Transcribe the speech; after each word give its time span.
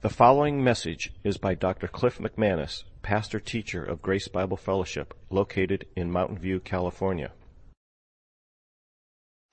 The 0.00 0.08
following 0.08 0.62
message 0.62 1.12
is 1.24 1.38
by 1.38 1.54
Dr. 1.54 1.88
Cliff 1.88 2.18
McManus, 2.18 2.84
pastor 3.02 3.40
teacher 3.40 3.82
of 3.82 4.00
Grace 4.00 4.28
Bible 4.28 4.56
Fellowship, 4.56 5.12
located 5.28 5.86
in 5.96 6.12
Mountain 6.12 6.38
View, 6.38 6.60
California. 6.60 7.32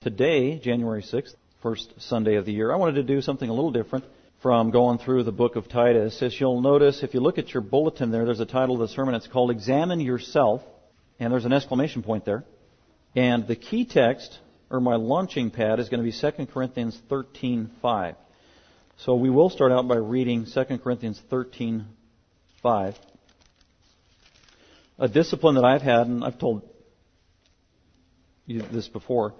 Today, 0.02 0.60
January 0.60 1.02
6th, 1.02 1.34
first 1.62 2.00
Sunday 2.00 2.36
of 2.36 2.44
the 2.44 2.52
year, 2.52 2.72
I 2.72 2.76
wanted 2.76 2.94
to 2.94 3.02
do 3.02 3.20
something 3.20 3.50
a 3.50 3.52
little 3.52 3.72
different 3.72 4.04
from 4.40 4.70
going 4.70 4.98
through 4.98 5.24
the 5.24 5.32
book 5.32 5.56
of 5.56 5.66
Titus. 5.66 6.22
As 6.22 6.38
you'll 6.38 6.60
notice, 6.60 7.02
if 7.02 7.12
you 7.12 7.18
look 7.18 7.38
at 7.38 7.52
your 7.52 7.60
bulletin 7.60 8.12
there, 8.12 8.24
there's 8.24 8.38
a 8.38 8.46
title 8.46 8.76
of 8.76 8.88
the 8.88 8.94
sermon. 8.94 9.16
It's 9.16 9.26
called 9.26 9.50
Examine 9.50 9.98
Yourself, 9.98 10.62
and 11.18 11.32
there's 11.32 11.44
an 11.44 11.52
exclamation 11.52 12.04
point 12.04 12.24
there. 12.24 12.44
And 13.16 13.48
the 13.48 13.56
key 13.56 13.84
text, 13.84 14.38
or 14.70 14.78
my 14.78 14.94
launching 14.94 15.50
pad, 15.50 15.80
is 15.80 15.88
going 15.88 16.04
to 16.04 16.08
be 16.08 16.16
2 16.16 16.46
Corinthians 16.46 17.02
13:5. 17.10 18.14
So 18.98 19.14
we 19.14 19.28
will 19.28 19.50
start 19.50 19.72
out 19.72 19.86
by 19.86 19.96
reading 19.96 20.46
2 20.46 20.78
Corinthians 20.78 21.20
13:5. 21.30 22.98
A 24.98 25.08
discipline 25.08 25.56
that 25.56 25.64
I've 25.64 25.82
had, 25.82 26.06
and 26.06 26.24
I've 26.24 26.38
told 26.38 26.62
you 28.46 28.62
this 28.62 28.88
before, 28.88 29.34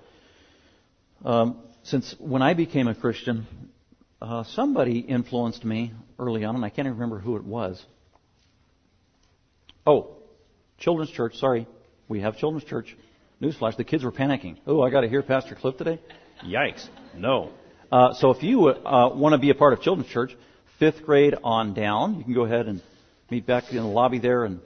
um, 1.25 1.59
since 1.85 2.15
when 2.19 2.43
I 2.43 2.53
became 2.53 2.87
a 2.87 2.95
Christian, 2.95 3.47
uh, 4.21 4.45
somebody 4.45 4.99
influenced 4.99 5.65
me 5.65 5.93
early 6.19 6.45
on, 6.45 6.55
and 6.55 6.65
I 6.65 6.69
can't 6.69 6.87
even 6.87 6.99
remember 6.99 7.19
who 7.19 7.37
it 7.37 7.45
was. 7.45 7.83
Oh, 9.87 10.19
children's 10.77 11.11
church. 11.11 11.37
Sorry, 11.37 11.67
we 12.09 12.21
have 12.21 12.37
children's 12.37 12.65
church. 12.65 12.95
Newsflash: 13.41 13.77
the 13.79 13.85
kids 13.85 14.05
were 14.05 14.13
panicking. 14.13 14.59
Oh, 14.67 14.83
I 14.83 14.91
got 14.91 15.01
to 15.01 15.09
hear 15.09 15.23
Pastor 15.23 15.55
Cliff 15.55 15.79
today. 15.79 15.99
Yikes! 16.45 16.87
No. 17.17 17.53
Uh, 17.91 18.15
so 18.15 18.31
if 18.31 18.43
you 18.43 18.69
uh, 18.69 19.15
want 19.15 19.33
to 19.33 19.39
be 19.39 19.51
a 19.51 19.55
part 19.55 19.73
of 19.73 19.81
children's 19.81 20.11
church, 20.11 20.37
fifth 20.79 21.05
grade 21.05 21.35
on 21.45 21.73
down, 21.73 22.19
you 22.19 22.25
can 22.25 22.35
go 22.35 22.45
ahead 22.45 22.67
and 22.67 22.83
meet 23.31 23.47
back 23.47 23.71
in 23.71 23.77
the 23.77 23.85
lobby 23.85 24.19
there. 24.19 24.45
And 24.45 24.61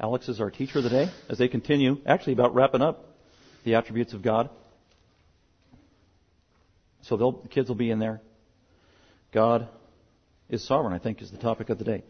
Alex 0.00 0.28
is 0.28 0.40
our 0.40 0.50
teacher 0.50 0.78
of 0.78 0.84
the 0.84 0.90
day 0.90 1.10
as 1.28 1.38
they 1.38 1.48
continue, 1.48 1.98
actually 2.06 2.34
about 2.34 2.54
wrapping 2.54 2.82
up 2.82 3.04
the 3.64 3.74
attributes 3.74 4.12
of 4.12 4.22
God. 4.22 4.48
So 7.02 7.16
the 7.16 7.48
kids 7.48 7.68
will 7.68 7.76
be 7.76 7.90
in 7.90 7.98
there. 7.98 8.20
God 9.32 9.68
is 10.48 10.64
sovereign, 10.64 10.92
I 10.92 10.98
think, 10.98 11.20
is 11.20 11.30
the 11.30 11.38
topic 11.38 11.68
of 11.68 11.78
the 11.78 11.84
day. 11.84 12.04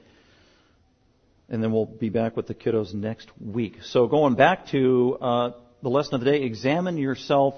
And 1.49 1.63
then 1.63 1.73
we'll 1.73 1.87
be 1.87 2.11
back 2.11 2.37
with 2.37 2.47
the 2.47 2.55
kiddos 2.55 2.93
next 2.93 3.29
week. 3.41 3.77
So 3.85 4.07
going 4.07 4.35
back 4.35 4.67
to 4.69 5.19
uh, 5.21 5.51
the 5.83 5.89
lesson 5.89 6.15
of 6.15 6.21
the 6.21 6.31
day, 6.31 6.43
examine 6.43 6.99
yourself. 6.99 7.55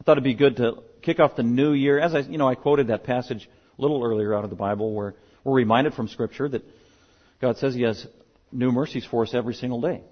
I 0.00 0.04
thought 0.04 0.12
it'd 0.12 0.24
be 0.24 0.34
good 0.34 0.56
to 0.56 0.82
kick 1.02 1.20
off 1.20 1.36
the 1.36 1.42
new 1.42 1.72
year. 1.72 1.98
As 1.98 2.14
I, 2.14 2.20
you 2.20 2.38
know, 2.38 2.48
I 2.48 2.54
quoted 2.54 2.88
that 2.88 3.04
passage 3.04 3.48
a 3.78 3.82
little 3.82 4.02
earlier 4.02 4.34
out 4.34 4.44
of 4.44 4.50
the 4.50 4.56
Bible 4.56 4.94
where 4.94 5.14
we're 5.44 5.54
reminded 5.54 5.94
from 5.94 6.08
Scripture 6.08 6.48
that 6.48 6.62
God 7.40 7.56
says 7.58 7.74
He 7.74 7.82
has 7.82 8.06
new 8.50 8.70
mercies 8.70 9.04
for 9.04 9.24
us 9.24 9.34
every 9.34 9.54
single 9.54 9.80
day. 9.80 10.02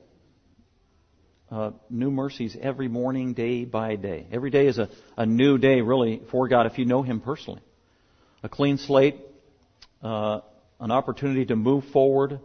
Uh, 1.51 1.73
new 1.89 2.11
mercies 2.11 2.57
every 2.61 2.89
morning, 2.89 3.35
day 3.35 3.65
by 3.65 3.97
day. 3.97 4.27
Every 4.31 4.51
day 4.51 4.67
is 4.67 4.79
a, 4.79 4.89
a 5.17 5.27
new 5.27 5.59
day, 5.59 5.81
really, 5.81 6.23
for 6.31 6.47
God 6.49 6.67
if 6.67 6.79
you 6.79 6.85
know 6.85 7.03
Him 7.03 7.21
personally. 7.21 7.61
A 8.43 8.49
clean 8.49 8.79
slate, 8.79 9.17
uh, 10.03 10.41
an 10.79 10.91
opportunity 10.91 11.45
to 11.47 11.57
move 11.57 11.85
forward. 11.93 12.41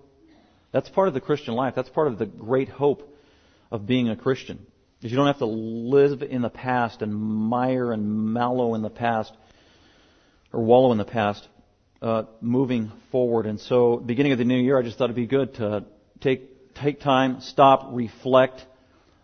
That's 0.71 0.89
part 0.89 1.07
of 1.07 1.13
the 1.13 1.21
Christian 1.21 1.53
life. 1.53 1.73
That's 1.75 1.89
part 1.89 2.07
of 2.07 2.17
the 2.17 2.25
great 2.25 2.67
hope 2.67 3.15
of 3.71 3.85
being 3.85 4.09
a 4.09 4.15
Christian. 4.15 4.65
Is 5.01 5.11
you 5.11 5.17
don't 5.17 5.27
have 5.27 5.39
to 5.39 5.45
live 5.45 6.23
in 6.23 6.41
the 6.41 6.49
past 6.49 7.01
and 7.01 7.13
mire 7.13 7.91
and 7.91 8.33
mallow 8.33 8.75
in 8.75 8.81
the 8.81 8.89
past 8.89 9.33
or 10.55 10.63
wallow 10.63 10.91
in 10.93 10.97
the 10.97 11.05
past, 11.05 11.47
uh, 12.01 12.23
moving 12.39 12.91
forward. 13.11 13.45
And 13.45 13.59
so, 13.59 13.97
beginning 13.97 14.31
of 14.31 14.37
the 14.37 14.45
new 14.45 14.57
year, 14.57 14.79
I 14.79 14.83
just 14.83 14.97
thought 14.97 15.05
it'd 15.05 15.15
be 15.15 15.27
good 15.27 15.55
to 15.55 15.85
take 16.21 16.73
take 16.75 17.01
time, 17.01 17.41
stop, 17.41 17.89
reflect, 17.91 18.65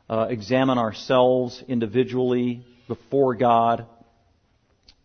uh, 0.09 0.27
examine 0.29 0.77
ourselves 0.77 1.63
individually 1.67 2.65
before 2.87 3.35
God, 3.35 3.85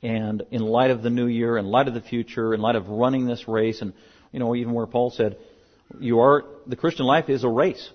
and 0.02 0.42
in 0.50 0.62
light 0.62 0.90
of 0.90 1.02
the 1.02 1.10
new 1.10 1.26
year, 1.26 1.56
in 1.56 1.66
light 1.66 1.88
of 1.88 1.94
the 1.94 2.00
future, 2.00 2.54
in 2.54 2.60
light 2.60 2.76
of 2.76 2.88
running 2.88 3.26
this 3.26 3.46
race, 3.46 3.82
and 3.82 3.92
you 4.32 4.40
know, 4.40 4.54
even 4.54 4.72
where 4.72 4.86
Paul 4.86 5.10
said, 5.10 5.38
"You 6.00 6.20
are 6.20 6.44
the 6.66 6.76
Christian 6.76 7.06
life 7.06 7.28
is 7.28 7.44
a 7.44 7.48
race." 7.48 7.88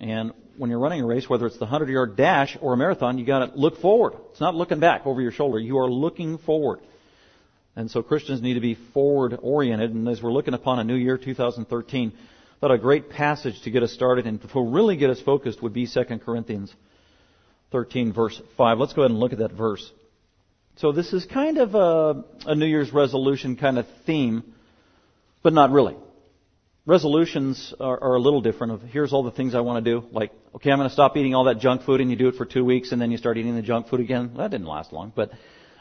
And 0.00 0.32
when 0.56 0.70
you're 0.70 0.78
running 0.78 1.00
a 1.00 1.06
race, 1.06 1.28
whether 1.28 1.46
it's 1.46 1.58
the 1.58 1.64
100 1.64 1.88
yard 1.88 2.16
dash 2.16 2.56
or 2.60 2.72
a 2.72 2.76
marathon, 2.76 3.18
you 3.18 3.24
got 3.24 3.46
to 3.46 3.58
look 3.58 3.80
forward. 3.80 4.14
It's 4.30 4.40
not 4.40 4.54
looking 4.54 4.80
back 4.80 5.06
over 5.06 5.20
your 5.20 5.32
shoulder. 5.32 5.58
You 5.58 5.78
are 5.78 5.90
looking 5.90 6.38
forward. 6.38 6.80
And 7.76 7.90
so 7.90 8.02
Christians 8.02 8.40
need 8.40 8.54
to 8.54 8.60
be 8.60 8.76
forward 8.92 9.36
oriented. 9.42 9.92
And 9.92 10.08
as 10.08 10.22
we're 10.22 10.32
looking 10.32 10.54
upon 10.54 10.78
a 10.78 10.84
new 10.84 10.94
year, 10.94 11.18
2013, 11.18 12.12
I 12.16 12.60
thought 12.60 12.70
a 12.70 12.78
great 12.78 13.10
passage 13.10 13.60
to 13.62 13.70
get 13.70 13.82
us 13.82 13.92
started 13.92 14.26
and 14.26 14.40
to 14.40 14.60
really 14.60 14.96
get 14.96 15.10
us 15.10 15.20
focused 15.20 15.62
would 15.62 15.72
be 15.72 15.86
2 15.86 16.04
Corinthians 16.24 16.72
13 17.72 18.12
verse 18.12 18.40
5. 18.56 18.78
Let's 18.78 18.92
go 18.92 19.02
ahead 19.02 19.10
and 19.10 19.18
look 19.18 19.32
at 19.32 19.38
that 19.40 19.52
verse. 19.52 19.90
So 20.76 20.92
this 20.92 21.12
is 21.12 21.24
kind 21.24 21.58
of 21.58 21.74
a, 21.74 22.24
a 22.46 22.54
New 22.54 22.66
Year's 22.66 22.92
resolution 22.92 23.56
kind 23.56 23.78
of 23.78 23.86
theme, 24.06 24.44
but 25.42 25.52
not 25.52 25.70
really 25.70 25.96
resolutions 26.86 27.72
are, 27.80 28.02
are, 28.02 28.14
a 28.14 28.20
little 28.20 28.40
different 28.40 28.74
of 28.74 28.82
here's 28.82 29.12
all 29.12 29.22
the 29.22 29.30
things 29.30 29.54
I 29.54 29.60
want 29.60 29.84
to 29.84 29.90
do. 29.90 30.06
Like, 30.10 30.32
okay, 30.56 30.70
I'm 30.70 30.78
going 30.78 30.88
to 30.88 30.92
stop 30.92 31.16
eating 31.16 31.34
all 31.34 31.44
that 31.44 31.58
junk 31.58 31.82
food 31.82 32.00
and 32.00 32.10
you 32.10 32.16
do 32.16 32.28
it 32.28 32.34
for 32.36 32.44
two 32.44 32.64
weeks 32.64 32.92
and 32.92 33.00
then 33.00 33.10
you 33.10 33.16
start 33.16 33.38
eating 33.38 33.54
the 33.54 33.62
junk 33.62 33.88
food 33.88 34.00
again. 34.00 34.32
That 34.36 34.50
didn't 34.50 34.66
last 34.66 34.92
long. 34.92 35.12
But, 35.14 35.30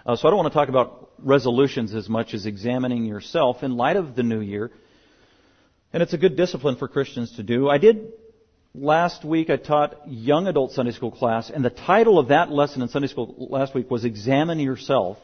uh, 0.06 0.16
so 0.16 0.28
I 0.28 0.32
don't 0.32 0.38
want 0.38 0.54
to 0.54 0.58
talk 0.58 0.70
about 0.70 1.12
resolutions 1.20 1.94
as 1.94 2.08
much 2.08 2.34
as 2.34 2.46
examining 2.46 3.06
yourself 3.06 3.64
in 3.64 3.76
light 3.76 3.98
of 3.98 4.16
the 4.16 4.24
new 4.24 4.40
year. 4.40 4.72
And 5.92 6.02
it's 6.02 6.14
a 6.14 6.18
good 6.18 6.36
discipline 6.36 6.78
for 6.78 6.88
Christians 6.88 7.36
to 7.36 7.44
do. 7.44 7.70
I 7.70 7.78
did 7.78 8.14
last 8.74 9.26
week 9.26 9.50
I 9.50 9.58
taught 9.58 10.08
young 10.08 10.48
adult 10.48 10.72
Sunday 10.72 10.92
school 10.92 11.12
class 11.12 11.50
and 11.50 11.64
the 11.64 11.70
title 11.70 12.18
of 12.18 12.30
that 12.30 12.50
lesson 12.50 12.82
in 12.82 12.88
Sunday 12.88 13.08
school 13.08 13.48
last 13.52 13.76
week 13.76 13.92
was 13.92 14.06
examine 14.06 14.60
yourself. 14.60 15.18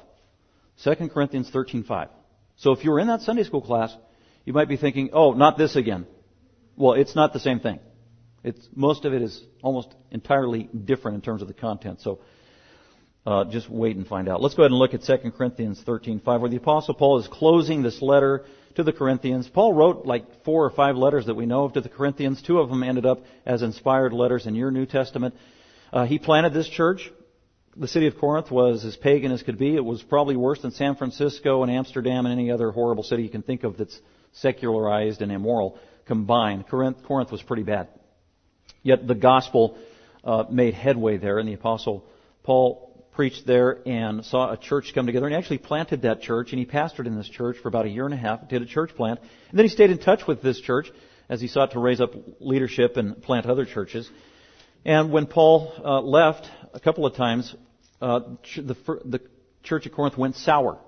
2 0.84 1.10
Corinthians 1.10 1.50
13:5. 1.50 2.10
So 2.58 2.74
if 2.74 2.84
you 2.84 2.92
were 2.92 3.00
in 3.00 3.08
that 3.08 3.22
Sunday 3.22 3.44
school 3.44 3.62
class, 3.62 3.96
you 4.46 4.54
might 4.54 4.68
be 4.68 4.78
thinking, 4.78 5.10
oh, 5.14 5.34
not 5.34 5.58
this 5.58 5.76
again. 5.76 6.06
Well, 6.76 6.94
it's 6.94 7.16
not 7.16 7.34
the 7.34 7.40
same 7.40 7.60
thing. 7.60 7.80
It's, 8.44 8.68
most 8.74 9.06
of 9.06 9.14
it 9.14 9.22
is 9.22 9.44
almost 9.62 9.94
entirely 10.12 10.64
different 10.64 11.16
in 11.16 11.22
terms 11.22 11.42
of 11.42 11.48
the 11.48 11.54
content. 11.54 12.02
So, 12.02 12.20
uh, 13.26 13.46
just 13.46 13.70
wait 13.70 13.98
and 13.98 14.08
find 14.08 14.30
out. 14.30 14.42
Let's 14.42 14.56
go 14.56 14.64
ahead 14.64 14.72
and 14.72 14.80
look 14.80 14.94
at 14.94 15.04
2 15.04 15.32
Corinthians 15.32 15.84
13:5, 15.86 16.42
where 16.42 16.50
the 16.50 16.58
Apostle 16.58 16.94
Paul 16.94 17.20
is 17.20 17.28
closing 17.28 17.82
this 17.82 18.02
letter 18.02 18.46
to 18.76 18.84
the 18.84 18.94
Corinthians. 18.94 19.48
Paul 19.48 19.74
wrote 19.74 20.06
like 20.06 20.44
four 20.46 20.66
or 20.66 20.70
five 20.70 20.96
letters 20.96 21.26
that 21.26 21.36
we 21.36 21.46
know 21.46 21.66
of 21.66 21.74
to 21.74 21.82
the 21.82 21.90
Corinthians. 21.90 22.42
Two 22.42 22.60
of 22.60 22.70
them 22.70 22.82
ended 22.82 23.06
up 23.06 23.24
as 23.46 23.62
inspired 23.62 24.14
letters 24.14 24.48
in 24.48 24.56
your 24.56 24.72
New 24.72 24.86
Testament. 24.86 25.36
Uh, 25.92 26.06
he 26.06 26.18
planted 26.18 26.54
this 26.54 26.70
church. 26.70 27.12
The 27.80 27.88
city 27.88 28.08
of 28.08 28.18
Corinth 28.18 28.52
was 28.52 28.84
as 28.84 28.98
pagan 28.98 29.32
as 29.32 29.42
could 29.42 29.58
be. 29.58 29.74
It 29.74 29.86
was 29.86 30.04
probably 30.04 30.36
worse 30.36 30.62
than 30.62 30.72
San 30.72 30.98
Francisco 30.98 31.64
and 31.64 31.72
Amsterdam 31.72 32.26
and 32.26 32.38
any 32.38 32.52
other 32.52 32.72
horrible 32.72 33.04
city 33.04 33.24
you 33.24 33.30
can 33.30 33.42
think 33.42 33.64
of 33.64 33.78
that's 33.78 33.98
secularized 34.34 35.22
and 35.22 35.32
immoral 35.32 35.80
combined. 36.06 36.68
Corinth, 36.68 36.98
Corinth 37.04 37.32
was 37.32 37.42
pretty 37.42 37.64
bad. 37.64 37.88
Yet 38.84 39.08
the 39.08 39.16
gospel 39.16 39.78
uh, 40.26 40.44
made 40.52 40.74
headway 40.74 41.16
there, 41.20 41.40
and 41.40 41.48
the 41.48 41.54
apostle 41.54 42.04
Paul 42.44 43.08
preached 43.14 43.48
there 43.48 43.80
and 43.88 44.26
saw 44.26 44.52
a 44.52 44.58
church 44.58 44.92
come 44.94 45.06
together, 45.06 45.28
and 45.28 45.36
actually 45.36 45.60
planted 45.60 46.02
that 46.02 46.22
church, 46.22 46.52
and 46.52 46.60
he 46.60 46.66
pastored 46.66 47.08
in 47.08 47.16
this 47.16 47.30
church 47.30 47.60
for 47.60 47.70
about 47.70 47.86
a 47.86 47.90
year 47.90 48.04
and 48.04 48.14
a 48.14 48.18
half, 48.18 48.50
did 48.50 48.62
a 48.62 48.66
church 48.66 48.94
plant, 48.94 49.22
and 49.52 49.58
then 49.58 49.64
he 49.64 49.70
stayed 49.70 49.90
in 49.90 50.00
touch 50.00 50.28
with 50.28 50.42
this 50.42 50.60
church 50.60 50.92
as 51.30 51.40
he 51.40 51.48
sought 51.48 51.72
to 51.72 51.80
raise 51.80 52.02
up 52.02 52.12
leadership 52.42 52.98
and 52.98 53.22
plant 53.22 53.46
other 53.46 53.64
churches. 53.64 54.10
And 54.84 55.12
when 55.14 55.28
Paul 55.28 55.74
uh, 55.82 56.02
left 56.02 56.50
a 56.74 56.80
couple 56.82 57.06
of 57.06 57.16
times, 57.16 57.56
uh, 58.02 58.22
the, 58.56 58.76
the 59.06 59.22
church 59.64 59.86
at 59.86 59.94
Corinth 59.94 60.18
went 60.18 60.36
sour, 60.36 60.80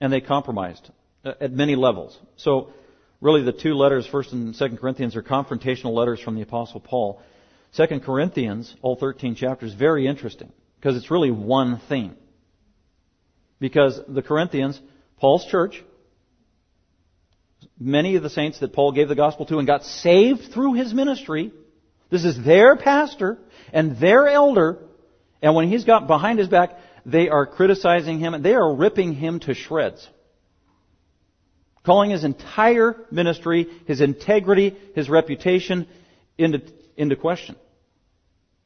and 0.00 0.12
they 0.12 0.20
compromised. 0.20 0.90
Uh, 1.24 1.32
at 1.40 1.52
many 1.52 1.74
levels. 1.74 2.16
So, 2.36 2.72
really, 3.20 3.42
the 3.42 3.52
two 3.52 3.74
letters, 3.74 4.06
First 4.06 4.32
and 4.32 4.54
Second 4.54 4.78
Corinthians, 4.78 5.16
are 5.16 5.22
confrontational 5.22 5.92
letters 5.92 6.20
from 6.20 6.36
the 6.36 6.42
Apostle 6.42 6.78
Paul. 6.78 7.20
Second 7.72 8.04
Corinthians, 8.04 8.74
all 8.82 8.94
13 8.94 9.34
chapters, 9.34 9.74
very 9.74 10.06
interesting 10.06 10.52
because 10.76 10.96
it's 10.96 11.10
really 11.10 11.32
one 11.32 11.80
theme. 11.88 12.14
Because 13.58 14.00
the 14.06 14.22
Corinthians, 14.22 14.80
Paul's 15.18 15.44
church, 15.46 15.82
many 17.78 18.14
of 18.14 18.22
the 18.22 18.30
saints 18.30 18.60
that 18.60 18.72
Paul 18.72 18.92
gave 18.92 19.08
the 19.08 19.16
gospel 19.16 19.44
to 19.46 19.58
and 19.58 19.66
got 19.66 19.84
saved 19.84 20.52
through 20.52 20.74
his 20.74 20.94
ministry, 20.94 21.52
this 22.10 22.24
is 22.24 22.42
their 22.44 22.76
pastor 22.76 23.38
and 23.72 23.98
their 23.98 24.28
elder, 24.28 24.78
and 25.42 25.54
when 25.54 25.68
he's 25.68 25.84
got 25.84 26.06
behind 26.06 26.38
his 26.38 26.48
back, 26.48 26.78
they 27.06 27.28
are 27.28 27.46
criticizing 27.46 28.18
him 28.18 28.34
and 28.34 28.44
they 28.44 28.54
are 28.54 28.74
ripping 28.74 29.14
him 29.14 29.40
to 29.40 29.54
shreds 29.54 30.06
calling 31.88 32.10
his 32.10 32.22
entire 32.22 32.96
ministry, 33.10 33.66
his 33.86 34.02
integrity, 34.02 34.76
his 34.94 35.08
reputation 35.08 35.86
into, 36.36 36.60
into 36.98 37.16
question. 37.16 37.56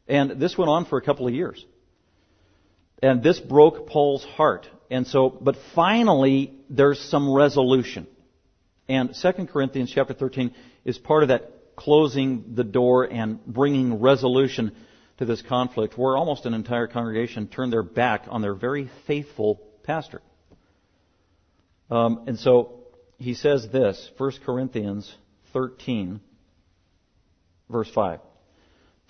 And 0.08 0.40
this 0.40 0.58
went 0.58 0.68
on 0.68 0.86
for 0.86 0.98
a 0.98 1.02
couple 1.02 1.28
of 1.28 1.32
years. 1.32 1.64
And 3.00 3.22
this 3.22 3.38
broke 3.38 3.86
Paul's 3.86 4.24
heart. 4.24 4.66
And 4.90 5.06
so, 5.06 5.30
but 5.30 5.54
finally, 5.72 6.52
there's 6.68 6.98
some 6.98 7.32
resolution. 7.32 8.08
And 8.88 9.14
2 9.14 9.46
Corinthians 9.46 9.92
chapter 9.94 10.14
13 10.14 10.52
is 10.84 10.98
part 10.98 11.22
of 11.22 11.28
that 11.28 11.76
closing 11.76 12.56
the 12.56 12.64
door 12.64 13.04
and 13.04 13.38
bringing 13.46 14.00
resolution 14.00 14.74
to 15.22 15.26
this 15.26 15.42
conflict 15.42 15.96
where 15.96 16.16
almost 16.16 16.46
an 16.46 16.54
entire 16.54 16.88
congregation 16.88 17.46
turned 17.46 17.72
their 17.72 17.84
back 17.84 18.24
on 18.28 18.42
their 18.42 18.54
very 18.54 18.90
faithful 19.06 19.60
pastor. 19.84 20.20
Um, 21.90 22.24
and 22.26 22.38
so 22.38 22.80
he 23.18 23.34
says 23.34 23.68
this, 23.70 24.10
1 24.18 24.32
Corinthians 24.44 25.14
13, 25.52 26.20
verse 27.70 27.88
5. 27.94 28.18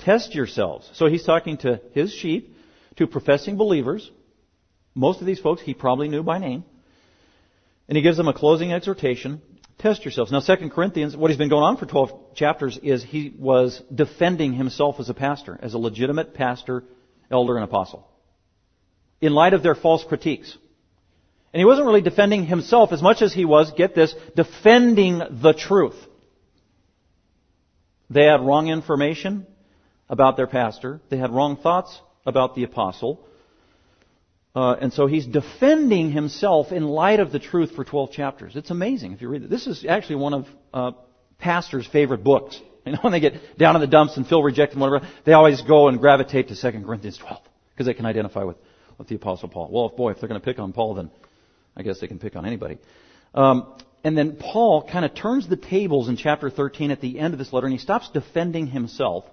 Test 0.01 0.35
yourselves. 0.35 0.91
So 0.93 1.07
he's 1.07 1.25
talking 1.25 1.57
to 1.59 1.81
his 1.93 2.13
sheep, 2.13 2.55
to 2.97 3.07
professing 3.07 3.57
believers. 3.57 4.11
Most 4.95 5.21
of 5.21 5.27
these 5.27 5.41
folks 5.41 5.63
he 5.63 5.73
probably 5.73 6.09
knew 6.09 6.23
by 6.23 6.37
name. 6.37 6.65
And 7.89 7.97
he 7.97 8.03
gives 8.03 8.19
them 8.19 8.29
a 8.29 8.35
closing 8.35 8.71
exhortation. 8.71 9.41
Test 9.79 10.05
yourselves. 10.05 10.31
Now, 10.31 10.41
2 10.41 10.69
Corinthians, 10.69 11.17
what 11.17 11.31
he's 11.31 11.39
been 11.39 11.49
going 11.49 11.65
on 11.65 11.79
for 11.79 11.87
12 11.87 12.13
chapters 12.35 12.79
is 12.83 13.03
he 13.03 13.35
was 13.39 13.83
defending 13.95 14.53
himself 14.53 14.97
as 14.99 15.09
a 15.09 15.15
pastor, 15.15 15.59
as 15.63 15.75
a 15.75 15.79
legitimate 15.79 16.35
pastor, 16.35 16.85
elder, 17.31 17.57
and 17.57 17.65
apostle. 17.65 18.07
In 19.21 19.33
light 19.33 19.55
of 19.55 19.63
their 19.63 19.75
false 19.75 20.05
critiques. 20.05 20.57
And 21.53 21.61
he 21.61 21.65
wasn't 21.65 21.87
really 21.87 22.01
defending 22.01 22.47
himself 22.47 22.93
as 22.93 23.03
much 23.03 23.23
as 23.23 23.33
he 23.33 23.45
was, 23.45 23.73
get 23.73 23.95
this, 23.95 24.15
defending 24.35 25.19
the 25.19 25.53
truth. 25.53 25.97
They 28.11 28.25
had 28.25 28.41
wrong 28.41 28.69
information 28.69 29.47
about 30.09 30.37
their 30.37 30.47
pastor. 30.47 31.01
They 31.09 31.17
had 31.17 31.31
wrong 31.31 31.57
thoughts 31.57 31.99
about 32.27 32.55
the 32.55 32.65
apostle. 32.65 33.27
Uh, 34.55 34.77
and 34.81 34.93
so 34.93 35.07
he's 35.07 35.27
defending 35.27 36.11
himself 36.13 36.73
in 36.73 36.85
light 36.85 37.21
of 37.21 37.33
the 37.33 37.39
truth 37.39 37.75
for 37.75 37.85
12 37.85 38.13
chapters. 38.13 38.55
It's 38.55 38.71
amazing 38.71 39.13
if 39.13 39.23
you 39.23 39.29
read 39.29 39.45
it. 39.45 39.51
This 39.51 39.67
is 39.67 39.85
actually 39.89 40.17
one 40.17 40.35
of 40.35 40.47
uh, 40.75 40.93
pastors' 41.43 41.87
favorite 41.87 42.25
books. 42.25 42.59
You 42.85 42.91
know, 42.95 42.99
when 43.03 43.13
they 43.13 43.21
get 43.21 43.57
down 43.57 43.77
in 43.77 43.81
the 43.81 43.87
dumps 43.87 44.17
and 44.17 44.27
feel 44.27 44.43
rejected 44.43 44.73
and 44.73 44.81
whatever, 44.81 45.09
they 45.25 45.35
always 45.35 45.63
go 45.63 45.87
and 45.87 46.01
gravitate 46.01 46.49
to 46.49 46.61
2 46.61 46.83
Corinthians 46.85 47.17
12 47.17 47.41
because 47.71 47.87
they 47.87 47.95
can 47.95 48.07
identify 48.07 48.43
with, 48.43 48.57
with 48.99 49.07
the 49.07 49.15
Apostle 49.15 49.49
Paul. 49.49 49.69
Well, 49.71 49.87
if, 49.87 49.97
boy, 49.97 50.11
if 50.11 50.19
they're 50.19 50.29
going 50.29 50.41
to 50.41 50.45
pick 50.45 50.59
on 50.59 50.73
Paul, 50.73 50.95
then 50.95 51.09
I 51.77 51.85
guess 51.85 52.01
they 52.01 52.09
can 52.09 52.19
pick 52.19 52.35
on 52.35 52.45
anybody. 52.45 52.79
Um, 53.37 53.73
and 54.03 54.19
then 54.19 54.35
Paul 54.35 54.83
kind 54.83 55.05
of 55.05 55.15
turns 55.15 55.49
the 55.49 55.57
tables 55.57 56.09
in 56.09 56.17
chapter 56.17 56.51
13 56.51 56.91
at 56.91 57.01
the 57.01 57.21
end 57.21 57.35
of 57.35 57.39
this 57.39 57.53
letter, 57.53 57.69
and 57.69 57.73
he 57.73 57.79
stops 57.79 58.11
defending 58.11 58.67
himself. 58.67 59.27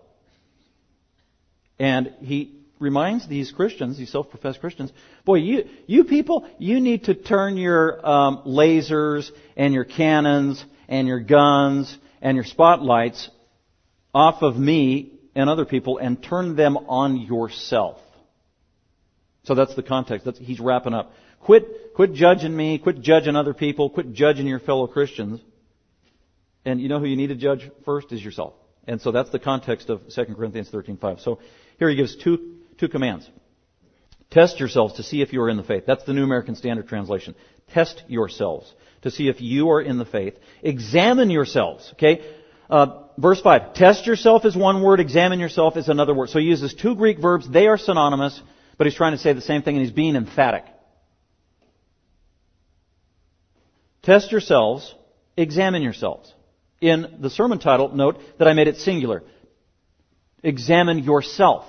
And 1.80 2.14
he 2.22 2.56
reminds 2.78 3.28
these 3.28 3.52
Christians, 3.52 3.98
these 3.98 4.12
self-professed 4.12 4.60
Christians, 4.60 4.94
boy, 5.26 5.38
you, 5.38 5.68
you 5.88 6.04
people, 6.04 6.48
you 6.60 6.80
need 6.80 7.06
to 7.06 7.16
turn 7.16 7.58
your 7.58 8.08
um, 8.08 8.44
lasers 8.46 9.32
and 9.58 9.74
your 9.74 9.86
cannons 9.86 10.64
and 10.90 11.08
your 11.08 11.22
guns 11.22 11.96
and 12.22 12.36
your 12.36 12.44
spotlights 12.44 13.30
off 14.14 14.42
of 14.42 14.58
me 14.58 15.14
and 15.36 15.50
other 15.50 15.64
people 15.64 16.00
and 16.00 16.22
turn 16.22 16.58
them 16.58 16.76
on 16.76 17.16
yourself. 17.16 18.00
So 19.44 19.56
that's 19.56 19.76
the 19.76 19.84
context. 19.84 20.26
That's, 20.26 20.40
he's 20.40 20.60
wrapping 20.60 20.94
up. 20.94 21.14
Quit, 21.42 21.94
quit 21.96 22.14
judging 22.14 22.54
me. 22.54 22.80
Quit 22.80 23.02
judging 23.02 23.38
other 23.38 23.54
people. 23.54 23.90
Quit 23.90 24.12
judging 24.12 24.48
your 24.48 24.60
fellow 24.60 24.88
Christians. 24.88 25.40
And 26.66 26.82
you 26.82 26.90
know 26.90 27.00
who 27.00 27.06
you 27.06 27.16
need 27.16 27.28
to 27.28 27.36
judge 27.36 27.70
first 27.86 28.12
is 28.12 28.24
yourself. 28.24 28.54
And 28.86 29.00
so 29.00 29.12
that's 29.12 29.30
the 29.30 29.40
context 29.40 29.90
of 29.90 30.02
2 30.10 30.36
Corinthians 30.36 30.70
13:5. 30.70 31.22
So 31.22 31.40
here 31.78 31.90
he 31.90 31.96
gives 31.96 32.16
two 32.16 32.58
two 32.78 32.88
commands. 32.88 33.30
Test 34.32 34.60
yourselves 34.60 34.96
to 34.96 35.04
see 35.04 35.22
if 35.22 35.32
you 35.34 35.42
are 35.42 35.50
in 35.50 35.58
the 35.58 35.64
faith. 35.64 35.84
That's 35.88 36.04
the 36.04 36.14
New 36.14 36.24
American 36.24 36.56
Standard 36.56 36.88
Translation. 36.88 37.36
Test 37.72 38.04
yourselves 38.08 38.72
to 39.02 39.12
see 39.12 39.28
if 39.28 39.42
you 39.42 39.72
are 39.72 39.82
in 39.82 39.98
the 39.98 40.06
faith. 40.06 40.36
Examine 40.62 41.30
yourselves. 41.30 41.90
Okay. 41.94 42.22
Uh, 42.70 43.04
verse 43.18 43.42
five. 43.42 43.74
Test 43.74 44.06
yourself 44.06 44.46
is 44.46 44.56
one 44.56 44.82
word. 44.82 45.00
Examine 45.00 45.40
yourself 45.40 45.78
is 45.78 45.90
another 45.90 46.14
word. 46.14 46.30
So 46.30 46.40
he 46.40 46.46
uses 46.46 46.74
two 46.74 46.96
Greek 46.96 47.20
verbs. 47.20 47.50
They 47.50 47.68
are 47.68 47.78
synonymous, 47.78 48.42
but 48.78 48.88
he's 48.88 48.96
trying 48.96 49.14
to 49.14 49.18
say 49.18 49.34
the 49.34 49.42
same 49.42 49.62
thing, 49.62 49.76
and 49.76 49.86
he's 49.86 49.94
being 49.94 50.16
emphatic. 50.16 50.66
Test 54.04 54.32
yourselves. 54.32 54.94
Examine 55.38 55.82
yourselves. 55.82 56.34
In 56.82 57.18
the 57.20 57.30
sermon 57.30 57.60
title, 57.60 57.90
note 57.90 58.20
that 58.38 58.48
I 58.48 58.54
made 58.54 58.68
it 58.68 58.78
singular. 58.78 59.24
Examine 60.44 61.00
yourself 61.00 61.66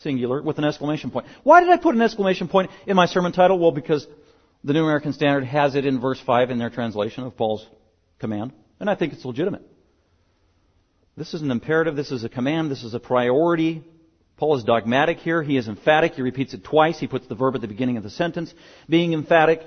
singular, 0.00 0.40
with 0.40 0.58
an 0.58 0.64
exclamation 0.64 1.10
point. 1.10 1.26
Why 1.42 1.60
did 1.60 1.70
I 1.70 1.76
put 1.76 1.94
an 1.94 2.02
exclamation 2.02 2.48
point 2.48 2.70
in 2.86 2.94
my 2.94 3.06
sermon 3.06 3.32
title? 3.32 3.58
Well, 3.58 3.72
because 3.72 4.06
the 4.68 4.74
New 4.74 4.84
American 4.84 5.14
Standard 5.14 5.44
has 5.44 5.74
it 5.76 5.86
in 5.86 5.98
verse 5.98 6.20
5 6.20 6.50
in 6.50 6.58
their 6.58 6.68
translation 6.68 7.24
of 7.24 7.34
Paul's 7.38 7.66
command, 8.18 8.52
and 8.78 8.90
I 8.90 8.96
think 8.96 9.14
it's 9.14 9.24
legitimate. 9.24 9.62
This 11.16 11.32
is 11.32 11.40
an 11.40 11.50
imperative, 11.50 11.96
this 11.96 12.12
is 12.12 12.22
a 12.22 12.28
command, 12.28 12.70
this 12.70 12.84
is 12.84 12.92
a 12.92 13.00
priority. 13.00 13.82
Paul 14.36 14.56
is 14.56 14.64
dogmatic 14.64 15.20
here, 15.20 15.42
he 15.42 15.56
is 15.56 15.68
emphatic, 15.68 16.12
he 16.12 16.22
repeats 16.22 16.52
it 16.52 16.64
twice, 16.64 17.00
he 17.00 17.06
puts 17.06 17.26
the 17.26 17.34
verb 17.34 17.54
at 17.54 17.62
the 17.62 17.66
beginning 17.66 17.96
of 17.96 18.02
the 18.02 18.10
sentence, 18.10 18.52
being 18.90 19.14
emphatic. 19.14 19.62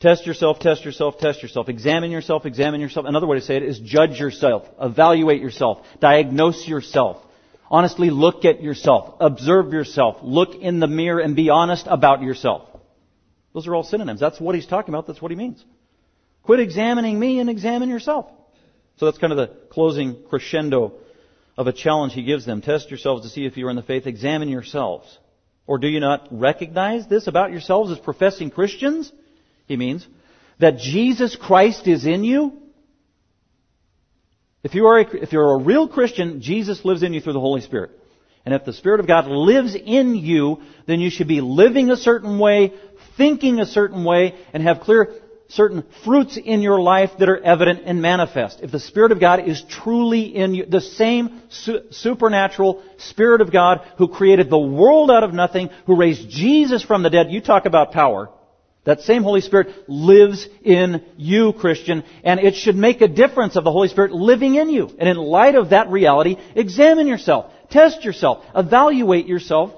Test 0.00 0.26
yourself, 0.26 0.58
test 0.58 0.84
yourself, 0.84 1.18
test 1.18 1.40
yourself. 1.40 1.68
Examine 1.68 2.10
yourself, 2.10 2.46
examine 2.46 2.80
yourself. 2.80 3.06
Another 3.06 3.28
way 3.28 3.38
to 3.38 3.44
say 3.44 3.58
it 3.58 3.62
is 3.62 3.78
judge 3.78 4.18
yourself, 4.18 4.66
evaluate 4.80 5.40
yourself, 5.40 5.86
diagnose 6.00 6.66
yourself. 6.66 7.24
Honestly 7.70 8.10
look 8.10 8.44
at 8.44 8.60
yourself. 8.60 9.14
Observe 9.20 9.72
yourself. 9.72 10.16
Look 10.22 10.56
in 10.56 10.80
the 10.80 10.86
mirror 10.88 11.20
and 11.20 11.36
be 11.36 11.48
honest 11.48 11.86
about 11.88 12.22
yourself. 12.22 12.75
Those 13.56 13.66
are 13.66 13.74
all 13.74 13.82
synonyms. 13.82 14.20
That's 14.20 14.38
what 14.38 14.54
he's 14.54 14.66
talking 14.66 14.92
about. 14.92 15.06
That's 15.06 15.22
what 15.22 15.30
he 15.30 15.36
means. 15.36 15.64
Quit 16.42 16.60
examining 16.60 17.18
me 17.18 17.40
and 17.40 17.48
examine 17.48 17.88
yourself. 17.88 18.26
So 18.98 19.06
that's 19.06 19.16
kind 19.16 19.32
of 19.32 19.38
the 19.38 19.48
closing 19.70 20.24
crescendo 20.28 20.92
of 21.56 21.66
a 21.66 21.72
challenge 21.72 22.12
he 22.12 22.22
gives 22.22 22.44
them. 22.44 22.60
Test 22.60 22.90
yourselves 22.90 23.22
to 23.22 23.30
see 23.30 23.46
if 23.46 23.56
you 23.56 23.66
are 23.66 23.70
in 23.70 23.76
the 23.76 23.82
faith. 23.82 24.06
Examine 24.06 24.50
yourselves. 24.50 25.18
Or 25.66 25.78
do 25.78 25.88
you 25.88 26.00
not 26.00 26.28
recognize 26.30 27.08
this 27.08 27.28
about 27.28 27.50
yourselves 27.50 27.90
as 27.90 27.98
professing 27.98 28.50
Christians? 28.50 29.10
He 29.66 29.78
means 29.78 30.06
that 30.60 30.76
Jesus 30.76 31.34
Christ 31.34 31.88
is 31.88 32.04
in 32.04 32.24
you 32.24 32.52
if 34.66 34.74
you 34.74 34.86
are 34.86 34.98
a, 34.98 35.16
if 35.22 35.32
you're 35.32 35.52
a 35.52 35.62
real 35.62 35.86
Christian, 35.86 36.40
Jesus 36.40 36.84
lives 36.84 37.04
in 37.04 37.14
you 37.14 37.20
through 37.20 37.34
the 37.34 37.40
Holy 37.40 37.60
Spirit. 37.60 37.92
And 38.44 38.52
if 38.52 38.64
the 38.64 38.72
Spirit 38.72 38.98
of 38.98 39.06
God 39.06 39.28
lives 39.28 39.76
in 39.76 40.16
you, 40.16 40.60
then 40.88 40.98
you 40.98 41.08
should 41.08 41.28
be 41.28 41.40
living 41.40 41.88
a 41.90 41.96
certain 41.96 42.40
way, 42.40 42.72
thinking 43.16 43.60
a 43.60 43.66
certain 43.66 44.04
way, 44.04 44.34
and 44.52 44.62
have 44.62 44.80
clear 44.80 45.14
certain 45.48 45.84
fruits 46.04 46.36
in 46.36 46.60
your 46.60 46.80
life 46.80 47.10
that 47.18 47.28
are 47.28 47.42
evident 47.42 47.82
and 47.84 48.02
manifest. 48.02 48.60
If 48.62 48.72
the 48.72 48.80
Spirit 48.80 49.12
of 49.12 49.20
God 49.20 49.48
is 49.48 49.62
truly 49.68 50.34
in 50.34 50.54
you, 50.54 50.66
the 50.66 50.80
same 50.80 51.42
su- 51.48 51.82
supernatural 51.90 52.82
Spirit 52.98 53.40
of 53.40 53.52
God 53.52 53.86
who 53.98 54.08
created 54.08 54.50
the 54.50 54.58
world 54.58 55.10
out 55.10 55.22
of 55.22 55.32
nothing, 55.32 55.70
who 55.86 55.96
raised 55.96 56.28
Jesus 56.28 56.82
from 56.82 57.02
the 57.02 57.10
dead, 57.10 57.30
you 57.30 57.40
talk 57.40 57.66
about 57.66 57.92
power. 57.92 58.30
That 58.84 59.00
same 59.00 59.24
Holy 59.24 59.40
Spirit 59.40 59.88
lives 59.88 60.46
in 60.62 61.04
you, 61.16 61.52
Christian, 61.52 62.04
and 62.22 62.38
it 62.38 62.54
should 62.54 62.76
make 62.76 63.00
a 63.00 63.08
difference 63.08 63.56
of 63.56 63.64
the 63.64 63.72
Holy 63.72 63.88
Spirit 63.88 64.12
living 64.12 64.54
in 64.54 64.70
you. 64.70 64.90
And 64.98 65.08
in 65.08 65.16
light 65.16 65.56
of 65.56 65.70
that 65.70 65.90
reality, 65.90 66.36
examine 66.54 67.08
yourself, 67.08 67.52
test 67.70 68.04
yourself, 68.04 68.44
evaluate 68.54 69.26
yourself 69.26 69.72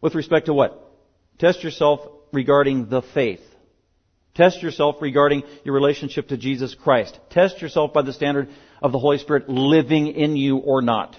with 0.00 0.14
respect 0.14 0.46
to 0.46 0.54
what? 0.54 0.82
Test 1.38 1.62
yourself 1.62 2.00
regarding 2.36 2.90
the 2.90 3.00
faith. 3.00 3.40
Test 4.34 4.62
yourself 4.62 4.96
regarding 5.00 5.42
your 5.64 5.74
relationship 5.74 6.28
to 6.28 6.36
Jesus 6.36 6.74
Christ. 6.74 7.18
Test 7.30 7.62
yourself 7.62 7.94
by 7.94 8.02
the 8.02 8.12
standard 8.12 8.50
of 8.82 8.92
the 8.92 8.98
Holy 8.98 9.16
Spirit 9.16 9.48
living 9.48 10.08
in 10.08 10.36
you 10.36 10.58
or 10.58 10.82
not. 10.82 11.16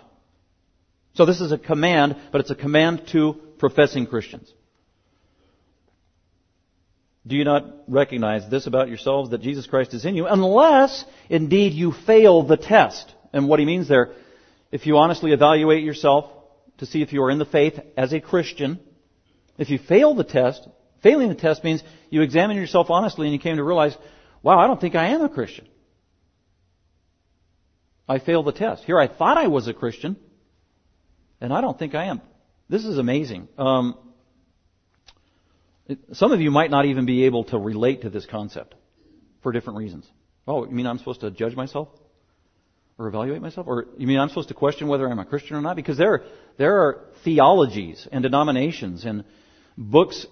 So 1.15 1.25
this 1.25 1.41
is 1.41 1.51
a 1.51 1.57
command, 1.57 2.15
but 2.31 2.41
it's 2.41 2.51
a 2.51 2.55
command 2.55 3.07
to 3.13 3.33
professing 3.57 4.05
Christians. 4.05 4.53
Do 7.25 7.35
you 7.35 7.43
not 7.43 7.65
recognize 7.87 8.47
this 8.47 8.67
about 8.67 8.87
yourselves 8.87 9.31
that 9.31 9.41
Jesus 9.41 9.65
Christ 9.65 9.95
is 9.95 10.05
in 10.05 10.15
you 10.15 10.27
unless 10.27 11.03
indeed 11.29 11.73
you 11.73 11.91
fail 11.91 12.43
the 12.43 12.57
test? 12.57 13.11
And 13.33 13.49
what 13.49 13.59
he 13.59 13.65
means 13.65 13.87
there, 13.87 14.13
if 14.71 14.85
you 14.85 14.97
honestly 14.97 15.31
evaluate 15.31 15.83
yourself 15.83 16.31
to 16.77 16.85
see 16.85 17.01
if 17.01 17.11
you 17.11 17.23
are 17.23 17.31
in 17.31 17.39
the 17.39 17.45
faith 17.45 17.79
as 17.97 18.13
a 18.13 18.21
Christian, 18.21 18.79
if 19.57 19.71
you 19.71 19.79
fail 19.79 20.13
the 20.13 20.23
test, 20.23 20.67
failing 21.01 21.29
the 21.29 21.35
test 21.35 21.63
means 21.63 21.83
you 22.09 22.21
examine 22.21 22.57
yourself 22.57 22.89
honestly 22.89 23.27
and 23.27 23.33
you 23.33 23.39
came 23.39 23.57
to 23.57 23.63
realize, 23.63 23.95
wow, 24.41 24.59
I 24.59 24.67
don't 24.67 24.79
think 24.79 24.95
I 24.95 25.09
am 25.09 25.21
a 25.21 25.29
Christian. 25.29 25.67
I 28.07 28.19
failed 28.19 28.45
the 28.45 28.53
test. 28.53 28.83
Here 28.83 28.99
I 28.99 29.07
thought 29.07 29.37
I 29.37 29.47
was 29.47 29.67
a 29.67 29.73
Christian, 29.73 30.15
and 31.41 31.53
I 31.53 31.61
don't 31.61 31.77
think 31.77 31.93
I 31.93 32.05
am. 32.05 32.21
This 32.69 32.85
is 32.85 32.97
amazing. 32.97 33.49
Um, 33.57 33.97
some 36.13 36.31
of 36.31 36.41
you 36.41 36.51
might 36.51 36.71
not 36.71 36.85
even 36.85 37.05
be 37.05 37.25
able 37.25 37.45
to 37.45 37.57
relate 37.57 38.01
to 38.01 38.09
this 38.09 38.25
concept 38.25 38.75
for 39.41 39.51
different 39.51 39.79
reasons. 39.79 40.09
Oh, 40.47 40.65
you 40.65 40.71
mean 40.71 40.87
I'm 40.87 40.97
supposed 40.97 41.21
to 41.21 41.31
judge 41.31 41.55
myself? 41.55 41.89
Or 42.97 43.07
evaluate 43.07 43.41
myself? 43.41 43.67
Or 43.67 43.85
you 43.97 44.07
mean 44.07 44.19
I'm 44.19 44.29
supposed 44.29 44.47
to 44.47 44.53
question 44.53 44.87
whether 44.87 45.07
I'm 45.07 45.19
a 45.19 45.25
Christian 45.25 45.55
or 45.55 45.61
not? 45.61 45.75
Because 45.75 45.97
there, 45.97 46.23
there 46.57 46.81
are 46.81 47.05
theologies 47.23 48.07
and 48.11 48.23
denominations 48.23 49.05
and 49.05 49.23
books 49.77 50.25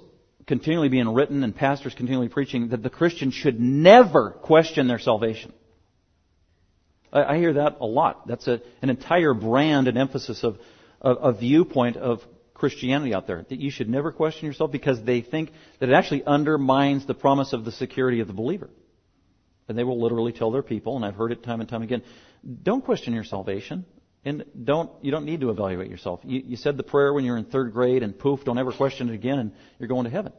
continually 0.48 0.90
being 0.90 1.14
written 1.14 1.44
and 1.44 1.56
pastors 1.56 1.94
continually 1.94 2.30
preaching 2.30 2.70
that 2.70 2.84
the 2.84 2.90
Christian 2.90 3.32
should 3.32 3.60
never 3.60 4.32
question 4.32 4.88
their 4.88 5.00
salvation. 5.00 5.54
I, 7.12 7.36
I 7.36 7.38
hear 7.38 7.54
that 7.54 7.78
a 7.80 7.86
lot. 7.86 8.28
That's 8.28 8.48
a, 8.48 8.62
an 8.82 8.90
entire 8.90 9.34
brand 9.34 9.88
and 9.88 9.98
emphasis 9.98 10.44
of 10.44 10.58
a, 11.02 11.34
viewpoint 11.34 11.98
of 11.98 12.22
Christianity 12.54 13.14
out 13.14 13.28
there. 13.28 13.46
That 13.48 13.60
you 13.60 13.70
should 13.70 13.90
never 13.90 14.12
question 14.12 14.48
yourself 14.48 14.72
because 14.72 15.04
they 15.04 15.22
think 15.22 15.52
that 15.80 15.90
it 15.90 15.94
actually 15.94 16.24
undermines 16.24 17.06
the 17.06 17.14
promise 17.14 17.54
of 17.54 17.66
the 17.66 17.72
security 17.72 18.22
of 18.22 18.28
the 18.28 18.34
believer. 18.34 18.70
And 19.68 19.78
they 19.78 19.84
will 19.84 20.02
literally 20.02 20.32
tell 20.32 20.52
their 20.52 20.64
people, 20.64 20.96
and 20.96 21.04
I've 21.04 21.16
heard 21.16 21.32
it 21.32 21.44
time 21.44 21.60
and 21.60 21.70
time 21.70 21.82
again, 21.82 22.04
don't 22.64 22.84
question 22.84 23.14
your 23.14 23.24
salvation. 23.24 23.86
And 24.26 24.44
don't, 24.64 24.90
you 25.04 25.12
don't 25.12 25.26
need 25.26 25.42
to 25.42 25.52
evaluate 25.52 25.90
yourself. 25.90 26.20
You, 26.24 26.42
you 26.44 26.58
said 26.58 26.78
the 26.78 26.84
prayer 26.84 27.14
when 27.14 27.24
you're 27.24 27.38
in 27.38 27.46
third 27.46 27.72
grade 27.72 28.02
and 28.02 28.18
poof, 28.18 28.44
don't 28.44 28.58
ever 28.58 28.72
question 28.72 29.10
it 29.10 29.14
again 29.14 29.38
and 29.38 29.52
you're 29.78 29.88
going 29.88 30.06
to 30.06 30.10
heaven. 30.10 30.34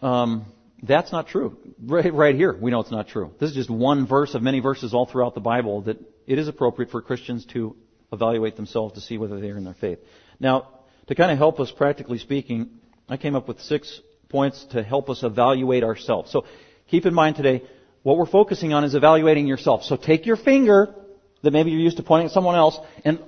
Um, 0.00 0.46
that's 0.82 1.10
not 1.10 1.26
true. 1.26 1.58
Right, 1.84 2.12
right 2.14 2.34
here, 2.34 2.56
we 2.56 2.70
know 2.70 2.80
it's 2.80 2.90
not 2.90 3.08
true. 3.08 3.32
This 3.40 3.50
is 3.50 3.56
just 3.56 3.70
one 3.70 4.06
verse 4.06 4.34
of 4.34 4.42
many 4.42 4.60
verses 4.60 4.94
all 4.94 5.06
throughout 5.06 5.34
the 5.34 5.40
Bible 5.40 5.82
that 5.82 5.98
it 6.26 6.38
is 6.38 6.46
appropriate 6.46 6.90
for 6.90 7.02
Christians 7.02 7.44
to 7.46 7.76
evaluate 8.12 8.56
themselves 8.56 8.94
to 8.94 9.00
see 9.00 9.18
whether 9.18 9.40
they 9.40 9.50
are 9.50 9.56
in 9.56 9.64
their 9.64 9.74
faith. 9.74 9.98
Now, 10.38 10.68
to 11.08 11.16
kind 11.16 11.32
of 11.32 11.38
help 11.38 11.58
us 11.58 11.72
practically 11.72 12.18
speaking, 12.18 12.70
I 13.08 13.16
came 13.16 13.34
up 13.34 13.48
with 13.48 13.60
six 13.60 14.00
points 14.28 14.64
to 14.70 14.82
help 14.82 15.10
us 15.10 15.22
evaluate 15.22 15.82
ourselves. 15.82 16.30
So 16.30 16.46
keep 16.88 17.06
in 17.06 17.14
mind 17.14 17.36
today, 17.36 17.62
what 18.02 18.16
we're 18.16 18.26
focusing 18.26 18.72
on 18.72 18.84
is 18.84 18.94
evaluating 18.94 19.46
yourself. 19.46 19.82
So 19.84 19.96
take 19.96 20.26
your 20.26 20.36
finger 20.36 20.94
that 21.42 21.52
maybe 21.52 21.70
you're 21.70 21.80
used 21.80 21.96
to 21.96 22.02
pointing 22.02 22.26
at 22.26 22.32
someone 22.32 22.54
else 22.54 22.78
and 23.04 23.18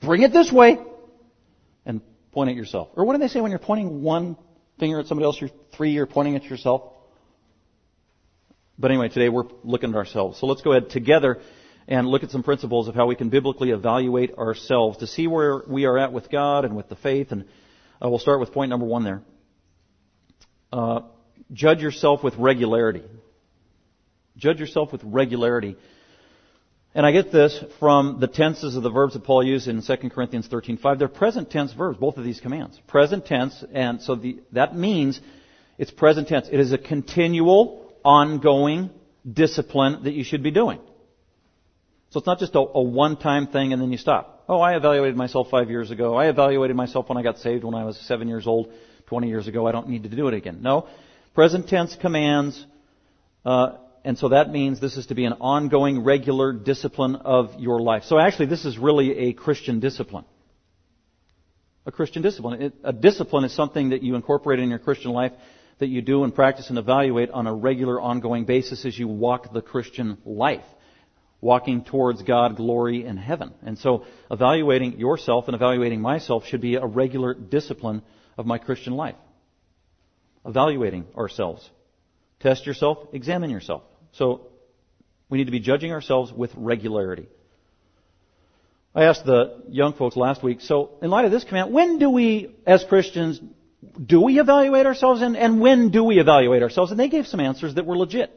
bring 0.00 0.22
it 0.22 0.32
this 0.32 0.52
way 0.52 0.78
and 1.84 2.00
point 2.32 2.50
at 2.50 2.56
yourself. 2.56 2.88
Or 2.96 3.04
what 3.04 3.14
do 3.14 3.18
they 3.18 3.28
say 3.28 3.40
when 3.40 3.50
you're 3.50 3.58
pointing 3.58 4.02
one 4.02 4.36
finger 4.78 5.00
at 5.00 5.06
somebody 5.06 5.24
else, 5.24 5.40
you're 5.40 5.50
three, 5.72 5.90
you're 5.90 6.06
pointing 6.06 6.36
at 6.36 6.44
yourself? 6.44 6.82
But 8.78 8.90
anyway, 8.90 9.08
today 9.08 9.28
we're 9.28 9.48
looking 9.62 9.90
at 9.90 9.96
ourselves. 9.96 10.38
So 10.38 10.46
let's 10.46 10.62
go 10.62 10.72
ahead 10.72 10.90
together 10.90 11.40
and 11.86 12.06
look 12.06 12.22
at 12.22 12.30
some 12.30 12.42
principles 12.42 12.88
of 12.88 12.94
how 12.94 13.06
we 13.06 13.16
can 13.16 13.28
biblically 13.28 13.70
evaluate 13.70 14.34
ourselves 14.34 14.98
to 14.98 15.06
see 15.06 15.26
where 15.26 15.62
we 15.66 15.84
are 15.84 15.98
at 15.98 16.12
with 16.12 16.30
God 16.30 16.64
and 16.64 16.76
with 16.76 16.88
the 16.88 16.96
faith. 16.96 17.32
And 17.32 17.44
uh, 18.02 18.08
we'll 18.08 18.18
start 18.18 18.40
with 18.40 18.52
point 18.52 18.70
number 18.70 18.86
one 18.86 19.04
there. 19.04 19.22
Uh, 20.72 21.00
judge 21.52 21.82
yourself 21.82 22.22
with 22.22 22.36
regularity. 22.36 23.02
Judge 24.36 24.60
yourself 24.60 24.92
with 24.92 25.02
regularity. 25.04 25.76
And 26.94 27.06
I 27.06 27.12
get 27.12 27.30
this 27.30 27.62
from 27.78 28.18
the 28.18 28.26
tenses 28.26 28.74
of 28.74 28.82
the 28.82 28.90
verbs 28.90 29.12
that 29.12 29.22
Paul 29.22 29.44
used 29.44 29.68
in 29.68 29.80
2 29.80 30.10
Corinthians 30.10 30.48
13:5. 30.48 30.98
They're 30.98 31.08
present 31.08 31.50
tense 31.50 31.72
verbs, 31.72 31.98
both 31.98 32.16
of 32.16 32.24
these 32.24 32.40
commands. 32.40 32.80
Present 32.88 33.26
tense, 33.26 33.64
and 33.72 34.02
so 34.02 34.16
the, 34.16 34.40
that 34.52 34.76
means 34.76 35.20
it's 35.78 35.92
present 35.92 36.26
tense. 36.26 36.48
It 36.50 36.58
is 36.58 36.72
a 36.72 36.78
continual, 36.78 37.92
ongoing 38.04 38.90
discipline 39.30 40.02
that 40.04 40.14
you 40.14 40.24
should 40.24 40.42
be 40.42 40.50
doing. 40.50 40.80
So 42.10 42.18
it's 42.18 42.26
not 42.26 42.40
just 42.40 42.56
a, 42.56 42.58
a 42.58 42.82
one-time 42.82 43.46
thing 43.46 43.72
and 43.72 43.80
then 43.80 43.92
you 43.92 43.98
stop. 43.98 44.44
Oh, 44.48 44.60
I 44.60 44.74
evaluated 44.74 45.16
myself 45.16 45.48
five 45.48 45.70
years 45.70 45.92
ago. 45.92 46.16
I 46.16 46.28
evaluated 46.28 46.76
myself 46.76 47.08
when 47.08 47.16
I 47.16 47.22
got 47.22 47.38
saved 47.38 47.62
when 47.62 47.74
I 47.74 47.84
was 47.84 47.96
seven 48.00 48.26
years 48.26 48.48
old, 48.48 48.72
20 49.06 49.28
years 49.28 49.46
ago. 49.46 49.66
I 49.66 49.72
don't 49.72 49.88
need 49.88 50.02
to 50.02 50.08
do 50.08 50.26
it 50.26 50.34
again. 50.34 50.58
No. 50.60 50.88
Present 51.34 51.68
tense 51.68 51.94
commands, 51.94 52.66
uh, 53.44 53.76
and 54.04 54.18
so 54.18 54.30
that 54.30 54.50
means 54.50 54.80
this 54.80 54.96
is 54.96 55.06
to 55.06 55.14
be 55.14 55.24
an 55.24 55.34
ongoing, 55.34 56.02
regular 56.02 56.52
discipline 56.52 57.16
of 57.16 57.58
your 57.58 57.80
life. 57.80 58.04
So 58.04 58.18
actually, 58.18 58.46
this 58.46 58.64
is 58.64 58.78
really 58.78 59.28
a 59.28 59.32
Christian 59.32 59.80
discipline. 59.80 60.24
A 61.84 61.92
Christian 61.92 62.22
discipline. 62.22 62.62
It, 62.62 62.74
a 62.82 62.92
discipline 62.92 63.44
is 63.44 63.54
something 63.54 63.90
that 63.90 64.02
you 64.02 64.14
incorporate 64.14 64.58
in 64.58 64.70
your 64.70 64.78
Christian 64.78 65.12
life 65.12 65.32
that 65.80 65.88
you 65.88 66.02
do 66.02 66.24
and 66.24 66.34
practice 66.34 66.68
and 66.68 66.78
evaluate 66.78 67.30
on 67.30 67.46
a 67.46 67.54
regular, 67.54 68.00
ongoing 68.00 68.44
basis 68.44 68.84
as 68.84 68.98
you 68.98 69.08
walk 69.08 69.52
the 69.52 69.62
Christian 69.62 70.18
life. 70.24 70.64
Walking 71.42 71.84
towards 71.84 72.22
God, 72.22 72.56
glory, 72.56 73.04
and 73.06 73.18
heaven. 73.18 73.54
And 73.62 73.78
so, 73.78 74.04
evaluating 74.30 74.98
yourself 74.98 75.46
and 75.48 75.54
evaluating 75.54 76.00
myself 76.00 76.44
should 76.46 76.60
be 76.60 76.74
a 76.74 76.84
regular 76.84 77.32
discipline 77.32 78.02
of 78.36 78.44
my 78.44 78.58
Christian 78.58 78.94
life. 78.94 79.14
Evaluating 80.44 81.06
ourselves. 81.16 81.68
Test 82.40 82.66
yourself, 82.66 83.08
examine 83.14 83.50
yourself. 83.50 83.82
So 84.12 84.48
we 85.28 85.38
need 85.38 85.44
to 85.44 85.50
be 85.50 85.60
judging 85.60 85.92
ourselves 85.92 86.32
with 86.32 86.50
regularity. 86.56 87.28
I 88.94 89.04
asked 89.04 89.24
the 89.24 89.62
young 89.68 89.92
folks 89.92 90.16
last 90.16 90.42
week, 90.42 90.60
so 90.60 90.90
in 91.00 91.10
light 91.10 91.24
of 91.24 91.30
this 91.30 91.44
command, 91.44 91.72
when 91.72 91.98
do 91.98 92.10
we, 92.10 92.56
as 92.66 92.84
Christians, 92.84 93.40
do 94.04 94.20
we 94.20 94.40
evaluate 94.40 94.86
ourselves 94.86 95.22
and, 95.22 95.36
and 95.36 95.60
when 95.60 95.90
do 95.90 96.02
we 96.02 96.18
evaluate 96.18 96.62
ourselves? 96.62 96.90
And 96.90 96.98
they 96.98 97.08
gave 97.08 97.26
some 97.26 97.38
answers 97.38 97.76
that 97.76 97.86
were 97.86 97.96
legit. 97.96 98.30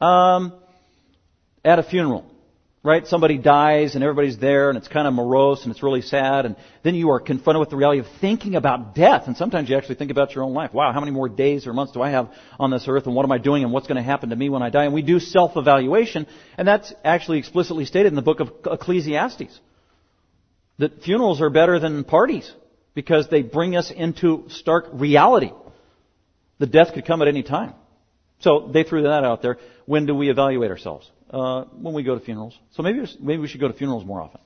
Um, 0.00 0.52
at 1.64 1.78
a 1.78 1.82
funeral 1.82 2.30
right? 2.84 3.06
Somebody 3.06 3.38
dies 3.38 3.94
and 3.94 4.04
everybody's 4.04 4.38
there 4.38 4.68
and 4.68 4.76
it's 4.76 4.88
kind 4.88 5.08
of 5.08 5.14
morose 5.14 5.62
and 5.62 5.72
it's 5.72 5.82
really 5.82 6.02
sad 6.02 6.44
and 6.44 6.54
then 6.82 6.94
you 6.94 7.10
are 7.10 7.18
confronted 7.18 7.60
with 7.60 7.70
the 7.70 7.76
reality 7.76 8.00
of 8.00 8.06
thinking 8.20 8.54
about 8.56 8.94
death 8.94 9.22
and 9.26 9.38
sometimes 9.38 9.70
you 9.70 9.76
actually 9.76 9.94
think 9.94 10.10
about 10.10 10.34
your 10.34 10.44
own 10.44 10.52
life. 10.52 10.74
Wow, 10.74 10.92
how 10.92 11.00
many 11.00 11.10
more 11.10 11.30
days 11.30 11.66
or 11.66 11.72
months 11.72 11.94
do 11.94 12.02
I 12.02 12.10
have 12.10 12.30
on 12.60 12.70
this 12.70 12.84
earth 12.86 13.06
and 13.06 13.16
what 13.16 13.24
am 13.24 13.32
I 13.32 13.38
doing 13.38 13.64
and 13.64 13.72
what's 13.72 13.86
going 13.86 13.96
to 13.96 14.02
happen 14.02 14.28
to 14.28 14.36
me 14.36 14.50
when 14.50 14.62
I 14.62 14.68
die? 14.68 14.84
And 14.84 14.92
we 14.92 15.00
do 15.00 15.18
self-evaluation 15.18 16.26
and 16.58 16.68
that's 16.68 16.92
actually 17.02 17.38
explicitly 17.38 17.86
stated 17.86 18.08
in 18.08 18.16
the 18.16 18.22
book 18.22 18.40
of 18.40 18.52
Ecclesiastes. 18.70 19.58
That 20.78 21.02
funerals 21.02 21.40
are 21.40 21.50
better 21.50 21.78
than 21.78 22.04
parties 22.04 22.52
because 22.94 23.28
they 23.30 23.40
bring 23.40 23.76
us 23.76 23.90
into 23.90 24.44
stark 24.50 24.88
reality. 24.92 25.52
The 26.58 26.66
death 26.66 26.92
could 26.92 27.06
come 27.06 27.22
at 27.22 27.28
any 27.28 27.42
time. 27.42 27.72
So 28.40 28.68
they 28.70 28.82
threw 28.82 29.04
that 29.04 29.24
out 29.24 29.40
there. 29.40 29.56
When 29.86 30.04
do 30.04 30.14
we 30.14 30.28
evaluate 30.28 30.70
ourselves? 30.70 31.10
Uh, 31.34 31.64
when 31.64 31.94
we 31.94 32.04
go 32.04 32.14
to 32.16 32.24
funerals. 32.24 32.56
So 32.72 32.82
maybe 32.82 33.04
maybe 33.20 33.40
we 33.40 33.48
should 33.48 33.60
go 33.60 33.68
to 33.68 33.74
funerals 33.74 34.04
more 34.04 34.22
often. 34.22 34.40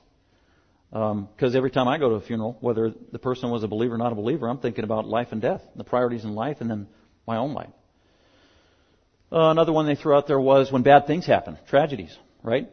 Because 0.89 1.53
um, 1.53 1.55
every 1.55 1.69
time 1.69 1.87
I 1.87 1.99
go 1.99 2.09
to 2.09 2.15
a 2.15 2.21
funeral, 2.21 2.57
whether 2.61 2.91
the 3.11 3.19
person 3.19 3.51
was 3.51 3.63
a 3.63 3.67
believer 3.67 3.93
or 3.93 3.97
not 3.99 4.11
a 4.11 4.15
believer, 4.15 4.49
I'm 4.49 4.57
thinking 4.57 4.83
about 4.83 5.05
life 5.05 5.27
and 5.31 5.39
death, 5.39 5.61
the 5.75 5.83
priorities 5.83 6.23
in 6.23 6.33
life, 6.33 6.57
and 6.61 6.69
then 6.69 6.87
my 7.27 7.37
own 7.37 7.53
life. 7.53 7.69
Uh, 9.31 9.51
another 9.51 9.71
one 9.71 9.85
they 9.85 9.93
threw 9.93 10.15
out 10.15 10.25
there 10.25 10.39
was 10.39 10.71
when 10.71 10.81
bad 10.81 11.05
things 11.05 11.27
happen, 11.27 11.59
tragedies, 11.69 12.17
right? 12.41 12.67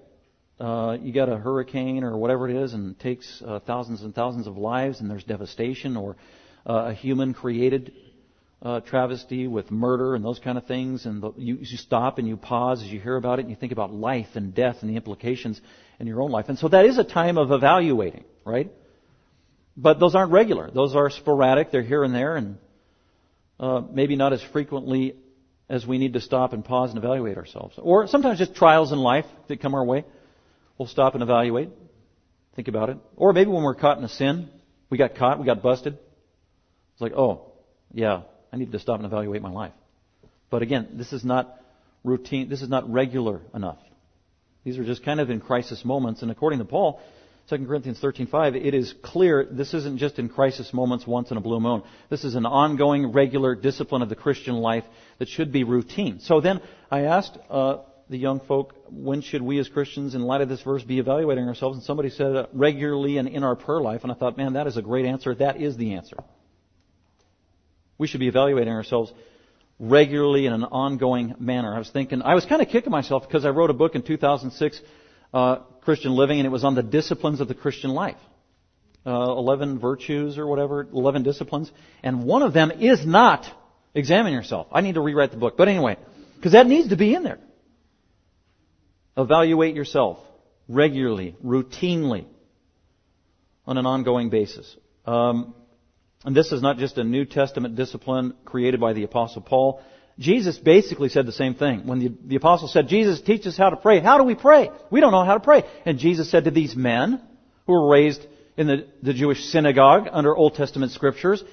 Uh, 0.58 0.96
you 1.02 1.12
got 1.12 1.28
a 1.28 1.36
hurricane 1.36 2.02
or 2.02 2.16
whatever 2.16 2.48
it 2.48 2.56
is, 2.56 2.72
and 2.72 2.92
it 2.92 3.00
takes 3.00 3.42
uh, 3.46 3.60
thousands 3.66 4.00
and 4.00 4.14
thousands 4.14 4.46
of 4.46 4.56
lives, 4.56 5.00
and 5.00 5.10
there's 5.10 5.24
devastation, 5.24 5.94
or 5.98 6.16
uh, 6.66 6.86
a 6.86 6.94
human 6.94 7.34
created 7.34 7.92
uh, 8.62 8.80
travesty 8.80 9.46
with 9.46 9.70
murder 9.70 10.14
and 10.14 10.24
those 10.24 10.38
kind 10.38 10.56
of 10.56 10.66
things, 10.66 11.06
and 11.06 11.22
the, 11.22 11.32
you, 11.36 11.58
you 11.60 11.76
stop 11.76 12.18
and 12.18 12.26
you 12.26 12.36
pause 12.36 12.82
as 12.82 12.88
you 12.88 13.00
hear 13.00 13.16
about 13.16 13.38
it, 13.38 13.42
and 13.42 13.50
you 13.50 13.56
think 13.56 13.72
about 13.72 13.92
life 13.92 14.28
and 14.34 14.54
death 14.54 14.76
and 14.80 14.90
the 14.90 14.96
implications 14.96 15.60
in 16.00 16.06
your 16.06 16.22
own 16.22 16.30
life. 16.30 16.46
And 16.48 16.58
so 16.58 16.68
that 16.68 16.86
is 16.86 16.98
a 16.98 17.04
time 17.04 17.38
of 17.38 17.52
evaluating, 17.52 18.24
right? 18.44 18.70
But 19.76 20.00
those 20.00 20.14
aren't 20.14 20.32
regular. 20.32 20.70
Those 20.70 20.96
are 20.96 21.10
sporadic. 21.10 21.70
They're 21.70 21.82
here 21.82 22.02
and 22.02 22.14
there, 22.14 22.36
and 22.36 22.58
uh, 23.60 23.82
maybe 23.92 24.16
not 24.16 24.32
as 24.32 24.42
frequently 24.52 25.16
as 25.68 25.86
we 25.86 25.98
need 25.98 26.14
to 26.14 26.20
stop 26.20 26.52
and 26.52 26.64
pause 26.64 26.90
and 26.90 26.98
evaluate 26.98 27.36
ourselves. 27.36 27.74
Or 27.78 28.06
sometimes 28.06 28.38
just 28.38 28.54
trials 28.54 28.92
in 28.92 28.98
life 28.98 29.26
that 29.48 29.60
come 29.60 29.74
our 29.74 29.84
way. 29.84 30.04
We'll 30.78 30.88
stop 30.88 31.14
and 31.14 31.22
evaluate, 31.22 31.70
think 32.54 32.68
about 32.68 32.90
it. 32.90 32.98
Or 33.16 33.32
maybe 33.32 33.50
when 33.50 33.62
we're 33.62 33.74
caught 33.74 33.98
in 33.98 34.04
a 34.04 34.08
sin, 34.08 34.50
we 34.90 34.98
got 34.98 35.14
caught, 35.14 35.38
we 35.38 35.46
got 35.46 35.62
busted. 35.62 35.94
It's 35.94 37.00
like, 37.00 37.12
oh, 37.12 37.52
yeah, 37.92 38.22
I 38.52 38.56
need 38.56 38.72
to 38.72 38.78
stop 38.78 38.96
and 38.96 39.06
evaluate 39.06 39.42
my 39.42 39.50
life. 39.50 39.72
But 40.50 40.62
again, 40.62 40.88
this 40.92 41.12
is 41.12 41.24
not 41.24 41.60
routine, 42.04 42.48
this 42.48 42.62
is 42.62 42.68
not 42.68 42.90
regular 42.90 43.40
enough. 43.54 43.78
These 44.64 44.78
are 44.78 44.84
just 44.84 45.04
kind 45.04 45.20
of 45.20 45.30
in 45.30 45.40
crisis 45.40 45.84
moments, 45.84 46.22
and 46.22 46.30
according 46.30 46.58
to 46.60 46.64
Paul, 46.64 47.00
2 47.48 47.66
Corinthians 47.66 48.00
13:5, 48.00 48.56
it 48.56 48.74
is 48.74 48.92
clear 49.02 49.46
this 49.48 49.72
isn't 49.72 49.98
just 49.98 50.18
in 50.18 50.28
crisis 50.28 50.72
moments 50.72 51.06
once 51.06 51.30
in 51.30 51.36
a 51.36 51.40
blue 51.40 51.60
moon. 51.60 51.82
This 52.10 52.24
is 52.24 52.34
an 52.34 52.44
ongoing, 52.44 53.12
regular 53.12 53.54
discipline 53.54 54.02
of 54.02 54.08
the 54.08 54.16
Christian 54.16 54.56
life 54.56 54.84
that 55.18 55.28
should 55.28 55.52
be 55.52 55.62
routine. 55.62 56.18
So 56.18 56.40
then 56.40 56.60
I 56.90 57.02
asked 57.02 57.38
uh, 57.48 57.78
the 58.10 58.18
young 58.18 58.40
folk, 58.40 58.74
when 58.90 59.20
should 59.20 59.42
we 59.42 59.60
as 59.60 59.68
Christians, 59.68 60.16
in 60.16 60.22
light 60.22 60.40
of 60.40 60.48
this 60.48 60.62
verse, 60.62 60.82
be 60.82 60.98
evaluating 60.98 61.46
ourselves? 61.46 61.76
And 61.76 61.84
somebody 61.84 62.10
said 62.10 62.34
uh, 62.34 62.46
regularly 62.52 63.18
and 63.18 63.28
in 63.28 63.44
our 63.44 63.54
prayer 63.54 63.80
life, 63.80 64.02
and 64.02 64.10
I 64.10 64.16
thought, 64.16 64.36
man, 64.36 64.54
that 64.54 64.66
is 64.66 64.76
a 64.76 64.82
great 64.82 65.06
answer. 65.06 65.32
That 65.32 65.60
is 65.60 65.76
the 65.76 65.94
answer. 65.94 66.16
We 67.98 68.06
should 68.06 68.20
be 68.20 68.28
evaluating 68.28 68.72
ourselves 68.72 69.12
regularly 69.78 70.46
in 70.46 70.52
an 70.52 70.64
ongoing 70.64 71.34
manner. 71.38 71.74
I 71.74 71.78
was 71.78 71.90
thinking, 71.90 72.22
I 72.22 72.34
was 72.34 72.44
kind 72.46 72.62
of 72.62 72.68
kicking 72.68 72.90
myself 72.90 73.26
because 73.26 73.44
I 73.44 73.50
wrote 73.50 73.70
a 73.70 73.74
book 73.74 73.94
in 73.94 74.02
2006, 74.02 74.80
uh, 75.34 75.56
Christian 75.82 76.12
Living, 76.12 76.38
and 76.38 76.46
it 76.46 76.50
was 76.50 76.64
on 76.64 76.74
the 76.74 76.82
disciplines 76.82 77.40
of 77.40 77.48
the 77.48 77.54
Christian 77.54 77.90
life. 77.90 78.16
Uh, 79.04 79.36
11 79.38 79.78
virtues 79.78 80.36
or 80.36 80.46
whatever, 80.46 80.86
11 80.92 81.22
disciplines. 81.22 81.70
And 82.02 82.24
one 82.24 82.42
of 82.42 82.52
them 82.52 82.72
is 82.72 83.06
not 83.06 83.46
examine 83.94 84.32
yourself. 84.32 84.66
I 84.72 84.80
need 84.80 84.96
to 84.96 85.00
rewrite 85.00 85.30
the 85.30 85.36
book. 85.36 85.56
But 85.56 85.68
anyway, 85.68 85.96
because 86.36 86.52
that 86.52 86.66
needs 86.66 86.88
to 86.88 86.96
be 86.96 87.14
in 87.14 87.22
there. 87.22 87.38
Evaluate 89.16 89.76
yourself 89.76 90.18
regularly, 90.68 91.36
routinely, 91.44 92.26
on 93.64 93.78
an 93.78 93.86
ongoing 93.86 94.28
basis. 94.28 94.76
Um, 95.06 95.54
And 96.24 96.34
this 96.34 96.52
is 96.52 96.62
not 96.62 96.78
just 96.78 96.98
a 96.98 97.04
New 97.04 97.24
Testament 97.24 97.76
discipline 97.76 98.34
created 98.44 98.80
by 98.80 98.92
the 98.92 99.04
Apostle 99.04 99.42
Paul. 99.42 99.80
Jesus 100.18 100.58
basically 100.58 101.10
said 101.10 101.26
the 101.26 101.32
same 101.32 101.54
thing. 101.54 101.86
When 101.86 101.98
the, 101.98 102.12
the 102.24 102.36
Apostle 102.36 102.68
said, 102.68 102.88
Jesus, 102.88 103.20
teach 103.20 103.46
us 103.46 103.56
how 103.56 103.70
to 103.70 103.76
pray. 103.76 104.00
How 104.00 104.18
do 104.18 104.24
we 104.24 104.34
pray? 104.34 104.70
We 104.90 105.00
don't 105.00 105.12
know 105.12 105.24
how 105.24 105.34
to 105.34 105.40
pray. 105.40 105.64
And 105.84 105.98
Jesus 105.98 106.30
said 106.30 106.44
to 106.44 106.50
these 106.50 106.74
men 106.74 107.20
who 107.66 107.72
were 107.72 107.88
raised 107.88 108.26
in 108.56 108.66
the, 108.66 108.86
the 109.02 109.12
Jewish 109.12 109.44
synagogue 109.44 110.08
under 110.10 110.34
Old 110.34 110.54
Testament 110.54 110.92
scriptures, 110.92 111.44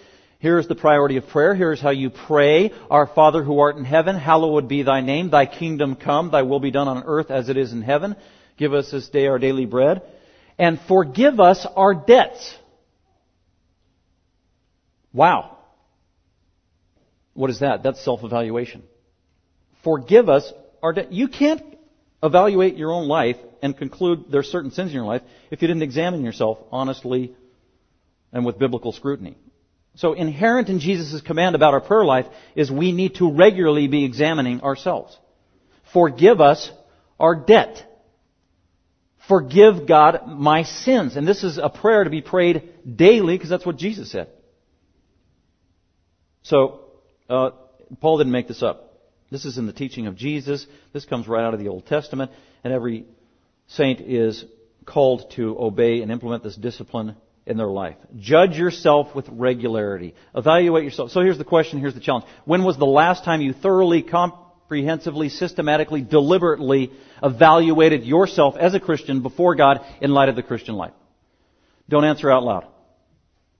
Here's 0.44 0.68
the 0.68 0.76
priority 0.76 1.16
of 1.16 1.30
prayer. 1.30 1.56
Here's 1.56 1.80
how 1.80 1.92
you 1.92 2.10
pray. 2.10 2.74
Our 2.92 3.08
Father 3.08 3.42
who 3.42 3.60
art 3.60 3.78
in 3.78 3.86
heaven, 3.86 4.18
hallowed 4.18 4.68
be 4.68 4.84
thy 4.84 5.00
name. 5.00 5.30
Thy 5.30 5.46
kingdom 5.46 5.96
come. 5.96 6.32
Thy 6.32 6.42
will 6.42 6.60
be 6.60 6.70
done 6.70 6.90
on 6.90 7.04
earth 7.06 7.32
as 7.32 7.48
it 7.48 7.56
is 7.56 7.72
in 7.72 7.82
heaven. 7.82 8.18
Give 8.58 8.74
us 8.74 8.92
this 8.92 9.08
day 9.08 9.28
our 9.28 9.40
daily 9.40 9.66
bread. 9.66 10.02
And 10.60 10.82
forgive 10.86 11.40
us 11.40 11.66
our 11.78 11.94
debts. 11.94 12.58
Wow. 15.14 15.58
What 17.34 17.50
is 17.50 17.60
that? 17.60 17.84
That's 17.84 18.04
self-evaluation. 18.04 18.84
Forgive 19.84 20.30
us 20.30 20.52
our 20.82 20.94
debt. 20.94 21.12
You 21.12 21.28
can't 21.28 21.62
evaluate 22.22 22.76
your 22.76 22.92
own 22.92 23.08
life 23.08 23.38
and 23.62 23.78
conclude 23.78 24.26
there's 24.30 24.48
certain 24.48 24.72
sins 24.72 24.90
in 24.90 24.96
your 24.96 25.06
life 25.06 25.22
if 25.52 25.62
you 25.62 25.68
didn't 25.68 25.84
examine 25.84 26.24
yourself 26.24 26.58
honestly 26.72 27.34
and 28.32 28.46
with 28.46 28.58
biblical 28.58 28.92
scrutiny. 28.92 29.36
So 29.96 30.14
inherent 30.14 30.70
in 30.70 30.80
Jesus' 30.80 31.22
command 31.22 31.56
about 31.56 31.74
our 31.74 31.82
prayer 31.82 32.06
life 32.06 32.26
is 32.56 32.72
we 32.72 32.92
need 32.92 33.16
to 33.16 33.32
regularly 33.32 33.88
be 33.88 34.06
examining 34.06 34.62
ourselves. 34.62 35.18
Forgive 35.92 36.42
us 36.42 36.72
our 37.20 37.36
debt. 37.36 37.86
Forgive 39.28 39.88
God 39.88 40.28
my 40.28 40.64
sins. 40.64 41.16
And 41.16 41.28
this 41.28 41.44
is 41.44 41.58
a 41.58 41.70
prayer 41.70 42.04
to 42.04 42.10
be 42.10 42.22
prayed 42.22 42.70
daily 42.96 43.38
because 43.38 43.50
that's 43.50 43.66
what 43.66 43.78
Jesus 43.78 44.12
said. 44.12 44.30
So, 46.44 46.82
uh, 47.30 47.52
Paul 48.00 48.18
didn't 48.18 48.34
make 48.34 48.48
this 48.48 48.64
up. 48.64 48.94
This 49.32 49.46
is 49.46 49.58
in 49.58 49.66
the 49.66 49.74
teaching 49.74 50.08
of 50.08 50.16
Jesus. 50.16 50.66
This 50.94 51.06
comes 51.06 51.28
right 51.28 51.44
out 51.44 51.54
of 51.54 51.60
the 51.60 51.70
Old 51.70 51.86
Testament. 51.88 52.32
And 52.64 52.72
every 52.72 53.06
saint 53.68 54.02
is 54.02 54.46
called 54.86 55.32
to 55.32 55.58
obey 55.60 56.02
and 56.02 56.12
implement 56.12 56.44
this 56.44 56.56
discipline 56.56 57.16
in 57.46 57.58
their 57.58 57.68
life. 57.68 57.96
Judge 58.18 58.58
yourself 58.58 59.16
with 59.16 59.28
regularity. 59.30 60.16
Evaluate 60.36 60.84
yourself. 60.84 61.12
So 61.12 61.22
here's 61.22 61.38
the 61.38 61.44
question, 61.44 61.80
here's 61.80 61.94
the 61.94 62.00
challenge. 62.00 62.26
When 62.46 62.64
was 62.64 62.78
the 62.78 62.86
last 62.86 63.24
time 63.24 63.42
you 63.42 63.54
thoroughly, 63.54 64.02
comprehensively, 64.02 65.30
systematically, 65.30 66.02
deliberately 66.02 66.92
evaluated 67.22 68.04
yourself 68.04 68.56
as 68.58 68.74
a 68.74 68.80
Christian 68.80 69.22
before 69.22 69.56
God 69.56 69.82
in 70.02 70.12
light 70.12 70.30
of 70.30 70.36
the 70.36 70.44
Christian 70.44 70.76
life? 70.76 70.94
Don't 71.90 72.06
answer 72.06 72.32
out 72.32 72.44
loud. 72.44 72.68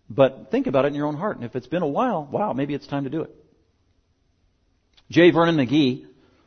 But 0.10 0.50
think 0.52 0.68
about 0.68 0.86
it 0.86 0.90
in 0.90 0.96
your 0.96 1.08
own 1.08 1.16
heart. 1.16 1.38
And 1.38 1.46
if 1.46 1.56
it's 1.56 1.68
been 1.68 1.82
a 1.82 1.88
while, 1.88 2.28
wow, 2.30 2.54
maybe 2.54 2.74
it's 2.74 2.88
time 2.88 3.06
to 3.06 3.10
do 3.10 3.22
it. 3.22 3.36
J. 5.10 5.32
Vernon 5.32 5.56
McGee, 5.56 6.06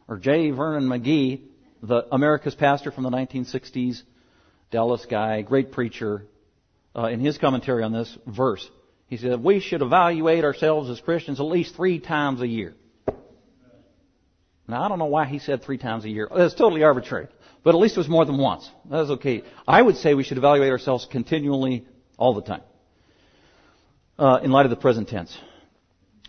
or 0.09 0.19
J. 0.19 0.51
Vernon 0.51 0.89
McGee, 0.89 1.43
the 1.83 2.07
America's 2.13 2.55
pastor 2.55 2.91
from 2.91 3.05
the 3.05 3.11
1960s, 3.11 4.03
Dallas 4.71 5.07
guy, 5.09 5.43
great 5.43 5.73
preacher, 5.73 6.27
uh, 6.97 7.07
in 7.07 7.21
his 7.21 7.39
commentary 7.39 7.83
on 7.83 7.93
this 7.93 8.17
verse. 8.27 8.69
He 9.09 9.17
said, 9.19 9.43
we 9.43 9.61
should 9.61 9.83
evaluate 9.83 10.43
ourselves 10.43 10.91
as 10.91 11.01
Christians 11.01 11.39
at 11.39 11.47
least 11.47 11.77
three 11.77 12.01
times 12.01 12.41
a 12.41 12.47
year. 12.47 12.75
Now, 14.69 14.83
I 14.83 14.89
don't 14.89 14.99
know 14.99 15.05
why 15.05 15.27
he 15.27 15.39
said 15.39 15.63
three 15.63 15.79
times 15.79 16.05
a 16.05 16.09
year. 16.09 16.29
That's 16.35 16.55
totally 16.55 16.83
arbitrary. 16.83 17.29
But 17.63 17.75
at 17.75 17.81
least 17.81 17.97
it 17.97 18.01
was 18.01 18.09
more 18.09 18.25
than 18.25 18.39
once. 18.39 18.69
That's 18.91 19.11
okay. 19.11 19.43
I 19.67 19.81
would 19.81 19.97
say 19.97 20.15
we 20.15 20.25
should 20.25 20.39
evaluate 20.39 20.71
ourselves 20.71 21.07
continually 21.11 21.87
all 22.17 22.35
the 22.35 22.43
time. 22.43 22.63
Uh, 24.19 24.41
in 24.43 24.51
light 24.51 24.65
of 24.65 24.71
the 24.71 24.77
present 24.77 25.09
tense. 25.09 25.37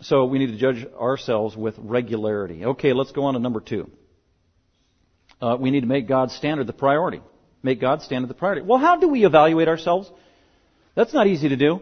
So 0.02 0.26
we 0.26 0.38
need 0.38 0.48
to 0.48 0.58
judge 0.58 0.86
ourselves 0.94 1.56
with 1.56 1.74
regularity. 1.78 2.64
Okay, 2.64 2.92
let's 2.92 3.12
go 3.12 3.24
on 3.24 3.34
to 3.34 3.40
number 3.40 3.60
two. 3.60 3.90
Uh, 5.40 5.56
we 5.58 5.70
need 5.70 5.80
to 5.80 5.86
make 5.86 6.06
God's 6.06 6.34
standard 6.34 6.66
the 6.66 6.74
priority. 6.74 7.22
Make 7.62 7.80
God's 7.80 8.04
standard 8.04 8.28
the 8.28 8.34
priority. 8.34 8.62
Well, 8.62 8.78
how 8.78 8.96
do 8.96 9.08
we 9.08 9.24
evaluate 9.24 9.68
ourselves? 9.68 10.10
That's 10.94 11.14
not 11.14 11.28
easy 11.28 11.48
to 11.48 11.56
do. 11.56 11.80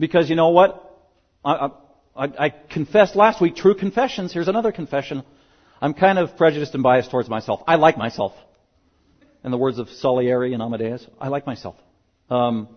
Because 0.00 0.28
you 0.28 0.34
know 0.34 0.48
what? 0.48 1.00
I, 1.44 1.70
I, 2.16 2.24
I 2.46 2.48
confessed 2.50 3.14
last 3.14 3.40
week 3.40 3.54
true 3.54 3.74
confessions. 3.74 4.32
Here's 4.32 4.48
another 4.48 4.72
confession. 4.72 5.22
I'm 5.80 5.94
kind 5.94 6.18
of 6.18 6.36
prejudiced 6.36 6.74
and 6.74 6.82
biased 6.82 7.10
towards 7.10 7.28
myself. 7.28 7.62
I 7.66 7.76
like 7.76 7.96
myself. 7.96 8.32
In 9.44 9.50
the 9.50 9.58
words 9.58 9.78
of 9.78 9.88
Salieri 9.88 10.54
and 10.54 10.62
Amadeus, 10.62 11.06
I 11.20 11.28
like 11.28 11.46
myself. 11.46 11.76
Um, 12.28 12.68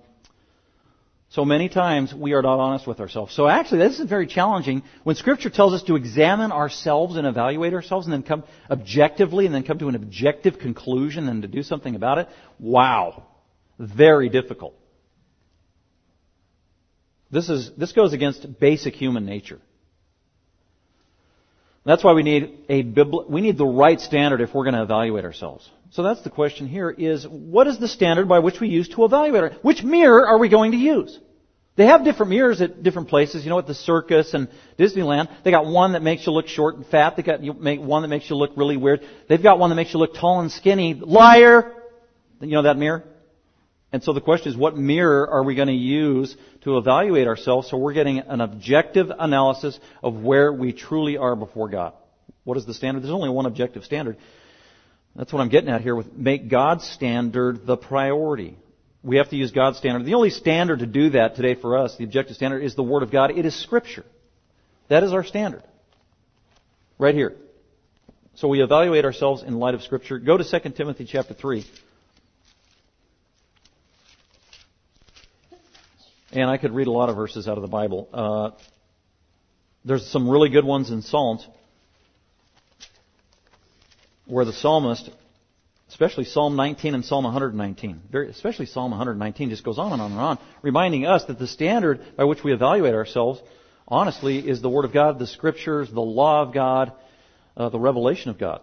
so 1.33 1.43
many 1.43 1.67
times 1.67 2.13
we 2.13 2.33
are 2.33 2.43
not 2.43 2.59
honest 2.59 2.85
with 2.85 2.99
ourselves. 2.99 3.33
So 3.33 3.47
actually, 3.47 3.79
this 3.79 3.99
is 3.99 4.07
very 4.07 4.27
challenging. 4.27 4.83
When 5.03 5.15
Scripture 5.15 5.49
tells 5.49 5.73
us 5.73 5.81
to 5.83 5.95
examine 5.95 6.51
ourselves 6.51 7.15
and 7.15 7.25
evaluate 7.25 7.73
ourselves 7.73 8.05
and 8.05 8.13
then 8.13 8.21
come 8.21 8.43
objectively 8.69 9.47
and 9.47 9.55
then 9.55 9.63
come 9.63 9.79
to 9.79 9.87
an 9.87 9.95
objective 9.95 10.59
conclusion 10.59 11.27
and 11.27 11.41
to 11.41 11.47
do 11.47 11.63
something 11.63 11.95
about 11.95 12.19
it, 12.19 12.27
wow. 12.59 13.23
Very 13.79 14.29
difficult. 14.29 14.75
This 17.31 17.49
is, 17.49 17.71
this 17.75 17.93
goes 17.93 18.13
against 18.13 18.59
basic 18.59 18.93
human 18.93 19.25
nature. 19.25 19.59
That's 21.83 22.03
why 22.03 22.13
we 22.13 22.23
need 22.23 22.59
a 22.69 22.83
we 23.27 23.41
need 23.41 23.57
the 23.57 23.65
right 23.65 23.99
standard 23.99 24.39
if 24.39 24.53
we're 24.53 24.63
going 24.63 24.75
to 24.75 24.83
evaluate 24.83 25.25
ourselves. 25.25 25.69
So 25.89 26.01
that's 26.01 26.21
the 26.21 26.29
question 26.29 26.67
here 26.67 26.89
is 26.89 27.27
what 27.27 27.67
is 27.67 27.77
the 27.77 27.89
standard 27.89 28.29
by 28.29 28.39
which 28.39 28.61
we 28.61 28.69
use 28.69 28.87
to 28.89 29.03
evaluate? 29.03 29.43
Our, 29.43 29.49
which 29.63 29.83
mirror 29.83 30.25
are 30.25 30.37
we 30.37 30.47
going 30.47 30.71
to 30.71 30.77
use? 30.77 31.19
They 31.75 31.87
have 31.87 32.03
different 32.03 32.29
mirrors 32.29 32.61
at 32.61 32.83
different 32.83 33.09
places. 33.09 33.43
You 33.43 33.49
know, 33.49 33.57
at 33.57 33.65
the 33.65 33.73
circus 33.73 34.33
and 34.33 34.47
Disneyland, 34.77 35.29
they 35.43 35.49
got 35.49 35.65
one 35.65 35.93
that 35.93 36.03
makes 36.03 36.25
you 36.27 36.31
look 36.31 36.47
short 36.47 36.75
and 36.75 36.85
fat. 36.85 37.15
They 37.15 37.23
got 37.23 37.41
one 37.41 38.03
that 38.03 38.09
makes 38.09 38.29
you 38.29 38.35
look 38.35 38.51
really 38.55 38.77
weird. 38.77 39.01
They've 39.27 39.41
got 39.41 39.57
one 39.57 39.71
that 39.71 39.75
makes 39.75 39.93
you 39.93 39.99
look 39.99 40.13
tall 40.13 40.41
and 40.41 40.51
skinny. 40.51 40.93
Liar! 40.93 41.73
You 42.41 42.51
know 42.51 42.63
that 42.63 42.77
mirror? 42.77 43.03
And 43.91 44.03
so 44.03 44.13
the 44.13 44.21
question 44.21 44.51
is, 44.51 44.57
what 44.57 44.75
mirror 44.75 45.29
are 45.29 45.43
we 45.43 45.55
going 45.55 45.67
to 45.67 45.73
use 45.73 46.35
to 46.61 46.77
evaluate 46.77 47.27
ourselves 47.27 47.69
so 47.69 47.77
we're 47.77 47.93
getting 47.93 48.19
an 48.19 48.41
objective 48.41 49.11
analysis 49.17 49.79
of 50.01 50.15
where 50.15 50.51
we 50.51 50.73
truly 50.73 51.17
are 51.17 51.35
before 51.35 51.69
God? 51.69 51.93
What 52.43 52.57
is 52.57 52.65
the 52.65 52.73
standard? 52.73 53.03
There's 53.03 53.13
only 53.13 53.29
one 53.29 53.45
objective 53.45 53.83
standard. 53.83 54.17
That's 55.15 55.31
what 55.31 55.41
I'm 55.41 55.49
getting 55.49 55.69
at 55.69 55.81
here 55.81 55.95
with 55.95 56.11
make 56.11 56.49
God's 56.49 56.85
standard 56.85 57.67
the 57.67 57.77
priority. 57.77 58.57
We 59.03 59.17
have 59.17 59.29
to 59.29 59.35
use 59.35 59.51
God's 59.51 59.77
standard. 59.77 60.05
The 60.05 60.13
only 60.13 60.29
standard 60.29 60.79
to 60.79 60.85
do 60.85 61.09
that 61.11 61.35
today 61.35 61.55
for 61.55 61.77
us, 61.77 61.97
the 61.97 62.05
objective 62.05 62.37
standard, 62.37 62.63
is 62.63 62.75
the 62.75 62.83
Word 62.83 63.03
of 63.03 63.11
God. 63.11 63.31
It 63.31 63.45
is 63.45 63.53
Scripture. 63.53 64.05
That 64.87 65.03
is 65.03 65.11
our 65.11 65.23
standard. 65.23 65.63
Right 66.97 67.13
here. 67.13 67.35
So 68.35 68.47
we 68.47 68.63
evaluate 68.63 69.03
ourselves 69.03 69.43
in 69.43 69.59
light 69.59 69.73
of 69.73 69.83
Scripture. 69.83 70.19
Go 70.19 70.37
to 70.37 70.43
2 70.43 70.69
Timothy 70.69 71.05
chapter 71.05 71.33
3. 71.33 71.65
And 76.31 76.49
I 76.49 76.57
could 76.57 76.71
read 76.71 76.87
a 76.87 76.91
lot 76.91 77.09
of 77.09 77.15
verses 77.15 77.47
out 77.47 77.57
of 77.57 77.61
the 77.61 77.67
Bible. 77.67 78.09
Uh, 78.11 78.51
there's 79.85 80.07
some 80.07 80.29
really 80.29 80.49
good 80.49 80.65
ones 80.65 80.89
in 80.89 81.01
Psalms 81.01 81.45
where 84.25 84.45
the 84.45 84.53
psalmist, 84.53 85.09
especially 85.93 86.25
Psalm 86.25 86.55
19 86.55 86.95
and 86.95 87.05
Psalm 87.05 87.23
119, 87.23 88.01
very, 88.11 88.27
especially 88.29 88.65
Psalm 88.65 88.89
119, 88.89 89.51
just 89.51 89.63
goes 89.63 89.77
on 89.77 89.93
and 89.93 90.01
on 90.01 90.11
and 90.11 90.19
on, 90.19 90.39
reminding 90.63 91.05
us 91.05 91.23
that 91.25 91.37
the 91.37 91.45
standard 91.45 92.01
by 92.17 92.23
which 92.23 92.43
we 92.43 92.51
evaluate 92.51 92.95
ourselves, 92.95 93.39
honestly, 93.87 94.39
is 94.39 94.59
the 94.59 94.69
Word 94.69 94.85
of 94.85 94.91
God, 94.91 95.19
the 95.19 95.27
Scriptures, 95.27 95.89
the 95.91 96.01
law 96.01 96.41
of 96.41 96.51
God, 96.51 96.93
uh, 97.55 97.69
the 97.69 97.77
revelation 97.79 98.31
of 98.31 98.39
God. 98.39 98.61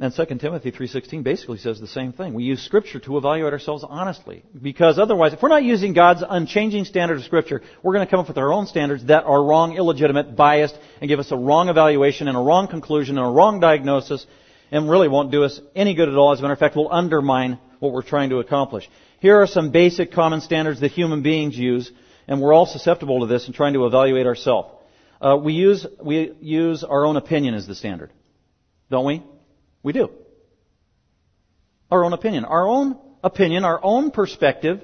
And 0.00 0.12
2 0.12 0.24
Timothy 0.38 0.72
3.16 0.72 1.22
basically 1.22 1.58
says 1.58 1.80
the 1.80 1.86
same 1.86 2.14
thing. 2.14 2.32
We 2.32 2.44
use 2.44 2.62
Scripture 2.62 2.98
to 3.00 3.18
evaluate 3.18 3.52
ourselves 3.52 3.84
honestly. 3.86 4.42
Because 4.60 4.98
otherwise, 4.98 5.34
if 5.34 5.42
we're 5.42 5.50
not 5.50 5.64
using 5.64 5.92
God's 5.92 6.24
unchanging 6.26 6.86
standard 6.86 7.18
of 7.18 7.24
Scripture, 7.24 7.60
we're 7.82 7.92
going 7.92 8.06
to 8.06 8.10
come 8.10 8.20
up 8.20 8.26
with 8.26 8.38
our 8.38 8.52
own 8.52 8.66
standards 8.66 9.04
that 9.04 9.24
are 9.24 9.44
wrong, 9.44 9.76
illegitimate, 9.76 10.34
biased, 10.34 10.76
and 11.00 11.08
give 11.08 11.20
us 11.20 11.30
a 11.30 11.36
wrong 11.36 11.68
evaluation 11.68 12.26
and 12.26 12.38
a 12.38 12.40
wrong 12.40 12.68
conclusion 12.68 13.18
and 13.18 13.26
a 13.26 13.30
wrong 13.30 13.60
diagnosis, 13.60 14.26
and 14.70 14.88
really 14.88 15.08
won't 15.08 15.30
do 15.30 15.44
us 15.44 15.60
any 15.74 15.94
good 15.94 16.08
at 16.08 16.14
all. 16.14 16.32
As 16.32 16.38
a 16.38 16.42
matter 16.42 16.54
of 16.54 16.58
fact, 16.58 16.76
will 16.76 16.92
undermine 16.92 17.58
what 17.78 17.92
we're 17.92 18.02
trying 18.02 18.30
to 18.30 18.38
accomplish. 18.38 18.88
Here 19.20 19.40
are 19.40 19.46
some 19.46 19.70
basic 19.70 20.12
common 20.12 20.40
standards 20.40 20.80
that 20.80 20.90
human 20.92 21.22
beings 21.22 21.56
use, 21.56 21.90
and 22.28 22.40
we're 22.40 22.52
all 22.52 22.66
susceptible 22.66 23.20
to 23.20 23.26
this 23.26 23.46
in 23.46 23.52
trying 23.52 23.74
to 23.74 23.86
evaluate 23.86 24.26
ourselves. 24.26 24.70
Uh, 25.20 25.36
we 25.36 25.54
use 25.54 25.86
we 26.02 26.32
use 26.40 26.84
our 26.84 27.04
own 27.06 27.16
opinion 27.16 27.54
as 27.54 27.66
the 27.66 27.74
standard, 27.74 28.10
don't 28.90 29.06
we? 29.06 29.22
We 29.82 29.92
do. 29.92 30.10
Our 31.90 32.04
own 32.04 32.12
opinion. 32.12 32.44
Our 32.44 32.68
own 32.68 32.98
opinion, 33.22 33.64
our 33.64 33.80
own 33.82 34.10
perspective, 34.10 34.82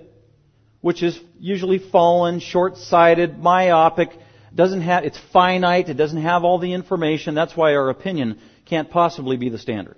which 0.80 1.02
is 1.02 1.18
usually 1.38 1.78
fallen, 1.78 2.40
short-sighted, 2.40 3.38
myopic, 3.38 4.10
doesn't 4.54 4.80
have, 4.80 5.04
it's 5.04 5.18
finite, 5.32 5.88
it 5.88 5.94
doesn't 5.94 6.22
have 6.22 6.44
all 6.44 6.58
the 6.58 6.72
information. 6.72 7.34
That's 7.34 7.56
why 7.56 7.74
our 7.74 7.90
opinion 7.90 8.38
can't 8.70 8.88
possibly 8.88 9.36
be 9.36 9.48
the 9.48 9.58
standard. 9.58 9.96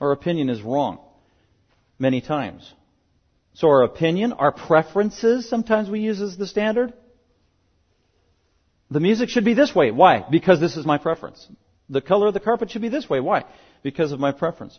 Our 0.00 0.12
opinion 0.12 0.48
is 0.48 0.62
wrong. 0.62 0.98
Many 1.98 2.20
times. 2.20 2.72
So 3.52 3.68
our 3.68 3.82
opinion, 3.82 4.32
our 4.32 4.50
preferences, 4.50 5.48
sometimes 5.48 5.88
we 5.88 6.00
use 6.00 6.20
as 6.20 6.36
the 6.36 6.46
standard. 6.46 6.92
The 8.90 8.98
music 8.98 9.28
should 9.28 9.44
be 9.44 9.54
this 9.54 9.74
way. 9.74 9.90
Why? 9.90 10.24
Because 10.28 10.58
this 10.58 10.76
is 10.76 10.84
my 10.84 10.98
preference. 10.98 11.46
The 11.88 12.00
color 12.00 12.26
of 12.26 12.34
the 12.34 12.40
carpet 12.40 12.70
should 12.70 12.82
be 12.82 12.88
this 12.88 13.08
way. 13.08 13.20
Why? 13.20 13.44
Because 13.82 14.10
of 14.10 14.18
my 14.18 14.32
preference. 14.32 14.78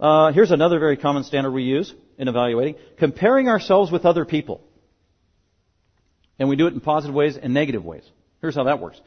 Uh, 0.00 0.32
here's 0.32 0.50
another 0.50 0.78
very 0.78 0.96
common 0.96 1.24
standard 1.24 1.52
we 1.52 1.62
use 1.62 1.92
in 2.18 2.26
evaluating. 2.28 2.76
Comparing 2.98 3.48
ourselves 3.48 3.92
with 3.92 4.06
other 4.06 4.24
people. 4.24 4.62
And 6.38 6.48
we 6.48 6.56
do 6.56 6.66
it 6.66 6.72
in 6.72 6.80
positive 6.80 7.14
ways 7.14 7.36
and 7.36 7.52
negative 7.52 7.84
ways. 7.84 8.04
Here's 8.40 8.56
how 8.56 8.64
that 8.64 8.80
works. 8.80 8.98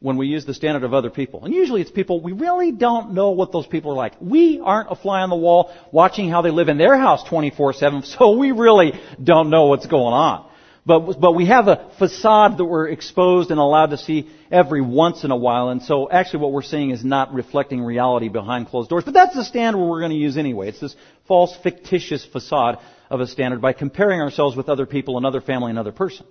When 0.00 0.16
we 0.16 0.28
use 0.28 0.46
the 0.46 0.54
standard 0.54 0.84
of 0.84 0.94
other 0.94 1.10
people. 1.10 1.44
And 1.44 1.52
usually 1.52 1.80
it's 1.80 1.90
people, 1.90 2.20
we 2.20 2.30
really 2.30 2.70
don't 2.70 3.14
know 3.14 3.30
what 3.30 3.50
those 3.50 3.66
people 3.66 3.90
are 3.90 3.96
like. 3.96 4.14
We 4.20 4.60
aren't 4.62 4.92
a 4.92 4.94
fly 4.94 5.22
on 5.22 5.28
the 5.28 5.36
wall 5.36 5.74
watching 5.90 6.30
how 6.30 6.40
they 6.40 6.50
live 6.50 6.68
in 6.68 6.78
their 6.78 6.96
house 6.96 7.24
24-7, 7.24 8.04
so 8.16 8.36
we 8.36 8.52
really 8.52 8.92
don't 9.22 9.50
know 9.50 9.66
what's 9.66 9.86
going 9.86 10.14
on. 10.14 10.48
But, 10.88 11.20
but 11.20 11.32
we 11.34 11.44
have 11.46 11.68
a 11.68 11.90
facade 11.98 12.56
that 12.56 12.64
we're 12.64 12.88
exposed 12.88 13.50
and 13.50 13.60
allowed 13.60 13.90
to 13.90 13.98
see 13.98 14.30
every 14.50 14.80
once 14.80 15.22
in 15.22 15.30
a 15.30 15.36
while, 15.36 15.68
and 15.68 15.82
so 15.82 16.10
actually 16.10 16.40
what 16.40 16.52
we're 16.52 16.62
seeing 16.62 16.92
is 16.92 17.04
not 17.04 17.34
reflecting 17.34 17.82
reality 17.82 18.30
behind 18.30 18.68
closed 18.68 18.88
doors. 18.88 19.04
But 19.04 19.12
that's 19.12 19.34
the 19.34 19.44
standard 19.44 19.84
we're 19.84 20.00
going 20.00 20.12
to 20.12 20.16
use 20.16 20.38
anyway. 20.38 20.68
It's 20.68 20.80
this 20.80 20.96
false, 21.26 21.54
fictitious 21.62 22.24
facade 22.24 22.78
of 23.10 23.20
a 23.20 23.26
standard 23.26 23.60
by 23.60 23.74
comparing 23.74 24.22
ourselves 24.22 24.56
with 24.56 24.70
other 24.70 24.86
people, 24.86 25.18
another 25.18 25.42
family, 25.42 25.70
another 25.70 25.92
person. 25.92 26.24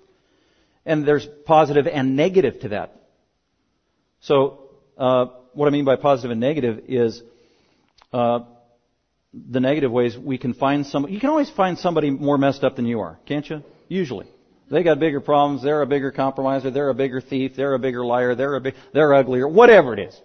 And 0.88 1.08
there's 1.08 1.27
positive 1.45 1.86
and 1.86 2.15
negative 2.15 2.62
to 2.62 2.69
that. 2.69 2.95
So, 4.21 4.69
uh, 4.97 5.27
what 5.53 5.67
I 5.67 5.71
mean 5.71 5.86
by 5.86 5.95
positive 5.95 6.32
and 6.32 6.39
negative 6.39 6.86
is 6.88 7.21
uh, 8.13 8.39
the 9.34 9.60
negative 9.60 9.91
ways 9.91 10.17
we 10.17 10.38
can 10.38 10.53
find 10.53 10.86
some. 10.86 11.08
You 11.10 11.19
can 11.19 11.30
always 11.30 11.49
find 11.49 11.77
somebody 11.77 12.10
more 12.10 12.38
messed 12.38 12.63
up 12.63 12.75
than 12.75 12.86
you 12.86 12.99
are, 13.01 13.19
can't 13.25 13.47
you? 13.49 13.63
Usually. 13.88 14.27
They 14.69 14.84
got 14.84 14.99
bigger 14.99 15.21
problems. 15.21 15.63
They're 15.63 15.82
a 15.82 15.88
bigger 15.88 16.12
compromiser. 16.12 16.71
They're 16.71 16.89
a 16.89 16.93
bigger 16.95 17.21
thief. 17.21 17.53
They're 17.56 17.73
a 17.73 17.80
bigger 17.80 18.06
liar. 18.06 18.36
They're 18.36 18.56
a 18.56 18.62
big, 18.62 18.75
they're 18.93 19.13
uglier. 19.13 19.47
Whatever 19.47 19.93
it 19.93 19.99
is. 19.99 20.21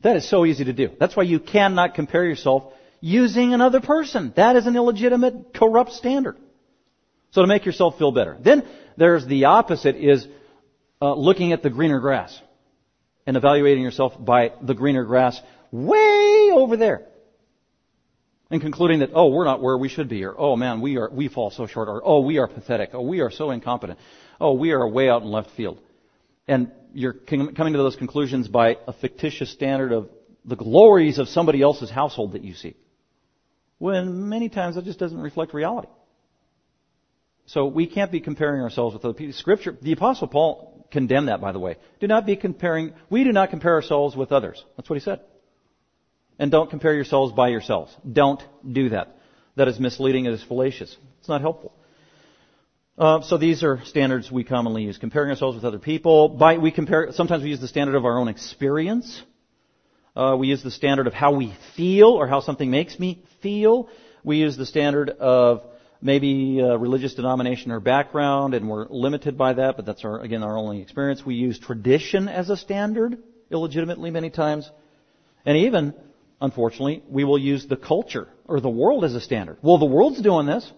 That 0.00 0.16
is 0.16 0.28
so 0.28 0.44
easy 0.44 0.64
to 0.64 0.72
do. 0.72 0.90
That's 0.98 1.16
why 1.16 1.22
you 1.22 1.38
cannot 1.38 1.94
compare 1.94 2.24
yourself 2.24 2.72
using 3.00 3.54
another 3.54 3.80
person. 3.80 4.32
That 4.34 4.56
is 4.56 4.66
an 4.66 4.74
illegitimate, 4.74 5.54
corrupt 5.54 5.92
standard. 5.92 6.36
So 7.30 7.42
to 7.42 7.46
make 7.46 7.64
yourself 7.64 7.98
feel 7.98 8.10
better. 8.10 8.36
Then 8.40 8.64
there's 8.96 9.24
the 9.24 9.44
opposite 9.44 9.96
is 9.96 10.26
uh, 11.00 11.14
looking 11.14 11.52
at 11.52 11.62
the 11.62 11.70
greener 11.70 12.00
grass 12.00 12.38
and 13.26 13.36
evaluating 13.36 13.82
yourself 13.82 14.12
by 14.18 14.52
the 14.60 14.74
greener 14.74 15.04
grass 15.04 15.40
way 15.70 16.50
over 16.52 16.76
there 16.76 17.06
and 18.52 18.60
concluding 18.60 18.98
that, 18.98 19.10
oh, 19.14 19.28
we're 19.28 19.46
not 19.46 19.62
where 19.62 19.78
we 19.78 19.88
should 19.88 20.08
be, 20.08 20.24
or 20.24 20.38
oh 20.38 20.56
man, 20.56 20.82
we 20.82 20.98
are, 20.98 21.08
we 21.10 21.28
fall 21.28 21.50
so 21.50 21.66
short, 21.66 21.88
or 21.88 22.02
oh, 22.04 22.20
we 22.20 22.38
are 22.38 22.46
pathetic, 22.46 22.90
oh, 22.92 23.00
we 23.00 23.20
are 23.20 23.30
so 23.30 23.50
incompetent, 23.50 23.98
oh, 24.38 24.52
we 24.52 24.72
are 24.72 24.86
way 24.86 25.08
out 25.08 25.22
in 25.22 25.28
left 25.28 25.50
field. 25.52 25.80
And 26.46 26.70
you're 26.92 27.14
coming 27.14 27.72
to 27.72 27.78
those 27.78 27.96
conclusions 27.96 28.48
by 28.48 28.76
a 28.86 28.92
fictitious 28.92 29.50
standard 29.50 29.92
of 29.92 30.10
the 30.44 30.56
glories 30.56 31.18
of 31.18 31.28
somebody 31.28 31.62
else's 31.62 31.90
household 31.90 32.32
that 32.32 32.44
you 32.44 32.52
see. 32.52 32.76
When 33.78 34.28
many 34.28 34.50
times 34.50 34.74
that 34.74 34.84
just 34.84 34.98
doesn't 34.98 35.20
reflect 35.20 35.54
reality. 35.54 35.88
So 37.46 37.66
we 37.66 37.86
can't 37.86 38.12
be 38.12 38.20
comparing 38.20 38.60
ourselves 38.60 38.94
with 38.94 39.04
other 39.04 39.14
people. 39.14 39.32
Scripture, 39.32 39.76
the 39.80 39.92
apostle 39.92 40.28
Paul 40.28 40.71
condemned 40.92 41.28
that, 41.28 41.40
by 41.40 41.50
the 41.52 41.58
way. 41.58 41.76
Do 41.98 42.06
not 42.06 42.24
be 42.26 42.36
comparing, 42.36 42.92
we 43.10 43.24
do 43.24 43.32
not 43.32 43.50
compare 43.50 43.74
ourselves 43.74 44.14
with 44.14 44.30
others. 44.30 44.64
That's 44.76 44.88
what 44.88 44.96
he 44.96 45.00
said. 45.00 45.20
And 46.38 46.50
don't 46.50 46.70
compare 46.70 46.94
yourselves 46.94 47.32
by 47.32 47.48
yourselves. 47.48 47.94
Don't 48.10 48.42
do 48.70 48.90
that. 48.90 49.16
That 49.56 49.68
is 49.68 49.80
misleading. 49.80 50.26
It 50.26 50.32
is 50.32 50.42
fallacious. 50.42 50.96
It's 51.18 51.28
not 51.28 51.40
helpful. 51.40 51.74
Uh, 52.96 53.22
so 53.22 53.38
these 53.38 53.64
are 53.64 53.80
standards 53.84 54.30
we 54.30 54.44
commonly 54.44 54.82
use. 54.82 54.98
Comparing 54.98 55.30
ourselves 55.30 55.56
with 55.56 55.64
other 55.64 55.78
people. 55.78 56.28
By, 56.28 56.58
we 56.58 56.70
compare, 56.70 57.08
sometimes 57.12 57.42
we 57.42 57.50
use 57.50 57.60
the 57.60 57.68
standard 57.68 57.96
of 57.96 58.04
our 58.04 58.18
own 58.18 58.28
experience. 58.28 59.22
Uh, 60.14 60.36
we 60.38 60.48
use 60.48 60.62
the 60.62 60.70
standard 60.70 61.06
of 61.06 61.14
how 61.14 61.34
we 61.34 61.54
feel 61.76 62.08
or 62.08 62.26
how 62.26 62.40
something 62.40 62.70
makes 62.70 62.98
me 62.98 63.24
feel. 63.40 63.88
We 64.24 64.38
use 64.38 64.56
the 64.56 64.66
standard 64.66 65.10
of 65.10 65.62
maybe 66.02 66.60
religious 66.60 67.14
denomination 67.14 67.70
or 67.70 67.80
background, 67.80 68.54
and 68.54 68.68
we're 68.68 68.86
limited 68.88 69.38
by 69.38 69.54
that, 69.54 69.76
but 69.76 69.86
that's 69.86 70.04
our, 70.04 70.20
again 70.20 70.42
our 70.42 70.56
only 70.56 70.82
experience. 70.82 71.24
We 71.24 71.36
use 71.36 71.58
tradition 71.58 72.28
as 72.28 72.50
a 72.50 72.56
standard, 72.56 73.16
illegitimately 73.50 74.10
many 74.10 74.28
times. 74.28 74.70
And 75.46 75.56
even 75.56 75.94
unfortunately, 76.40 77.02
we 77.08 77.24
will 77.24 77.38
use 77.38 77.66
the 77.66 77.76
culture 77.76 78.28
or 78.44 78.60
the 78.60 78.68
world 78.68 79.04
as 79.04 79.14
a 79.14 79.20
standard. 79.20 79.58
Well, 79.62 79.78
the 79.78 79.86
world's 79.86 80.20
doing 80.20 80.46
this, 80.46 80.70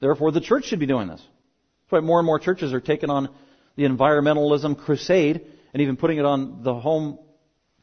therefore 0.00 0.32
the 0.32 0.40
church 0.40 0.64
should 0.64 0.80
be 0.80 0.86
doing 0.86 1.08
this. 1.08 1.20
That's 1.20 1.92
why 1.92 2.00
more 2.00 2.18
and 2.18 2.26
more 2.26 2.40
churches 2.40 2.72
are 2.72 2.80
taking 2.80 3.10
on 3.10 3.28
the 3.76 3.84
environmentalism 3.84 4.78
crusade 4.78 5.46
and 5.72 5.82
even 5.82 5.96
putting 5.96 6.18
it 6.18 6.24
on 6.24 6.62
the 6.62 6.74
home 6.74 7.18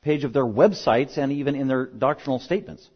page 0.01 0.23
of 0.23 0.33
their 0.33 0.45
websites 0.45 1.17
and 1.17 1.31
even 1.31 1.55
in 1.55 1.67
their 1.67 1.85
doctrinal 1.85 2.39
statements. 2.39 2.87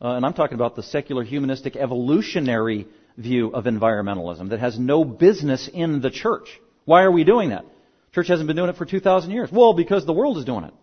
Uh, 0.00 0.16
and 0.16 0.26
I'm 0.26 0.32
talking 0.32 0.54
about 0.54 0.74
the 0.74 0.82
secular 0.82 1.22
humanistic 1.22 1.76
evolutionary 1.76 2.86
view 3.16 3.50
of 3.52 3.64
environmentalism 3.64 4.50
that 4.50 4.60
has 4.60 4.78
no 4.78 5.04
business 5.04 5.68
in 5.72 6.00
the 6.00 6.10
church. 6.10 6.48
Why 6.84 7.02
are 7.02 7.12
we 7.12 7.24
doing 7.24 7.50
that? 7.50 7.64
Church 8.12 8.28
hasn't 8.28 8.46
been 8.46 8.56
doing 8.56 8.70
it 8.70 8.76
for 8.76 8.84
2,000 8.84 9.30
years. 9.30 9.50
Well, 9.50 9.74
because 9.74 10.06
the 10.06 10.12
world 10.12 10.38
is 10.38 10.44
doing 10.44 10.64
it. 10.64 10.74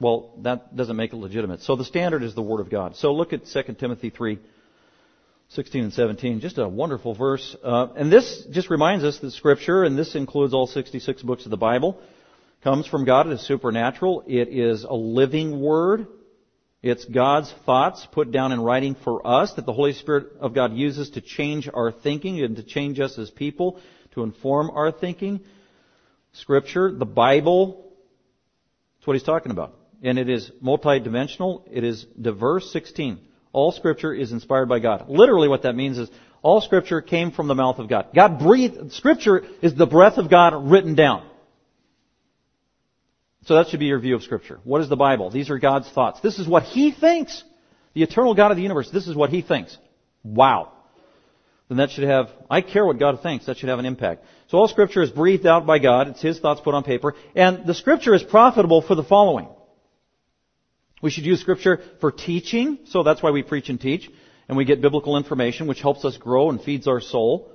Well, 0.00 0.32
that 0.38 0.74
doesn't 0.74 0.96
make 0.96 1.12
it 1.12 1.16
legitimate. 1.16 1.60
So 1.60 1.76
the 1.76 1.84
standard 1.84 2.22
is 2.22 2.34
the 2.34 2.42
Word 2.42 2.60
of 2.60 2.70
God. 2.70 2.96
So 2.96 3.12
look 3.12 3.32
at 3.32 3.46
2 3.46 3.74
Timothy 3.74 4.10
3, 4.10 4.38
16 5.50 5.84
and 5.84 5.92
17. 5.92 6.40
Just 6.40 6.58
a 6.58 6.66
wonderful 6.66 7.14
verse. 7.14 7.54
Uh, 7.62 7.88
and 7.96 8.10
this 8.10 8.46
just 8.50 8.70
reminds 8.70 9.04
us 9.04 9.18
that 9.18 9.32
Scripture, 9.32 9.84
and 9.84 9.98
this 9.98 10.14
includes 10.14 10.54
all 10.54 10.66
66 10.66 11.22
books 11.22 11.44
of 11.44 11.50
the 11.50 11.58
Bible, 11.58 12.00
comes 12.64 12.86
from 12.86 13.04
God. 13.04 13.26
It 13.26 13.34
is 13.34 13.46
supernatural. 13.46 14.24
It 14.26 14.48
is 14.48 14.84
a 14.84 14.94
living 14.94 15.60
Word. 15.60 16.06
It's 16.82 17.04
God's 17.04 17.52
thoughts 17.66 18.06
put 18.10 18.32
down 18.32 18.52
in 18.52 18.60
writing 18.60 18.94
for 18.94 19.26
us 19.26 19.52
that 19.54 19.66
the 19.66 19.72
Holy 19.72 19.92
Spirit 19.92 20.28
of 20.40 20.54
God 20.54 20.74
uses 20.74 21.10
to 21.10 21.20
change 21.20 21.68
our 21.72 21.92
thinking 21.92 22.40
and 22.42 22.56
to 22.56 22.62
change 22.62 23.00
us 23.00 23.18
as 23.18 23.30
people, 23.30 23.80
to 24.14 24.22
inform 24.22 24.70
our 24.70 24.90
thinking. 24.90 25.40
Scripture, 26.32 26.90
the 26.90 27.04
Bible, 27.04 27.92
that's 28.98 29.06
what 29.06 29.14
he's 29.14 29.22
talking 29.22 29.52
about 29.52 29.74
and 30.02 30.18
it 30.18 30.28
is 30.28 30.50
multidimensional. 30.62 31.62
It 31.70 31.84
is 31.84 32.04
diverse. 32.20 32.72
16. 32.72 33.18
All 33.52 33.72
scripture 33.72 34.14
is 34.14 34.32
inspired 34.32 34.68
by 34.68 34.78
God. 34.78 35.08
Literally 35.08 35.48
what 35.48 35.62
that 35.62 35.74
means 35.74 35.98
is 35.98 36.08
all 36.42 36.60
scripture 36.60 37.02
came 37.02 37.32
from 37.32 37.48
the 37.48 37.54
mouth 37.54 37.78
of 37.78 37.88
God. 37.88 38.08
God 38.14 38.38
breathed, 38.38 38.92
scripture 38.92 39.44
is 39.60 39.74
the 39.74 39.86
breath 39.86 40.16
of 40.16 40.30
God 40.30 40.70
written 40.70 40.94
down. 40.94 41.28
So 43.44 43.54
that 43.56 43.68
should 43.68 43.80
be 43.80 43.86
your 43.86 43.98
view 43.98 44.14
of 44.14 44.22
scripture. 44.22 44.60
What 44.64 44.80
is 44.80 44.88
the 44.88 44.96
Bible? 44.96 45.30
These 45.30 45.50
are 45.50 45.58
God's 45.58 45.88
thoughts. 45.90 46.20
This 46.20 46.38
is 46.38 46.46
what 46.46 46.64
He 46.64 46.90
thinks. 46.92 47.42
The 47.94 48.02
eternal 48.02 48.34
God 48.34 48.50
of 48.50 48.56
the 48.56 48.62
universe. 48.62 48.90
This 48.90 49.08
is 49.08 49.16
what 49.16 49.30
He 49.30 49.42
thinks. 49.42 49.76
Wow. 50.22 50.72
Then 51.68 51.78
that 51.78 51.90
should 51.90 52.04
have, 52.04 52.28
I 52.50 52.60
care 52.60 52.84
what 52.84 52.98
God 52.98 53.22
thinks, 53.22 53.46
that 53.46 53.56
should 53.56 53.68
have 53.68 53.78
an 53.78 53.86
impact. 53.86 54.24
So 54.48 54.58
all 54.58 54.68
scripture 54.68 55.02
is 55.02 55.10
breathed 55.10 55.46
out 55.46 55.66
by 55.66 55.78
God. 55.78 56.08
It's 56.08 56.20
His 56.20 56.38
thoughts 56.38 56.60
put 56.60 56.74
on 56.74 56.82
paper. 56.82 57.14
And 57.34 57.66
the 57.66 57.74
scripture 57.74 58.14
is 58.14 58.22
profitable 58.22 58.82
for 58.82 58.94
the 58.94 59.04
following. 59.04 59.48
We 61.00 61.10
should 61.10 61.24
use 61.24 61.40
scripture 61.40 61.80
for 62.00 62.12
teaching, 62.12 62.80
so 62.86 63.02
that's 63.02 63.22
why 63.22 63.30
we 63.30 63.42
preach 63.42 63.70
and 63.70 63.80
teach, 63.80 64.10
and 64.48 64.56
we 64.56 64.66
get 64.66 64.82
biblical 64.82 65.16
information 65.16 65.66
which 65.66 65.80
helps 65.80 66.04
us 66.04 66.18
grow 66.18 66.50
and 66.50 66.60
feeds 66.60 66.86
our 66.86 67.00
soul. 67.00 67.50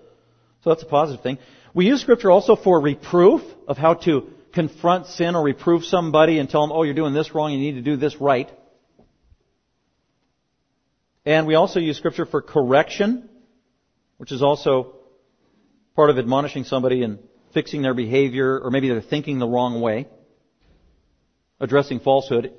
So 0.63 0.71
that's 0.71 0.82
a 0.82 0.88
positive 0.88 1.21
thing. 1.21 1.38
We 1.74 1.86
use 1.86 2.02
scripture 2.02 2.32
also 2.32 2.56
for 2.56 2.80
reproof 2.82 3.41
of 3.67 3.78
how 3.78 3.95
to 4.06 4.32
confront 4.56 5.06
sin 5.08 5.36
or 5.36 5.44
reprove 5.44 5.86
somebody 5.86 6.39
and 6.39 6.50
tell 6.50 6.62
them, 6.62 6.72
oh, 6.72 6.84
you're 6.84 6.96
doing 6.96 7.13
this 7.13 7.36
wrong, 7.36 7.52
you 7.52 7.60
need 7.60 7.74
to 7.74 7.82
do 7.82 7.96
this 7.96 8.20
right. 8.20 8.52
And 11.26 11.46
we 11.46 11.56
also 11.56 11.80
use 11.80 11.98
scripture 11.98 12.26
for 12.26 12.41
correction, 12.41 13.30
which 14.18 14.32
is 14.32 14.41
also 14.41 14.96
part 15.96 16.10
of 16.10 16.18
admonishing 16.18 16.63
somebody 16.63 17.04
and 17.04 17.20
fixing 17.54 17.82
their 17.82 17.94
behavior, 17.94 18.60
or 18.60 18.72
maybe 18.72 18.89
they're 18.89 19.02
thinking 19.02 19.39
the 19.39 19.48
wrong 19.48 19.82
way, 19.82 20.08
addressing 21.60 22.00
falsehood 22.00 22.54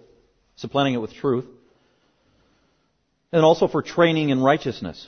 supplanting 0.56 0.94
it 0.94 0.98
with 0.98 1.12
truth. 1.14 1.44
And 3.32 3.44
also 3.44 3.68
for 3.68 3.82
training 3.82 4.30
in 4.30 4.40
righteousness. 4.40 5.06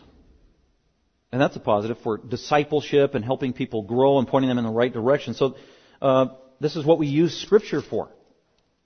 And 1.33 1.41
that's 1.41 1.57
a 1.57 1.61
positive 1.61 1.99
for 2.03 2.19
discipleship 2.19 3.15
and 3.15 3.25
helping 3.25 3.53
people 3.53 3.83
grow 3.83 4.19
and 4.19 4.29
pointing 4.29 4.49
them 4.49 4.59
in 4.59 4.65
the 4.65 4.71
right 4.71 4.93
direction. 4.93 5.35
So, 5.35 5.57
uh, 6.01 6.27
this 6.61 6.77
is 6.77 6.85
what 6.85 6.99
we 6.99 7.07
use 7.07 7.41
Scripture 7.41 7.83
for. 7.83 8.09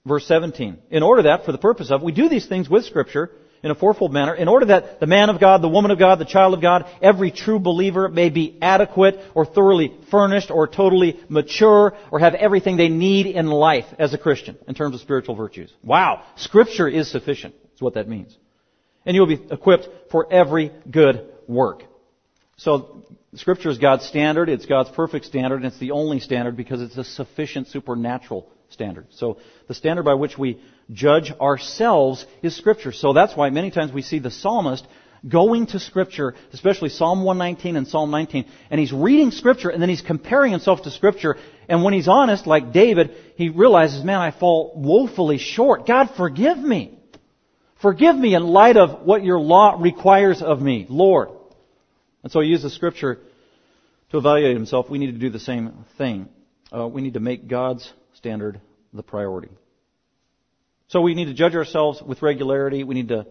Verse 0.05 0.25
17. 0.27 0.77
In 0.91 1.03
order 1.03 1.23
that, 1.23 1.45
for 1.45 1.51
the 1.51 1.57
purpose 1.57 1.91
of, 1.91 2.01
we 2.01 2.11
do 2.11 2.29
these 2.29 2.45
things 2.45 2.69
with 2.69 2.85
Scripture 2.85 3.31
in 3.63 3.71
a 3.71 3.75
fourfold 3.75 4.11
manner, 4.11 4.35
in 4.35 4.49
order 4.49 4.65
that 4.65 4.99
the 4.99 5.07
man 5.07 5.29
of 5.29 5.39
God, 5.39 5.61
the 5.61 5.69
woman 5.69 5.89
of 5.89 5.97
God, 5.97 6.19
the 6.19 6.25
child 6.25 6.53
of 6.53 6.61
God, 6.61 6.85
every 7.01 7.31
true 7.31 7.59
believer 7.59 8.09
may 8.09 8.29
be 8.29 8.57
adequate 8.61 9.17
or 9.33 9.45
thoroughly 9.45 9.97
furnished 10.11 10.51
or 10.51 10.67
totally 10.67 11.17
mature 11.29 11.93
or 12.11 12.19
have 12.19 12.35
everything 12.35 12.75
they 12.75 12.89
need 12.89 13.25
in 13.25 13.47
life 13.47 13.85
as 13.97 14.13
a 14.13 14.17
Christian 14.17 14.57
in 14.67 14.75
terms 14.75 14.95
of 14.95 15.01
spiritual 15.01 15.35
virtues. 15.35 15.71
Wow. 15.81 16.23
Scripture 16.35 16.89
is 16.89 17.09
sufficient. 17.09 17.55
Is 17.73 17.81
what 17.81 17.93
that 17.93 18.09
means. 18.09 18.37
And 19.05 19.15
you'll 19.15 19.27
be 19.27 19.41
equipped 19.49 19.87
for 20.11 20.31
every 20.31 20.71
good 20.89 21.29
work. 21.47 21.83
So, 22.57 23.03
Scripture 23.35 23.69
is 23.69 23.79
God's 23.79 24.05
standard, 24.05 24.47
it's 24.47 24.65
God's 24.65 24.89
perfect 24.91 25.25
standard, 25.25 25.57
and 25.57 25.65
it's 25.65 25.79
the 25.79 25.91
only 25.91 26.19
standard 26.19 26.55
because 26.55 26.81
it's 26.81 26.97
a 26.97 27.03
sufficient 27.03 27.67
supernatural 27.67 28.47
standard. 28.69 29.07
So, 29.09 29.37
the 29.67 29.73
standard 29.73 30.03
by 30.03 30.13
which 30.13 30.37
we 30.37 30.61
judge 30.91 31.31
ourselves 31.39 32.25
is 32.41 32.55
Scripture. 32.55 32.91
So 32.91 33.13
that's 33.13 33.35
why 33.35 33.49
many 33.49 33.71
times 33.71 33.91
we 33.91 34.01
see 34.01 34.19
the 34.19 34.31
psalmist 34.31 34.85
going 35.27 35.67
to 35.67 35.79
Scripture, 35.79 36.35
especially 36.51 36.89
Psalm 36.89 37.23
119 37.23 37.75
and 37.77 37.87
Psalm 37.87 38.11
19, 38.11 38.45
and 38.69 38.79
he's 38.79 38.91
reading 38.91 39.31
Scripture 39.31 39.69
and 39.69 39.81
then 39.81 39.89
he's 39.89 40.01
comparing 40.01 40.51
himself 40.51 40.83
to 40.83 40.91
Scripture, 40.91 41.37
and 41.69 41.83
when 41.83 41.93
he's 41.93 42.07
honest, 42.07 42.45
like 42.45 42.73
David, 42.73 43.15
he 43.35 43.49
realizes, 43.49 44.03
man, 44.03 44.19
I 44.19 44.31
fall 44.31 44.73
woefully 44.75 45.37
short. 45.37 45.87
God, 45.87 46.09
forgive 46.17 46.57
me. 46.57 46.99
Forgive 47.81 48.15
me 48.15 48.35
in 48.35 48.43
light 48.43 48.77
of 48.77 49.05
what 49.05 49.23
your 49.23 49.39
law 49.39 49.77
requires 49.79 50.41
of 50.41 50.61
me, 50.61 50.85
Lord. 50.89 51.29
And 52.23 52.31
so 52.31 52.39
he 52.39 52.47
uses 52.47 52.73
Scripture 52.73 53.19
to 54.11 54.17
evaluate 54.17 54.55
himself. 54.55 54.89
We 54.89 54.97
need 54.97 55.11
to 55.11 55.19
do 55.19 55.29
the 55.29 55.39
same 55.39 55.85
thing. 55.97 56.29
Uh, 56.75 56.87
we 56.87 57.01
need 57.01 57.13
to 57.15 57.19
make 57.19 57.47
God's 57.47 57.91
standard 58.13 58.61
the 58.93 59.03
priority. 59.03 59.49
So 60.87 61.01
we 61.01 61.15
need 61.15 61.25
to 61.25 61.33
judge 61.33 61.55
ourselves 61.55 62.01
with 62.01 62.21
regularity. 62.21 62.83
We 62.83 62.95
need 62.95 63.09
to 63.09 63.27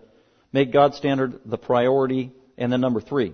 make 0.53 0.73
God's 0.73 0.97
standard 0.97 1.41
the 1.47 1.59
priority. 1.59 2.33
And 2.59 2.73
then 2.73 2.81
number 2.81 3.01
three, 3.01 3.33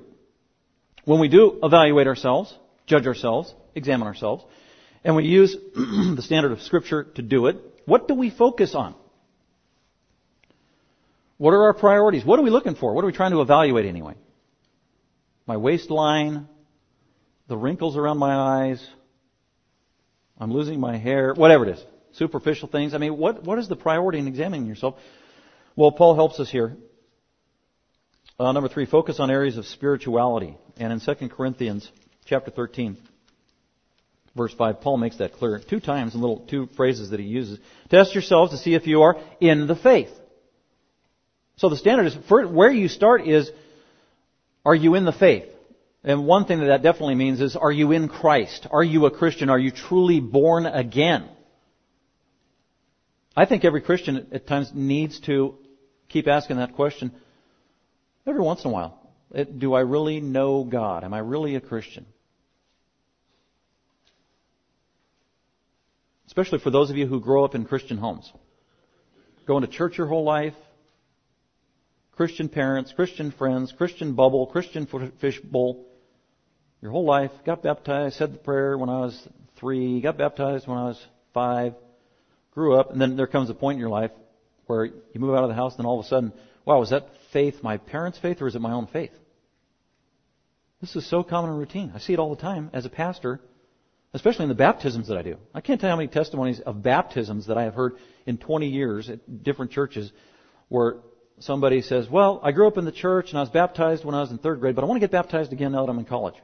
when 1.04 1.20
we 1.20 1.28
do 1.28 1.58
evaluate 1.62 2.06
ourselves, 2.06 2.54
judge 2.86 3.06
ourselves, 3.06 3.52
examine 3.74 4.06
ourselves, 4.06 4.44
and 5.02 5.16
we 5.16 5.24
use 5.24 5.56
the 5.74 6.22
standard 6.22 6.52
of 6.52 6.60
Scripture 6.62 7.04
to 7.14 7.22
do 7.22 7.46
it, 7.46 7.56
what 7.86 8.06
do 8.06 8.14
we 8.14 8.30
focus 8.30 8.74
on? 8.74 8.94
What 11.38 11.54
are 11.54 11.64
our 11.64 11.74
priorities? 11.74 12.24
What 12.24 12.38
are 12.38 12.42
we 12.42 12.50
looking 12.50 12.74
for? 12.74 12.92
What 12.92 13.04
are 13.04 13.06
we 13.06 13.12
trying 13.12 13.30
to 13.30 13.40
evaluate 13.40 13.86
anyway? 13.86 14.14
My 15.48 15.56
waistline, 15.56 16.46
the 17.48 17.56
wrinkles 17.56 17.96
around 17.96 18.18
my 18.18 18.34
eyes, 18.34 18.86
I'm 20.38 20.52
losing 20.52 20.78
my 20.78 20.98
hair, 20.98 21.32
whatever 21.34 21.66
it 21.66 21.78
is 21.78 21.84
superficial 22.12 22.68
things. 22.68 22.94
I 22.94 22.98
mean, 22.98 23.16
what, 23.16 23.44
what 23.44 23.58
is 23.58 23.68
the 23.68 23.76
priority 23.76 24.18
in 24.18 24.26
examining 24.26 24.66
yourself? 24.66 24.96
Well, 25.76 25.92
Paul 25.92 26.14
helps 26.16 26.40
us 26.40 26.50
here. 26.50 26.76
Uh, 28.38 28.52
number 28.52 28.68
three, 28.68 28.86
focus 28.86 29.20
on 29.20 29.30
areas 29.30 29.56
of 29.56 29.66
spirituality. 29.66 30.56
And 30.76 30.92
in 30.92 31.00
2 31.00 31.28
Corinthians 31.28 31.90
chapter 32.26 32.50
13, 32.50 32.98
verse 34.36 34.52
5, 34.52 34.80
Paul 34.80 34.98
makes 34.98 35.18
that 35.18 35.32
clear 35.32 35.60
two 35.60 35.80
times 35.80 36.14
in 36.14 36.20
little 36.20 36.40
two 36.40 36.68
phrases 36.76 37.10
that 37.10 37.20
he 37.20 37.26
uses. 37.26 37.58
Test 37.88 38.14
yourselves 38.14 38.52
to 38.52 38.58
see 38.58 38.74
if 38.74 38.86
you 38.86 39.02
are 39.02 39.16
in 39.40 39.66
the 39.66 39.76
faith. 39.76 40.10
So 41.56 41.68
the 41.68 41.76
standard 41.76 42.06
is, 42.06 42.16
where 42.28 42.70
you 42.70 42.88
start 42.88 43.26
is, 43.26 43.50
are 44.68 44.74
you 44.74 44.96
in 44.96 45.06
the 45.06 45.12
faith? 45.12 45.46
And 46.04 46.26
one 46.26 46.44
thing 46.44 46.58
that 46.60 46.66
that 46.66 46.82
definitely 46.82 47.14
means 47.14 47.40
is, 47.40 47.56
are 47.56 47.72
you 47.72 47.92
in 47.92 48.06
Christ? 48.06 48.66
Are 48.70 48.84
you 48.84 49.06
a 49.06 49.10
Christian? 49.10 49.48
Are 49.48 49.58
you 49.58 49.70
truly 49.70 50.20
born 50.20 50.66
again? 50.66 51.26
I 53.34 53.46
think 53.46 53.64
every 53.64 53.80
Christian 53.80 54.26
at 54.30 54.46
times 54.46 54.70
needs 54.74 55.20
to 55.20 55.54
keep 56.10 56.28
asking 56.28 56.58
that 56.58 56.74
question 56.74 57.12
every 58.26 58.42
once 58.42 58.62
in 58.62 58.70
a 58.70 58.74
while. 58.74 59.00
Do 59.56 59.72
I 59.72 59.80
really 59.80 60.20
know 60.20 60.64
God? 60.64 61.02
Am 61.02 61.14
I 61.14 61.20
really 61.20 61.54
a 61.54 61.62
Christian? 61.62 62.04
Especially 66.26 66.58
for 66.58 66.68
those 66.68 66.90
of 66.90 66.98
you 66.98 67.06
who 67.06 67.20
grow 67.20 67.42
up 67.42 67.54
in 67.54 67.64
Christian 67.64 67.96
homes. 67.96 68.30
Going 69.46 69.62
to 69.62 69.68
church 69.68 69.96
your 69.96 70.08
whole 70.08 70.24
life, 70.24 70.52
Christian 72.18 72.48
parents, 72.48 72.92
Christian 72.92 73.30
friends, 73.30 73.72
Christian 73.78 74.14
bubble, 74.14 74.48
Christian 74.48 74.88
fish 75.20 75.38
bowl, 75.38 75.86
your 76.82 76.90
whole 76.90 77.04
life. 77.04 77.30
Got 77.46 77.62
baptized, 77.62 78.16
said 78.16 78.34
the 78.34 78.38
prayer 78.38 78.76
when 78.76 78.88
I 78.88 79.02
was 79.02 79.28
three, 79.56 80.00
got 80.00 80.18
baptized 80.18 80.66
when 80.66 80.78
I 80.78 80.86
was 80.86 81.06
five, 81.32 81.74
grew 82.50 82.74
up, 82.74 82.90
and 82.90 83.00
then 83.00 83.16
there 83.16 83.28
comes 83.28 83.50
a 83.50 83.54
point 83.54 83.76
in 83.76 83.80
your 83.80 83.88
life 83.88 84.10
where 84.66 84.86
you 84.86 85.20
move 85.20 85.36
out 85.36 85.44
of 85.44 85.48
the 85.48 85.54
house, 85.54 85.74
and 85.74 85.78
then 85.78 85.86
all 85.86 86.00
of 86.00 86.06
a 86.06 86.08
sudden, 86.08 86.32
wow, 86.64 86.82
is 86.82 86.90
that 86.90 87.06
faith 87.32 87.62
my 87.62 87.76
parents' 87.76 88.18
faith 88.18 88.42
or 88.42 88.48
is 88.48 88.56
it 88.56 88.60
my 88.60 88.72
own 88.72 88.88
faith? 88.88 89.12
This 90.80 90.96
is 90.96 91.08
so 91.08 91.22
common 91.22 91.50
and 91.50 91.58
routine. 91.60 91.92
I 91.94 92.00
see 92.00 92.14
it 92.14 92.18
all 92.18 92.34
the 92.34 92.42
time 92.42 92.70
as 92.72 92.84
a 92.84 92.90
pastor, 92.90 93.40
especially 94.12 94.42
in 94.42 94.48
the 94.48 94.56
baptisms 94.56 95.06
that 95.06 95.18
I 95.18 95.22
do. 95.22 95.36
I 95.54 95.60
can't 95.60 95.80
tell 95.80 95.88
you 95.88 95.92
how 95.92 95.98
many 95.98 96.08
testimonies 96.08 96.58
of 96.58 96.82
baptisms 96.82 97.46
that 97.46 97.56
I 97.56 97.62
have 97.62 97.74
heard 97.74 97.92
in 98.26 98.38
20 98.38 98.66
years 98.66 99.08
at 99.08 99.44
different 99.44 99.70
churches 99.70 100.10
where 100.68 100.96
somebody 101.40 101.82
says, 101.82 102.08
well, 102.08 102.40
I 102.42 102.52
grew 102.52 102.66
up 102.66 102.78
in 102.78 102.84
the 102.84 102.92
church 102.92 103.30
and 103.30 103.38
I 103.38 103.42
was 103.42 103.50
baptized 103.50 104.04
when 104.04 104.14
I 104.14 104.20
was 104.20 104.30
in 104.30 104.38
third 104.38 104.60
grade, 104.60 104.74
but 104.74 104.84
I 104.84 104.86
want 104.86 105.00
to 105.00 105.06
get 105.06 105.10
baptized 105.10 105.52
again 105.52 105.72
now 105.72 105.84
that 105.84 105.90
I'm 105.90 105.98
in 105.98 106.04
college. 106.04 106.36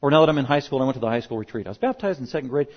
Or 0.00 0.10
now 0.10 0.20
that 0.20 0.28
I'm 0.28 0.38
in 0.38 0.44
high 0.44 0.60
school 0.60 0.78
and 0.78 0.84
I 0.84 0.86
went 0.86 0.94
to 0.96 1.00
the 1.00 1.08
high 1.08 1.20
school 1.20 1.38
retreat. 1.38 1.66
I 1.66 1.70
was 1.70 1.78
baptized 1.78 2.20
in 2.20 2.26
second 2.26 2.50
grade 2.50 2.68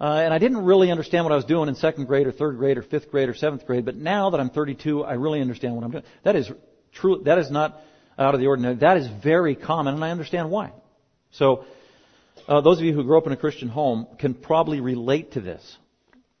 uh, 0.00 0.20
and 0.24 0.34
I 0.34 0.38
didn't 0.38 0.64
really 0.64 0.90
understand 0.90 1.24
what 1.24 1.32
I 1.32 1.36
was 1.36 1.44
doing 1.44 1.68
in 1.68 1.74
second 1.74 2.04
grade 2.06 2.26
or 2.26 2.32
third 2.32 2.58
grade 2.58 2.76
or 2.76 2.82
fifth 2.82 3.10
grade 3.10 3.28
or 3.28 3.34
seventh 3.34 3.66
grade, 3.66 3.84
but 3.84 3.96
now 3.96 4.30
that 4.30 4.40
I'm 4.40 4.50
32, 4.50 5.04
I 5.04 5.14
really 5.14 5.40
understand 5.40 5.74
what 5.74 5.84
I'm 5.84 5.90
doing. 5.90 6.04
That 6.22 6.36
is 6.36 6.50
true. 6.92 7.22
That 7.24 7.38
is 7.38 7.50
not 7.50 7.80
out 8.18 8.34
of 8.34 8.40
the 8.40 8.46
ordinary. 8.46 8.74
That 8.76 8.98
is 8.98 9.08
very 9.22 9.54
common, 9.54 9.94
and 9.94 10.04
I 10.04 10.10
understand 10.10 10.50
why. 10.50 10.72
So, 11.32 11.64
uh, 12.46 12.60
those 12.60 12.78
of 12.78 12.84
you 12.84 12.92
who 12.92 13.04
grew 13.04 13.16
up 13.16 13.26
in 13.26 13.32
a 13.32 13.36
Christian 13.36 13.68
home 13.68 14.06
can 14.18 14.34
probably 14.34 14.80
relate 14.80 15.32
to 15.32 15.40
this. 15.40 15.76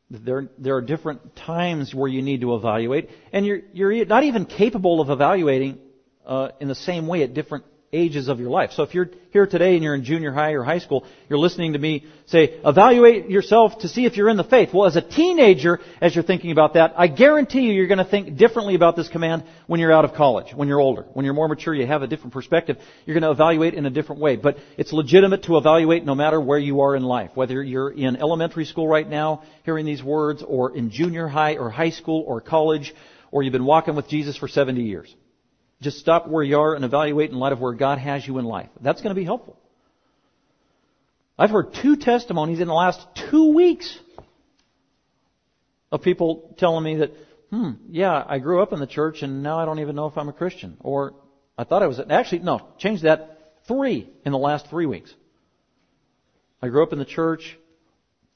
There, 0.08 0.48
there 0.58 0.76
are 0.76 0.82
different 0.82 1.34
times 1.34 1.94
where 1.94 2.08
you 2.08 2.22
need 2.22 2.42
to 2.42 2.54
evaluate, 2.54 3.10
and 3.32 3.44
you're, 3.44 3.60
you're 3.72 4.04
not 4.04 4.22
even 4.22 4.44
capable 4.44 5.00
of 5.00 5.10
evaluating 5.10 5.78
uh, 6.24 6.50
in 6.60 6.68
the 6.68 6.76
same 6.76 7.08
way 7.08 7.22
at 7.22 7.34
different 7.34 7.64
ages 7.92 8.28
of 8.28 8.40
your 8.40 8.50
life. 8.50 8.72
So 8.72 8.82
if 8.82 8.94
you're 8.94 9.10
here 9.30 9.46
today 9.46 9.74
and 9.74 9.82
you're 9.82 9.94
in 9.94 10.04
junior 10.04 10.32
high 10.32 10.52
or 10.52 10.64
high 10.64 10.78
school, 10.78 11.04
you're 11.28 11.38
listening 11.38 11.74
to 11.74 11.78
me 11.78 12.04
say, 12.26 12.60
evaluate 12.64 13.30
yourself 13.30 13.78
to 13.80 13.88
see 13.88 14.04
if 14.04 14.16
you're 14.16 14.28
in 14.28 14.36
the 14.36 14.44
faith. 14.44 14.70
Well, 14.74 14.86
as 14.86 14.96
a 14.96 15.02
teenager, 15.02 15.80
as 16.00 16.14
you're 16.14 16.24
thinking 16.24 16.50
about 16.50 16.74
that, 16.74 16.94
I 16.96 17.06
guarantee 17.06 17.60
you 17.60 17.72
you're 17.72 17.86
going 17.86 17.98
to 17.98 18.04
think 18.04 18.36
differently 18.36 18.74
about 18.74 18.96
this 18.96 19.08
command 19.08 19.44
when 19.66 19.80
you're 19.80 19.92
out 19.92 20.04
of 20.04 20.14
college, 20.14 20.52
when 20.54 20.68
you're 20.68 20.80
older. 20.80 21.02
When 21.12 21.24
you're 21.24 21.34
more 21.34 21.48
mature, 21.48 21.74
you 21.74 21.86
have 21.86 22.02
a 22.02 22.06
different 22.06 22.32
perspective. 22.32 22.78
You're 23.04 23.14
going 23.14 23.22
to 23.22 23.30
evaluate 23.30 23.74
in 23.74 23.86
a 23.86 23.90
different 23.90 24.20
way. 24.20 24.36
But 24.36 24.58
it's 24.76 24.92
legitimate 24.92 25.44
to 25.44 25.56
evaluate 25.56 26.04
no 26.04 26.14
matter 26.14 26.40
where 26.40 26.58
you 26.58 26.80
are 26.80 26.96
in 26.96 27.02
life. 27.02 27.30
Whether 27.34 27.62
you're 27.62 27.90
in 27.90 28.16
elementary 28.16 28.64
school 28.64 28.88
right 28.88 29.08
now, 29.08 29.42
hearing 29.64 29.86
these 29.86 30.02
words, 30.02 30.42
or 30.46 30.76
in 30.76 30.90
junior 30.90 31.28
high 31.28 31.56
or 31.56 31.70
high 31.70 31.90
school 31.90 32.24
or 32.26 32.40
college, 32.40 32.94
or 33.30 33.42
you've 33.42 33.52
been 33.52 33.64
walking 33.64 33.94
with 33.94 34.08
Jesus 34.08 34.36
for 34.36 34.48
70 34.48 34.82
years. 34.82 35.14
Just 35.80 35.98
stop 35.98 36.26
where 36.26 36.42
you 36.42 36.58
are 36.58 36.74
and 36.74 36.84
evaluate 36.84 37.30
in 37.30 37.38
light 37.38 37.52
of 37.52 37.60
where 37.60 37.74
God 37.74 37.98
has 37.98 38.26
you 38.26 38.38
in 38.38 38.44
life. 38.44 38.68
That's 38.80 39.02
going 39.02 39.14
to 39.14 39.20
be 39.20 39.24
helpful. 39.24 39.58
I've 41.38 41.50
heard 41.50 41.74
two 41.82 41.96
testimonies 41.96 42.60
in 42.60 42.68
the 42.68 42.74
last 42.74 43.06
two 43.30 43.52
weeks 43.52 43.98
of 45.92 46.00
people 46.02 46.54
telling 46.58 46.82
me 46.82 46.96
that, 46.96 47.12
hmm, 47.50 47.72
yeah, 47.90 48.24
I 48.26 48.38
grew 48.38 48.62
up 48.62 48.72
in 48.72 48.80
the 48.80 48.86
church 48.86 49.22
and 49.22 49.42
now 49.42 49.58
I 49.58 49.66
don't 49.66 49.80
even 49.80 49.96
know 49.96 50.06
if 50.06 50.16
I'm 50.16 50.30
a 50.30 50.32
Christian. 50.32 50.78
Or 50.80 51.14
I 51.58 51.64
thought 51.64 51.82
I 51.82 51.86
was, 51.86 52.00
actually, 52.10 52.38
no, 52.40 52.66
change 52.78 53.02
that. 53.02 53.32
Three 53.68 54.08
in 54.24 54.32
the 54.32 54.38
last 54.38 54.68
three 54.68 54.86
weeks. 54.86 55.12
I 56.62 56.68
grew 56.68 56.82
up 56.82 56.92
in 56.92 56.98
the 56.98 57.04
church, 57.04 57.58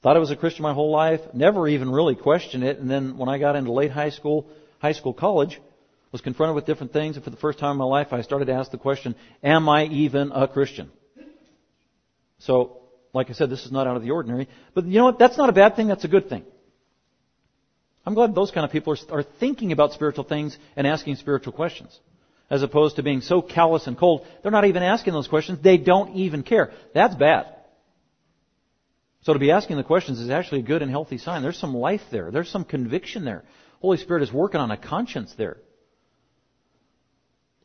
thought 0.03 0.15
I 0.15 0.19
was 0.19 0.29
a 0.29 0.35
Christian 0.35 0.63
my 0.63 0.73
whole 0.73 0.91
life, 0.91 1.21
never 1.33 1.67
even 1.67 1.89
really 1.89 2.15
questioned 2.15 2.63
it, 2.63 2.79
and 2.79 2.89
then 2.89 3.17
when 3.17 3.29
I 3.29 3.39
got 3.39 3.55
into 3.55 3.71
late 3.71 3.91
high 3.91 4.09
school, 4.09 4.49
high 4.79 4.91
school, 4.91 5.13
college, 5.13 5.59
was 6.11 6.21
confronted 6.21 6.55
with 6.55 6.65
different 6.65 6.93
things, 6.93 7.15
and 7.15 7.23
for 7.23 7.29
the 7.29 7.37
first 7.37 7.59
time 7.59 7.71
in 7.71 7.77
my 7.77 7.85
life, 7.85 8.07
I 8.11 8.21
started 8.21 8.45
to 8.45 8.53
ask 8.53 8.71
the 8.71 8.77
question, 8.77 9.15
am 9.43 9.69
I 9.69 9.85
even 9.85 10.31
a 10.31 10.47
Christian? 10.47 10.91
So, 12.39 12.79
like 13.13 13.29
I 13.29 13.33
said, 13.33 13.49
this 13.49 13.65
is 13.65 13.71
not 13.71 13.87
out 13.87 13.95
of 13.95 14.03
the 14.03 14.11
ordinary. 14.11 14.49
But 14.73 14.85
you 14.85 14.97
know 14.97 15.05
what? 15.05 15.19
That's 15.19 15.37
not 15.37 15.49
a 15.49 15.53
bad 15.53 15.75
thing. 15.75 15.87
That's 15.87 16.03
a 16.03 16.09
good 16.09 16.27
thing. 16.27 16.43
I'm 18.05 18.13
glad 18.13 18.33
those 18.33 18.51
kind 18.51 18.65
of 18.65 18.71
people 18.71 18.93
are, 18.93 19.19
are 19.19 19.23
thinking 19.23 19.71
about 19.71 19.93
spiritual 19.93 20.23
things 20.23 20.57
and 20.75 20.87
asking 20.87 21.15
spiritual 21.15 21.53
questions. 21.53 21.97
As 22.49 22.63
opposed 22.63 22.97
to 22.97 23.03
being 23.03 23.21
so 23.21 23.41
callous 23.41 23.87
and 23.87 23.97
cold, 23.97 24.25
they're 24.41 24.51
not 24.51 24.65
even 24.65 24.83
asking 24.83 25.13
those 25.13 25.27
questions. 25.27 25.59
They 25.61 25.77
don't 25.77 26.15
even 26.15 26.43
care. 26.43 26.71
That's 26.93 27.15
bad. 27.15 27.45
So 29.21 29.33
to 29.33 29.39
be 29.39 29.51
asking 29.51 29.77
the 29.77 29.83
questions 29.83 30.19
is 30.19 30.29
actually 30.29 30.59
a 30.59 30.63
good 30.63 30.81
and 30.81 30.89
healthy 30.89 31.19
sign. 31.19 31.43
There's 31.43 31.59
some 31.59 31.75
life 31.75 32.01
there. 32.11 32.31
There's 32.31 32.49
some 32.49 32.65
conviction 32.65 33.23
there. 33.23 33.43
Holy 33.81 33.97
Spirit 33.97 34.23
is 34.23 34.33
working 34.33 34.59
on 34.59 34.71
a 34.71 34.77
conscience 34.77 35.33
there. 35.37 35.57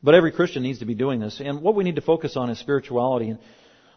But 0.07 0.15
every 0.15 0.31
Christian 0.31 0.63
needs 0.63 0.79
to 0.79 0.85
be 0.85 0.95
doing 0.95 1.19
this. 1.19 1.41
And 1.45 1.63
what 1.63 1.75
we 1.75 1.83
need 1.83 1.97
to 1.97 2.01
focus 2.01 2.37
on 2.37 2.49
is 2.49 2.61
spirituality. 2.61 3.31
And 3.31 3.41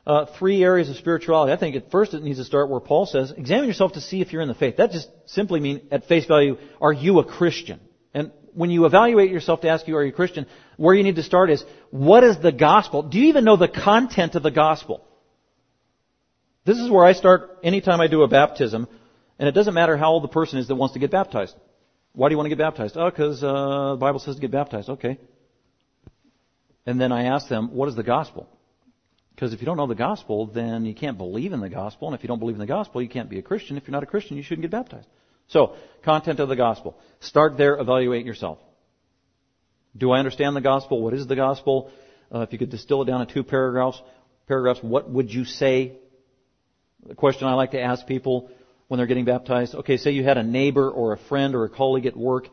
uh, 0.08 0.26
three 0.40 0.64
areas 0.64 0.90
of 0.90 0.96
spirituality. 0.96 1.54
I 1.54 1.58
think 1.58 1.76
at 1.76 1.92
first 1.92 2.16
it 2.16 2.24
needs 2.24 2.40
to 2.40 2.46
start 2.46 2.68
where 2.68 2.80
Paul 2.80 3.06
says, 3.06 3.32
examine 3.38 3.68
yourself 3.68 3.94
to 3.94 4.02
see 4.02 4.20
if 4.20 4.34
you're 4.34 4.42
in 4.42 4.48
the 4.48 4.56
faith. 4.56 4.78
That 4.78 4.90
just 4.90 5.08
simply 5.28 5.60
means, 5.60 5.82
at 5.92 6.08
face 6.08 6.26
value, 6.26 6.58
are 6.82 6.92
you 6.92 7.20
a 7.20 7.24
Christian? 7.24 7.80
And 8.12 8.32
when 8.56 8.72
you 8.72 8.88
evaluate 8.88 9.30
yourself 9.30 9.62
to 9.62 9.70
ask 9.70 9.88
you, 9.88 9.96
are 9.98 10.04
you 10.04 10.10
a 10.10 10.16
Christian, 10.16 10.48
where 10.78 10.96
you 10.96 11.04
need 11.04 11.18
to 11.18 11.22
start 11.22 11.52
is, 11.52 11.64
what 11.92 12.24
is 12.24 12.40
the 12.40 12.52
gospel? 12.52 13.04
Do 13.04 13.20
you 13.20 13.28
even 13.28 13.46
know 13.46 13.56
the 13.56 13.68
content 13.68 14.34
of 14.34 14.42
the 14.42 14.50
gospel? 14.50 15.06
This 16.66 16.80
is 16.80 16.90
where 16.90 17.06
I 17.06 17.14
start 17.14 17.60
anytime 17.62 18.02
I 18.02 18.08
do 18.08 18.24
a 18.24 18.28
baptism, 18.28 18.88
and 19.38 19.48
it 19.48 19.52
doesn't 19.52 19.76
matter 19.76 19.96
how 19.96 20.10
old 20.14 20.24
the 20.24 20.28
person 20.40 20.58
is 20.58 20.70
that 20.70 20.76
wants 20.76 20.94
to 20.94 21.00
get 21.00 21.12
baptized. 21.12 21.54
Why 22.14 22.30
do 22.30 22.34
you 22.34 22.38
want 22.38 22.48
to 22.48 22.56
get 22.56 22.58
baptized? 22.58 22.98
Oh, 22.98 23.12
because 23.12 23.44
uh, 23.44 23.92
the 23.92 24.00
Bible 24.00 24.20
says 24.20 24.34
to 24.38 24.42
get 24.42 24.50
baptized. 24.50 24.90
Okay. 24.90 25.20
And 26.86 27.00
then 27.00 27.12
I 27.12 27.26
ask 27.26 27.48
them, 27.48 27.74
what 27.74 27.90
is 27.90 27.96
the 27.96 28.04
gospel? 28.04 28.50
Because 29.36 29.54
if 29.54 29.62
you 29.62 29.66
don't 29.66 29.78
know 29.78 29.88
the 29.88 29.96
gospel, 29.96 30.48
then 30.48 30.86
you 30.86 30.94
can't 30.94 31.18
believe 31.18 31.54
in 31.54 31.62
the 31.62 31.70
gospel. 31.70 32.08
And 32.08 32.16
if 32.16 32.24
you 32.24 32.28
don't 32.28 32.40
believe 32.40 32.56
in 32.56 32.60
the 32.60 32.66
gospel, 32.66 33.02
you 33.02 33.08
can't 33.08 33.30
be 33.30 33.40
a 33.40 33.42
Christian. 33.42 33.78
If 33.78 33.88
you're 33.88 33.94
not 33.94 34.04
a 34.04 34.08
Christian, 34.08 34.36
you 34.38 34.44
shouldn't 34.44 34.64
get 34.64 34.72
baptized. 34.72 35.08
So, 35.48 35.76
content 36.04 36.40
of 36.40 36.50
the 36.50 36.56
gospel. 36.56 36.98
Start 37.22 37.58
there, 37.58 37.78
evaluate 37.78 38.26
yourself. 38.26 38.60
Do 39.96 40.12
I 40.12 40.20
understand 40.20 40.56
the 40.56 40.62
gospel? 40.62 41.02
What 41.02 41.14
is 41.14 41.26
the 41.26 41.36
gospel? 41.36 41.90
Uh, 42.34 42.42
if 42.42 42.52
you 42.52 42.60
could 42.60 42.70
distill 42.70 43.02
it 43.02 43.06
down 43.06 43.22
in 43.22 43.28
two 43.28 43.44
paragraphs, 43.44 44.02
paragraphs, 44.48 44.82
what 44.84 45.10
would 45.10 45.34
you 45.34 45.46
say? 45.46 45.94
The 47.08 47.16
question 47.16 47.48
I 47.48 47.54
like 47.54 47.72
to 47.72 47.82
ask 47.82 48.06
people 48.06 48.52
when 48.88 48.98
they're 48.98 49.08
getting 49.08 49.26
baptized. 49.26 49.74
Okay, 49.74 49.98
say 49.98 50.12
you 50.12 50.24
had 50.24 50.38
a 50.38 50.44
neighbor 50.44 50.90
or 50.90 51.14
a 51.14 51.18
friend 51.18 51.56
or 51.56 51.64
a 51.64 51.70
colleague 51.70 52.06
at 52.06 52.18
work 52.18 52.50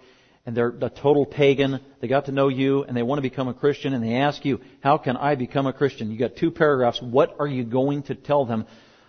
and 0.47 0.57
they're 0.57 0.73
a 0.81 0.89
total 0.89 1.27
pagan. 1.27 1.81
They 2.01 2.07
got 2.07 2.27
to 2.27 2.33
know 2.33 2.49
you 2.49 2.85
and 2.85 2.97
they 2.97 3.03
want 3.03 3.19
to 3.19 3.23
become 3.23 3.49
a 3.49 3.55
Christian 3.55 3.93
and 3.93 4.03
they 4.03 4.15
ask 4.15 4.45
you, 4.45 4.61
how 4.81 4.97
can 4.97 5.17
I 5.17 5.35
become 5.35 5.67
a 5.67 5.73
Christian? 5.73 6.11
You 6.11 6.19
got 6.19 6.37
two 6.37 6.53
paragraphs. 6.53 7.03
What 7.03 7.35
are 7.41 7.49
you 7.49 7.65
going 7.65 8.05
to 8.05 8.15
tell 8.15 8.47
them 8.47 8.65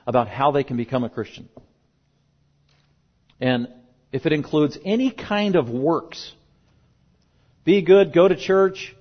about 0.08 0.28
how 0.28 0.52
they 0.52 0.64
can 0.64 0.78
become 0.78 1.04
a 1.04 1.10
Christian? 1.10 1.48
And 3.40 3.68
if 4.12 4.26
it 4.26 4.34
includes 4.34 4.80
any 4.84 5.12
kind 5.12 5.56
of 5.56 5.70
works, 5.70 6.34
be 7.64 7.84
good, 7.84 8.14
go 8.14 8.28
to 8.28 8.36
church, 8.36 8.96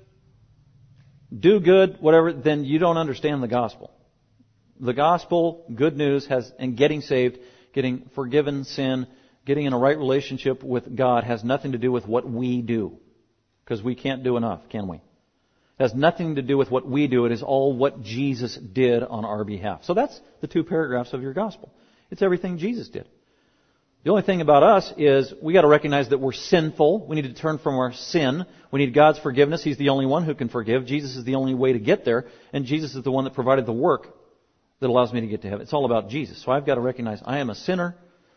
do 1.37 1.59
good, 1.59 1.97
whatever, 2.01 2.35
then 2.35 2.65
you 2.65 2.79
don't 2.79 2.99
understand 2.99 3.43
the 3.43 3.49
gospel. 3.49 3.91
The 4.79 4.93
gospel, 4.93 5.65
good 5.75 5.97
news, 5.97 6.27
has, 6.27 6.53
and 6.59 6.77
getting 6.77 7.01
saved, 7.01 7.39
getting 7.73 8.11
forgiven 8.15 8.65
sin, 8.65 9.07
getting 9.47 9.65
in 9.65 9.73
a 9.73 9.79
right 9.79 9.97
relationship 9.97 10.63
with 10.63 10.95
God 10.95 11.25
has 11.25 11.43
nothing 11.45 11.73
to 11.73 11.79
do 11.79 11.91
with 11.91 12.07
what 12.07 12.29
we 12.29 12.61
do. 12.61 12.99
Because 13.65 13.83
we 13.83 13.95
can't 13.95 14.23
do 14.23 14.37
enough, 14.37 14.61
can 14.69 14.89
we? 14.89 14.97
It 14.97 15.83
has 15.83 15.95
nothing 15.95 16.35
to 16.35 16.43
do 16.43 16.59
with 16.59 16.71
what 16.71 16.87
we 16.87 17.07
do. 17.07 17.27
It 17.27 17.33
is 17.33 17.43
all 17.43 17.77
what 17.77 18.03
Jesus 18.03 18.57
did 18.57 19.03
on 19.03 19.25
our 19.25 19.45
behalf. 19.45 19.85
So 19.85 19.95
that's 19.95 20.19
the 20.41 20.47
two 20.47 20.65
paragraphs 20.65 21.13
of 21.13 21.23
your 21.23 21.33
gospel. 21.33 21.73
It's 22.11 22.23
everything 22.23 22.59
Jesus 22.59 22.89
did. 22.89 23.09
The 24.05 24.11
only 24.11 24.23
thing 24.23 24.41
about 24.41 24.63
us 24.63 24.93
is 24.97 25.35
we 25.43 25.53
got 25.53 25.63
to 25.63 25.69
recognize 25.69 26.11
that 26.11 26.19
we're 26.19 26.33
sinful. 26.33 27.09
We 27.09 27.17
need 27.17 27.23
to 27.23 27.35
turn 27.35 27.59
from 27.59 27.75
our 27.77 27.93
sin. 27.93 28.47
We 28.71 28.85
need 28.85 28.95
God's 28.95 29.19
forgiveness. 29.19 29.65
He's 29.65 29.79
the 29.79 29.89
only 29.89 30.07
one 30.07 30.25
who 30.25 30.35
can 30.35 30.49
forgive. 30.49 30.87
Jesus 30.87 31.17
is 31.17 31.25
the 31.25 31.35
only 31.35 31.55
way 31.55 31.73
to 31.73 31.81
get 31.81 32.05
there, 32.05 32.27
and 32.53 32.65
Jesus 32.65 32.95
is 32.95 33.03
the 33.03 33.11
one 33.11 33.25
that 33.25 33.35
provided 33.35 33.67
the 33.67 33.73
work 33.73 34.15
that 34.81 34.89
allows 34.89 35.13
me 35.13 35.23
to 35.23 35.27
get 35.27 35.43
to 35.43 35.49
heaven. 35.49 35.63
It's 35.63 35.73
all 35.73 35.85
about 35.85 36.09
Jesus. 36.09 36.43
So 36.45 36.53
I've 36.53 36.65
got 36.65 36.77
to 36.77 36.81
recognize 36.81 37.21
I 37.25 37.39
am 37.39 37.51
a 37.51 37.57
sinner. 37.57 37.97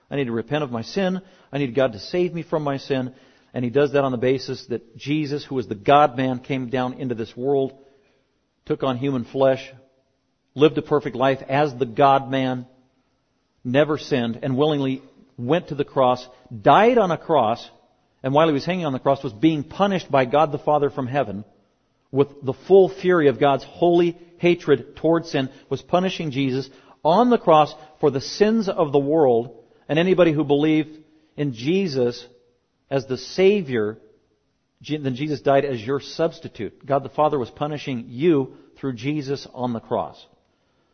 I 0.10 0.16
need 0.16 0.26
to 0.26 0.32
repent 0.32 0.64
of 0.64 0.72
my 0.72 0.82
sin. 0.82 1.22
I 1.52 1.58
need 1.58 1.76
God 1.76 1.94
to 1.94 2.00
save 2.00 2.34
me 2.34 2.42
from 2.42 2.64
my 2.64 2.78
sin. 2.78 3.14
And 3.54 3.64
He 3.64 3.72
does 3.72 3.94
that 3.94 4.04
on 4.04 4.12
the 4.12 4.18
basis 4.18 4.66
that 4.68 4.96
Jesus, 4.96 5.44
who 5.44 5.56
was 5.56 5.68
the 5.68 5.76
God 5.76 6.18
man, 6.18 6.40
came 6.40 6.70
down 6.70 6.94
into 6.94 7.16
this 7.16 7.36
world, 7.36 7.74
took 8.66 8.84
on 8.84 8.98
human 8.98 9.24
flesh, 9.24 9.72
lived 10.56 10.78
a 10.78 10.82
perfect 10.82 11.16
life 11.16 11.42
as 11.48 11.76
the 11.76 11.86
God 11.86 12.30
man, 12.30 12.68
never 13.64 13.98
sinned, 13.98 14.40
and 14.44 14.58
willingly 14.58 15.02
went 15.38 15.70
to 15.70 15.76
the 15.76 15.86
cross, 15.86 16.26
died 16.62 16.98
on 16.98 17.12
a 17.12 17.18
cross, 17.18 17.68
and 18.22 18.34
while 18.34 18.48
he 18.48 18.54
was 18.54 18.66
hanging 18.66 18.86
on 18.86 18.94
the 18.94 19.00
cross 19.00 19.24
was 19.24 19.34
being 19.34 19.64
punished 19.64 20.12
by 20.12 20.26
God 20.26 20.52
the 20.52 20.60
Father 20.60 20.90
from 20.90 21.08
heaven 21.08 21.46
with 22.12 22.30
the 22.44 22.54
full 22.54 22.90
fury 22.90 23.28
of 23.28 23.40
God's 23.40 23.64
holy 23.64 24.18
hatred 24.38 24.96
towards 24.96 25.32
sin, 25.32 25.50
was 25.70 25.82
punishing 25.82 26.32
Jesus 26.32 26.70
on 27.04 27.30
the 27.30 27.38
cross 27.38 27.74
for 28.00 28.10
the 28.10 28.22
sins 28.22 28.68
of 28.68 28.92
the 28.92 29.00
world 29.00 29.59
and 29.90 29.98
anybody 29.98 30.32
who 30.32 30.44
believed 30.44 30.98
in 31.36 31.54
Jesus 31.54 32.26
as 32.92 33.08
the 33.08 33.18
Savior, 33.18 33.98
then 34.88 35.16
Jesus 35.16 35.42
died 35.42 35.66
as 35.66 35.82
your 35.82 36.00
substitute. 36.00 36.86
God 36.86 37.04
the 37.04 37.10
Father 37.10 37.40
was 37.40 37.50
punishing 37.50 38.06
you 38.08 38.54
through 38.78 38.94
Jesus 38.94 39.48
on 39.54 39.74
the 39.74 39.80
cross. 39.80 40.24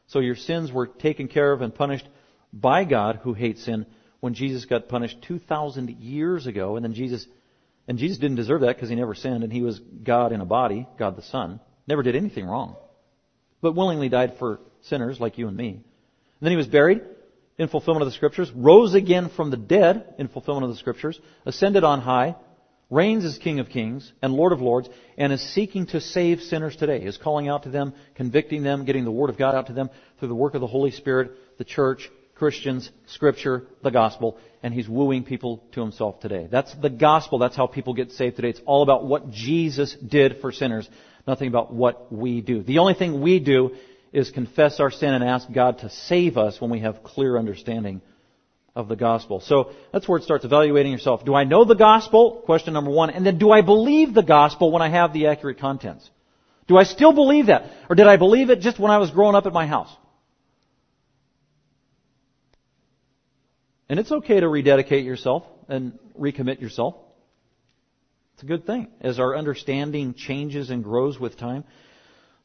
So 0.07 0.19
your 0.19 0.35
sins 0.35 0.71
were 0.71 0.87
taken 0.87 1.27
care 1.27 1.51
of 1.51 1.61
and 1.61 1.75
punished 1.75 2.07
by 2.53 2.85
God 2.85 3.19
who 3.21 3.33
hates 3.33 3.65
sin 3.65 3.85
when 4.21 4.33
Jesus 4.33 4.65
got 4.65 4.87
punished 4.87 5.21
2,000 5.23 5.89
years 5.89 6.47
ago. 6.47 6.77
And 6.77 6.85
then 6.85 6.93
Jesus, 6.93 7.27
and 7.87 7.97
Jesus 7.97 8.17
didn't 8.17 8.37
deserve 8.37 8.61
that 8.61 8.75
because 8.75 8.89
he 8.89 8.95
never 8.95 9.13
sinned 9.13 9.43
and 9.43 9.51
he 9.51 9.61
was 9.61 9.79
God 9.79 10.31
in 10.31 10.41
a 10.41 10.45
body, 10.45 10.87
God 10.97 11.17
the 11.17 11.21
Son. 11.21 11.59
Never 11.85 12.01
did 12.01 12.15
anything 12.15 12.45
wrong. 12.45 12.75
But 13.61 13.75
willingly 13.75 14.09
died 14.09 14.37
for 14.39 14.61
sinners 14.83 15.19
like 15.19 15.37
you 15.37 15.47
and 15.47 15.57
me. 15.57 15.69
And 15.69 15.83
then 16.41 16.51
he 16.51 16.57
was 16.57 16.67
buried 16.67 17.01
in 17.57 17.67
fulfillment 17.67 18.03
of 18.03 18.07
the 18.07 18.15
scriptures, 18.15 18.51
rose 18.53 18.93
again 18.93 19.29
from 19.35 19.49
the 19.49 19.57
dead 19.57 20.15
in 20.17 20.27
fulfillment 20.27 20.65
of 20.65 20.71
the 20.71 20.79
scriptures, 20.79 21.19
ascended 21.45 21.83
on 21.83 22.01
high, 22.01 22.35
reigns 22.89 23.25
as 23.25 23.37
King 23.37 23.59
of 23.59 23.69
Kings 23.69 24.11
and 24.21 24.33
Lord 24.33 24.51
of 24.51 24.61
Lords, 24.61 24.89
and 25.17 25.31
is 25.31 25.41
seeking 25.53 25.87
to 25.87 26.01
save 26.01 26.41
sinners 26.41 26.75
today. 26.75 27.01
Is 27.01 27.17
calling 27.17 27.47
out 27.47 27.63
to 27.63 27.69
them, 27.69 27.93
convicting 28.15 28.63
them, 28.63 28.85
getting 28.85 29.05
the 29.05 29.11
Word 29.11 29.29
of 29.29 29.37
God 29.37 29.55
out 29.55 29.67
to 29.67 29.73
them 29.73 29.89
through 30.19 30.27
the 30.27 30.35
work 30.35 30.53
of 30.53 30.61
the 30.61 30.67
Holy 30.67 30.91
Spirit, 30.91 31.31
the 31.57 31.63
church, 31.63 32.09
Christians, 32.35 32.91
Scripture, 33.07 33.63
the 33.81 33.91
gospel, 33.91 34.37
and 34.61 34.73
He's 34.73 34.89
wooing 34.89 35.23
people 35.23 35.63
to 35.71 35.81
Himself 35.81 36.19
today. 36.19 36.47
That's 36.51 36.73
the 36.75 36.89
gospel. 36.89 37.39
That's 37.39 37.55
how 37.55 37.67
people 37.67 37.93
get 37.93 38.11
saved 38.11 38.35
today. 38.35 38.49
It's 38.49 38.61
all 38.65 38.83
about 38.83 39.05
what 39.05 39.31
Jesus 39.31 39.95
did 39.95 40.41
for 40.41 40.51
sinners, 40.51 40.87
nothing 41.25 41.47
about 41.47 41.73
what 41.73 42.11
we 42.11 42.41
do. 42.41 42.61
The 42.61 42.79
only 42.79 42.93
thing 42.93 43.21
we 43.21 43.39
do 43.39 43.75
is 44.15 44.31
confess 44.31 44.79
our 44.79 44.89
sin 44.89 45.13
and 45.13 45.23
ask 45.23 45.51
God 45.51 45.79
to 45.79 45.89
save 45.89 46.37
us 46.37 46.61
when 46.61 46.71
we 46.71 46.79
have 46.79 47.03
clear 47.03 47.37
understanding 47.37 48.01
of 48.73 48.87
the 48.87 48.95
gospel. 48.95 49.41
So 49.41 49.73
that's 49.91 50.07
where 50.07 50.17
it 50.17 50.23
starts 50.23 50.45
evaluating 50.45 50.93
yourself. 50.93 51.25
Do 51.25 51.35
I 51.35 51.43
know 51.43 51.65
the 51.65 51.75
gospel? 51.75 52.41
Question 52.45 52.73
number 52.73 52.91
one. 52.91 53.09
And 53.09 53.25
then 53.25 53.37
do 53.37 53.51
I 53.51 53.61
believe 53.61 54.13
the 54.13 54.23
gospel 54.23 54.71
when 54.71 54.81
I 54.81 54.87
have 54.87 55.11
the 55.11 55.27
accurate 55.27 55.59
contents? 55.59 56.09
Do 56.67 56.77
I 56.77 56.83
still 56.83 57.11
believe 57.11 57.47
that? 57.47 57.69
Or 57.89 57.95
did 57.95 58.07
I 58.07 58.15
believe 58.15 58.49
it 58.49 58.61
just 58.61 58.79
when 58.79 58.89
I 58.89 58.99
was 58.99 59.11
growing 59.11 59.35
up 59.35 59.45
at 59.47 59.53
my 59.53 59.67
house? 59.67 59.93
And 63.89 63.99
it's 63.99 64.11
okay 64.11 64.39
to 64.39 64.47
rededicate 64.47 65.03
yourself 65.03 65.43
and 65.67 65.99
recommit 66.17 66.61
yourself. 66.61 66.95
It's 68.35 68.43
a 68.43 68.47
good 68.47 68.65
thing 68.65 68.87
as 69.01 69.19
our 69.19 69.35
understanding 69.35 70.13
changes 70.13 70.69
and 70.69 70.83
grows 70.83 71.19
with 71.19 71.37
time. 71.37 71.65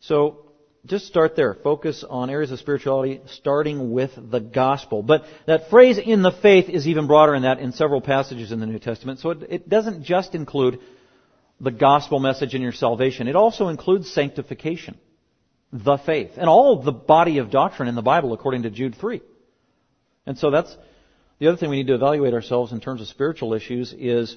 So 0.00 0.49
just 0.86 1.06
start 1.06 1.36
there. 1.36 1.54
Focus 1.54 2.04
on 2.08 2.30
areas 2.30 2.50
of 2.50 2.58
spirituality 2.58 3.20
starting 3.26 3.92
with 3.92 4.12
the 4.16 4.40
gospel. 4.40 5.02
But 5.02 5.24
that 5.46 5.68
phrase 5.68 5.98
in 5.98 6.22
the 6.22 6.32
faith 6.32 6.68
is 6.68 6.88
even 6.88 7.06
broader 7.06 7.34
in 7.34 7.42
that 7.42 7.58
in 7.58 7.72
several 7.72 8.00
passages 8.00 8.50
in 8.50 8.60
the 8.60 8.66
New 8.66 8.78
Testament. 8.78 9.18
So 9.18 9.30
it, 9.30 9.42
it 9.48 9.68
doesn't 9.68 10.04
just 10.04 10.34
include 10.34 10.80
the 11.60 11.70
gospel 11.70 12.18
message 12.18 12.54
in 12.54 12.62
your 12.62 12.72
salvation. 12.72 13.28
It 13.28 13.36
also 13.36 13.68
includes 13.68 14.10
sanctification. 14.10 14.98
The 15.72 15.98
faith. 15.98 16.32
And 16.36 16.48
all 16.48 16.82
the 16.82 16.92
body 16.92 17.38
of 17.38 17.50
doctrine 17.50 17.88
in 17.88 17.94
the 17.94 18.02
Bible 18.02 18.32
according 18.32 18.62
to 18.62 18.70
Jude 18.70 18.96
3. 18.96 19.20
And 20.26 20.38
so 20.38 20.50
that's 20.50 20.74
the 21.38 21.48
other 21.48 21.56
thing 21.56 21.70
we 21.70 21.76
need 21.76 21.88
to 21.88 21.94
evaluate 21.94 22.34
ourselves 22.34 22.72
in 22.72 22.80
terms 22.80 23.00
of 23.00 23.06
spiritual 23.08 23.54
issues 23.54 23.94
is 23.96 24.36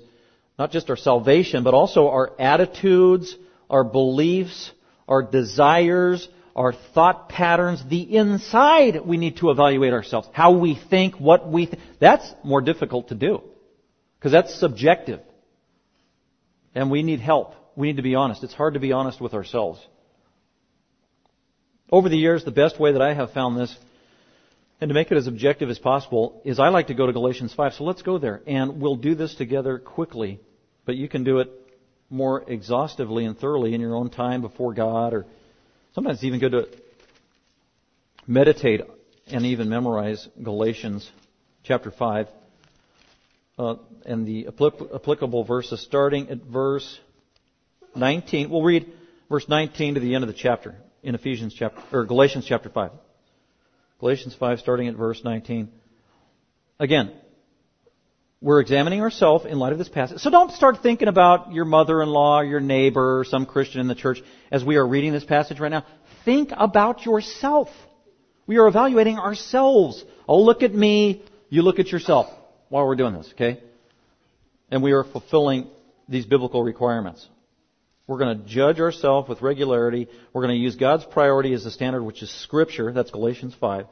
not 0.59 0.71
just 0.71 0.89
our 0.89 0.97
salvation, 0.97 1.63
but 1.63 1.73
also 1.73 2.09
our 2.09 2.33
attitudes, 2.39 3.35
our 3.69 3.83
beliefs, 3.83 4.71
our 5.07 5.23
desires, 5.23 6.27
our 6.55 6.73
thought 6.93 7.29
patterns, 7.29 7.83
the 7.89 8.15
inside 8.15 9.05
we 9.05 9.17
need 9.17 9.37
to 9.37 9.49
evaluate 9.49 9.93
ourselves. 9.93 10.27
How 10.31 10.57
we 10.57 10.79
think, 10.89 11.15
what 11.15 11.49
we 11.49 11.65
think. 11.65 11.81
That's 11.99 12.31
more 12.43 12.61
difficult 12.61 13.09
to 13.09 13.15
do. 13.15 13.41
Because 14.19 14.31
that's 14.31 14.59
subjective. 14.59 15.19
And 16.75 16.89
we 16.89 17.03
need 17.03 17.19
help. 17.19 17.55
We 17.75 17.87
need 17.87 17.97
to 17.97 18.03
be 18.03 18.15
honest. 18.15 18.43
It's 18.43 18.53
hard 18.53 18.75
to 18.75 18.79
be 18.79 18.91
honest 18.91 19.19
with 19.19 19.33
ourselves. 19.33 19.79
Over 21.91 22.09
the 22.09 22.17
years, 22.17 22.43
the 22.43 22.51
best 22.51 22.79
way 22.79 22.93
that 22.93 23.01
I 23.01 23.13
have 23.13 23.33
found 23.33 23.57
this, 23.57 23.75
and 24.79 24.89
to 24.89 24.93
make 24.93 25.11
it 25.11 25.17
as 25.17 25.27
objective 25.27 25.69
as 25.69 25.77
possible, 25.77 26.41
is 26.45 26.59
I 26.59 26.69
like 26.69 26.87
to 26.87 26.93
go 26.93 27.05
to 27.05 27.13
Galatians 27.13 27.53
5. 27.53 27.73
So 27.73 27.83
let's 27.83 28.01
go 28.01 28.17
there. 28.17 28.41
And 28.47 28.81
we'll 28.81 28.95
do 28.95 29.15
this 29.15 29.35
together 29.35 29.77
quickly. 29.79 30.39
But 30.85 30.95
you 30.95 31.07
can 31.07 31.23
do 31.23 31.39
it 31.39 31.51
more 32.09 32.43
exhaustively 32.47 33.25
and 33.25 33.37
thoroughly 33.37 33.73
in 33.73 33.81
your 33.81 33.95
own 33.95 34.09
time 34.09 34.41
before 34.41 34.73
God, 34.73 35.13
or 35.13 35.25
sometimes 35.95 36.17
it's 36.17 36.23
even 36.23 36.39
good 36.39 36.51
to 36.51 36.67
meditate 38.27 38.81
and 39.27 39.45
even 39.45 39.69
memorize 39.69 40.27
Galatians 40.41 41.09
chapter 41.63 41.91
5 41.91 42.27
uh, 43.57 43.75
and 44.05 44.25
the 44.25 44.47
applicable 44.47 45.43
verses 45.43 45.81
starting 45.81 46.29
at 46.29 46.39
verse 46.39 46.99
19. 47.95 48.49
We'll 48.49 48.63
read 48.63 48.91
verse 49.29 49.47
19 49.47 49.95
to 49.95 49.99
the 49.99 50.15
end 50.15 50.23
of 50.23 50.27
the 50.27 50.33
chapter 50.33 50.75
in 51.03 51.15
Ephesians 51.15 51.53
chapter, 51.53 51.81
or 51.91 52.05
Galatians 52.05 52.45
chapter 52.47 52.69
5. 52.69 52.91
Galatians 53.99 54.35
5 54.35 54.59
starting 54.59 54.87
at 54.87 54.95
verse 54.95 55.23
19. 55.23 55.69
Again, 56.79 57.13
we're 58.43 58.59
examining 58.59 58.99
ourselves 58.99 59.45
in 59.45 59.57
light 59.57 59.71
of 59.71 59.79
this 59.79 59.87
passage. 59.87 60.19
So 60.19 60.29
don't 60.29 60.51
start 60.51 60.83
thinking 60.83 61.07
about 61.07 61.53
your 61.53 61.63
mother-in-law, 61.63 62.41
your 62.41 62.59
neighbor, 62.59 63.19
or 63.19 63.23
some 63.23 63.45
Christian 63.45 63.79
in 63.79 63.87
the 63.87 63.95
church 63.95 64.21
as 64.51 64.65
we 64.65 64.75
are 64.75 64.85
reading 64.85 65.13
this 65.13 65.23
passage 65.23 65.61
right 65.61 65.71
now. 65.71 65.85
Think 66.25 66.51
about 66.51 67.05
yourself. 67.05 67.69
We 68.45 68.57
are 68.57 68.67
evaluating 68.67 69.17
ourselves. 69.17 70.03
Oh, 70.27 70.41
look 70.41 70.61
at 70.61 70.73
me. 70.73 71.23
You 71.47 71.61
look 71.61 71.79
at 71.79 71.87
yourself 71.87 72.27
while 72.67 72.85
we're 72.85 72.97
doing 72.97 73.13
this, 73.13 73.31
okay? 73.31 73.61
And 74.69 74.83
we 74.83 74.91
are 74.91 75.05
fulfilling 75.05 75.69
these 76.09 76.25
biblical 76.25 76.63
requirements. 76.63 77.25
We're 78.07 78.17
going 78.17 78.37
to 78.37 78.45
judge 78.45 78.81
ourselves 78.81 79.29
with 79.29 79.41
regularity. 79.41 80.09
We're 80.33 80.41
going 80.41 80.55
to 80.55 80.61
use 80.61 80.75
God's 80.75 81.05
priority 81.05 81.53
as 81.53 81.63
the 81.63 81.71
standard, 81.71 82.03
which 82.03 82.21
is 82.21 82.29
Scripture. 82.29 82.91
That's 82.91 83.09
Galatians 83.09 83.55
5. 83.57 83.85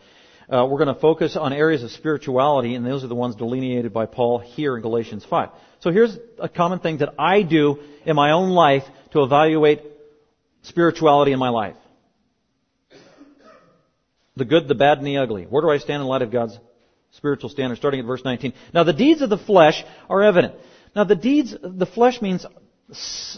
Uh, 0.52 0.66
we're 0.66 0.84
going 0.84 0.93
to 0.93 0.99
focus 0.99 1.38
on 1.38 1.54
areas 1.54 1.82
of 1.82 1.91
spirituality, 1.91 2.76
and 2.76 2.86
those 2.86 3.06
are 3.06 3.08
the 3.08 3.16
ones 3.16 3.36
delineated 3.36 3.93
by 3.93 4.06
Paul 4.06 4.39
here 4.39 4.76
in 4.76 4.82
Galatians 4.82 5.24
5. 5.24 5.49
So 5.80 5.91
here's 5.91 6.18
a 6.39 6.49
common 6.49 6.80
thing 6.80 6.97
that 6.97 7.14
I 7.18 7.41
do 7.41 7.80
in 8.06 8.18
my 8.18 8.32
own 8.32 8.49
life 8.49 8.84
to 9.14 9.24
evaluate 9.24 9.82
spirituality 10.64 11.32
in 11.32 11.39
my 11.39 11.47
life. 11.47 11.78
The 14.36 14.43
good, 14.43 14.68
the 14.68 14.76
bad, 14.76 14.97
and 14.97 15.08
the 15.08 15.18
ugly. 15.18 15.45
Where 15.45 15.62
do 15.62 15.70
I 15.70 15.78
stand 15.78 16.02
in 16.02 16.08
light 16.08 16.22
of 16.22 16.32
God's 16.32 16.60
spiritual 17.12 17.49
standard? 17.49 17.78
Starting 17.78 18.02
at 18.02 18.06
verse 18.06 18.24
19. 18.26 18.54
Now 18.74 18.84
the 18.84 18.93
deeds 18.93 19.22
of 19.22 19.30
the 19.30 19.38
flesh 19.38 19.82
are 20.10 20.22
evident. 20.22 20.56
Now 20.93 21.06
the 21.06 21.16
deeds, 21.16 21.56
the 21.62 21.86
flesh 21.86 22.22
means 22.22 22.45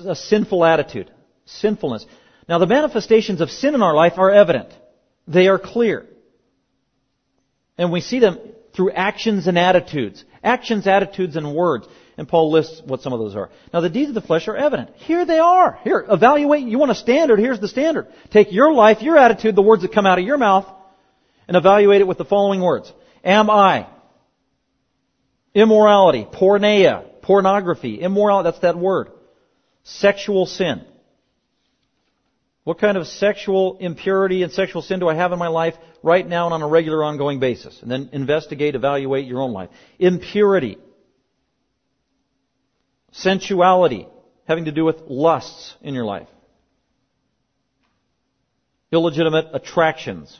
a 0.03 0.15
sinful 0.15 0.65
attitude, 0.65 1.11
sinfulness. 1.45 2.07
Now 2.49 2.57
the 2.57 2.65
manifestations 2.65 3.39
of 3.39 3.51
sin 3.51 3.75
in 3.75 3.83
our 3.83 3.93
life 3.93 4.13
are 4.17 4.31
evident. 4.31 4.69
They 5.27 5.47
are 5.47 5.59
clear. 5.59 6.07
And 7.77 7.91
we 7.91 8.01
see 8.01 8.19
them 8.19 8.39
through 8.73 8.91
actions 8.91 9.47
and 9.47 9.57
attitudes. 9.57 10.23
Actions, 10.43 10.87
attitudes, 10.87 11.35
and 11.35 11.53
words. 11.53 11.87
And 12.17 12.27
Paul 12.27 12.51
lists 12.51 12.81
what 12.85 13.01
some 13.01 13.13
of 13.13 13.19
those 13.19 13.35
are. 13.35 13.49
Now 13.73 13.81
the 13.81 13.89
deeds 13.89 14.09
of 14.09 14.15
the 14.15 14.21
flesh 14.21 14.47
are 14.47 14.55
evident. 14.55 14.91
Here 14.95 15.25
they 15.25 15.39
are. 15.39 15.79
Here, 15.83 16.05
evaluate. 16.07 16.63
You 16.63 16.77
want 16.77 16.91
a 16.91 16.95
standard, 16.95 17.39
here's 17.39 17.59
the 17.59 17.67
standard. 17.67 18.07
Take 18.31 18.51
your 18.51 18.71
life, 18.71 19.01
your 19.01 19.17
attitude, 19.17 19.55
the 19.55 19.63
words 19.63 19.81
that 19.81 19.93
come 19.93 20.05
out 20.05 20.19
of 20.19 20.25
your 20.25 20.37
mouth, 20.37 20.67
and 21.47 21.57
evaluate 21.57 22.01
it 22.01 22.07
with 22.07 22.19
the 22.19 22.25
following 22.25 22.61
words. 22.61 22.91
Am 23.23 23.49
I? 23.49 23.87
Immorality, 25.55 26.27
porneia, 26.31 27.05
pornography, 27.21 27.99
immorality, 27.99 28.49
that's 28.49 28.61
that 28.61 28.77
word. 28.77 29.09
Sexual 29.83 30.45
sin. 30.45 30.85
What 32.63 32.79
kind 32.79 32.95
of 32.95 33.07
sexual 33.07 33.77
impurity 33.79 34.41
and 34.41 34.51
sexual 34.51 34.81
sin 34.81 34.99
do 34.99 35.09
I 35.09 35.15
have 35.15 35.33
in 35.33 35.39
my 35.39 35.49
life 35.49 35.75
right 36.01 36.25
now 36.25 36.45
and 36.45 36.53
on 36.53 36.61
a 36.61 36.67
regular 36.67 37.03
ongoing 37.03 37.39
basis? 37.39 37.81
And 37.81 37.91
then 37.91 38.09
investigate, 38.13 38.75
evaluate 38.75 39.27
your 39.27 39.41
own 39.41 39.51
life. 39.51 39.69
Impurity. 39.99 40.77
Sensuality, 43.11 44.07
having 44.47 44.65
to 44.65 44.71
do 44.71 44.85
with 44.85 45.01
lusts 45.07 45.75
in 45.81 45.93
your 45.93 46.05
life. 46.05 46.27
Illegitimate 48.91 49.47
attractions. 49.53 50.39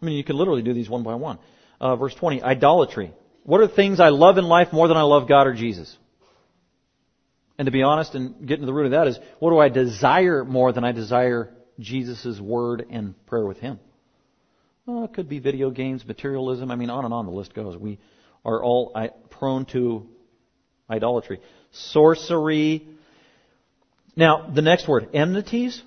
I 0.00 0.06
mean, 0.06 0.16
you 0.16 0.24
could 0.24 0.36
literally 0.36 0.62
do 0.62 0.74
these 0.74 0.90
one 0.90 1.02
by 1.02 1.14
one. 1.14 1.38
Uh, 1.80 1.96
verse 1.96 2.14
20, 2.14 2.42
idolatry. 2.42 3.12
What 3.44 3.60
are 3.60 3.68
things 3.68 3.98
I 3.98 4.10
love 4.10 4.36
in 4.36 4.44
life 4.44 4.72
more 4.72 4.88
than 4.88 4.96
I 4.96 5.02
love 5.02 5.26
God 5.26 5.46
or 5.46 5.54
Jesus? 5.54 5.96
And 7.58 7.66
to 7.66 7.72
be 7.72 7.82
honest 7.82 8.14
and 8.14 8.46
get 8.46 8.60
to 8.60 8.66
the 8.66 8.72
root 8.72 8.86
of 8.86 8.92
that 8.92 9.08
is, 9.08 9.18
what 9.40 9.50
do 9.50 9.58
I 9.58 9.68
desire 9.68 10.44
more 10.44 10.72
than 10.72 10.84
I 10.84 10.92
desire 10.92 11.52
Jesus' 11.80 12.38
word 12.40 12.86
and 12.88 13.14
prayer 13.26 13.44
with 13.44 13.58
Him? 13.58 13.80
Well, 14.86 15.04
it 15.04 15.12
could 15.12 15.28
be 15.28 15.40
video 15.40 15.70
games, 15.70 16.06
materialism. 16.06 16.70
I 16.70 16.76
mean, 16.76 16.88
on 16.88 17.04
and 17.04 17.12
on 17.12 17.26
the 17.26 17.32
list 17.32 17.54
goes. 17.54 17.76
We 17.76 17.98
are 18.44 18.62
all 18.62 18.94
prone 19.30 19.66
to 19.66 20.06
idolatry. 20.88 21.40
Sorcery. 21.72 22.86
Now, 24.16 24.50
the 24.52 24.62
next 24.62 24.88
word, 24.88 25.10
enmities 25.12 25.82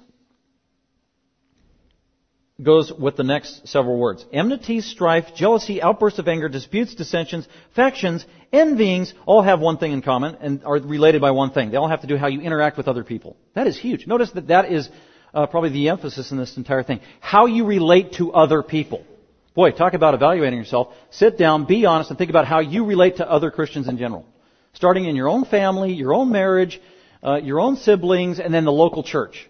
goes 2.63 2.91
with 2.91 3.15
the 3.15 3.23
next 3.23 3.67
several 3.67 3.97
words. 3.97 4.25
Enmity, 4.31 4.81
strife, 4.81 5.33
jealousy, 5.35 5.81
outbursts 5.81 6.19
of 6.19 6.27
anger, 6.27 6.49
disputes, 6.49 6.95
dissensions, 6.95 7.47
factions, 7.75 8.25
envyings 8.53 9.13
all 9.25 9.41
have 9.41 9.59
one 9.59 9.77
thing 9.77 9.93
in 9.93 10.01
common 10.01 10.35
and 10.41 10.63
are 10.63 10.79
related 10.79 11.21
by 11.21 11.31
one 11.31 11.51
thing. 11.51 11.71
They 11.71 11.77
all 11.77 11.87
have 11.87 12.01
to 12.01 12.07
do 12.07 12.17
how 12.17 12.27
you 12.27 12.41
interact 12.41 12.77
with 12.77 12.87
other 12.87 13.03
people. 13.03 13.37
That 13.55 13.67
is 13.67 13.79
huge. 13.79 14.05
Notice 14.07 14.31
that 14.31 14.47
that 14.47 14.71
is 14.71 14.89
uh, 15.33 15.47
probably 15.47 15.69
the 15.69 15.89
emphasis 15.89 16.31
in 16.31 16.37
this 16.37 16.57
entire 16.57 16.83
thing. 16.83 16.99
How 17.19 17.45
you 17.45 17.65
relate 17.65 18.13
to 18.13 18.31
other 18.33 18.61
people. 18.61 19.05
Boy, 19.53 19.71
talk 19.71 19.93
about 19.93 20.13
evaluating 20.13 20.59
yourself. 20.59 20.93
Sit 21.09 21.37
down, 21.37 21.65
be 21.65 21.85
honest, 21.85 22.09
and 22.09 22.17
think 22.17 22.29
about 22.29 22.45
how 22.45 22.59
you 22.59 22.85
relate 22.85 23.17
to 23.17 23.29
other 23.29 23.51
Christians 23.51 23.87
in 23.87 23.97
general. 23.97 24.25
Starting 24.73 25.05
in 25.05 25.15
your 25.15 25.27
own 25.27 25.43
family, 25.45 25.91
your 25.93 26.13
own 26.13 26.31
marriage, 26.31 26.81
uh, 27.23 27.35
your 27.35 27.59
own 27.59 27.75
siblings, 27.75 28.39
and 28.39 28.53
then 28.53 28.63
the 28.63 28.71
local 28.71 29.03
church. 29.03 29.49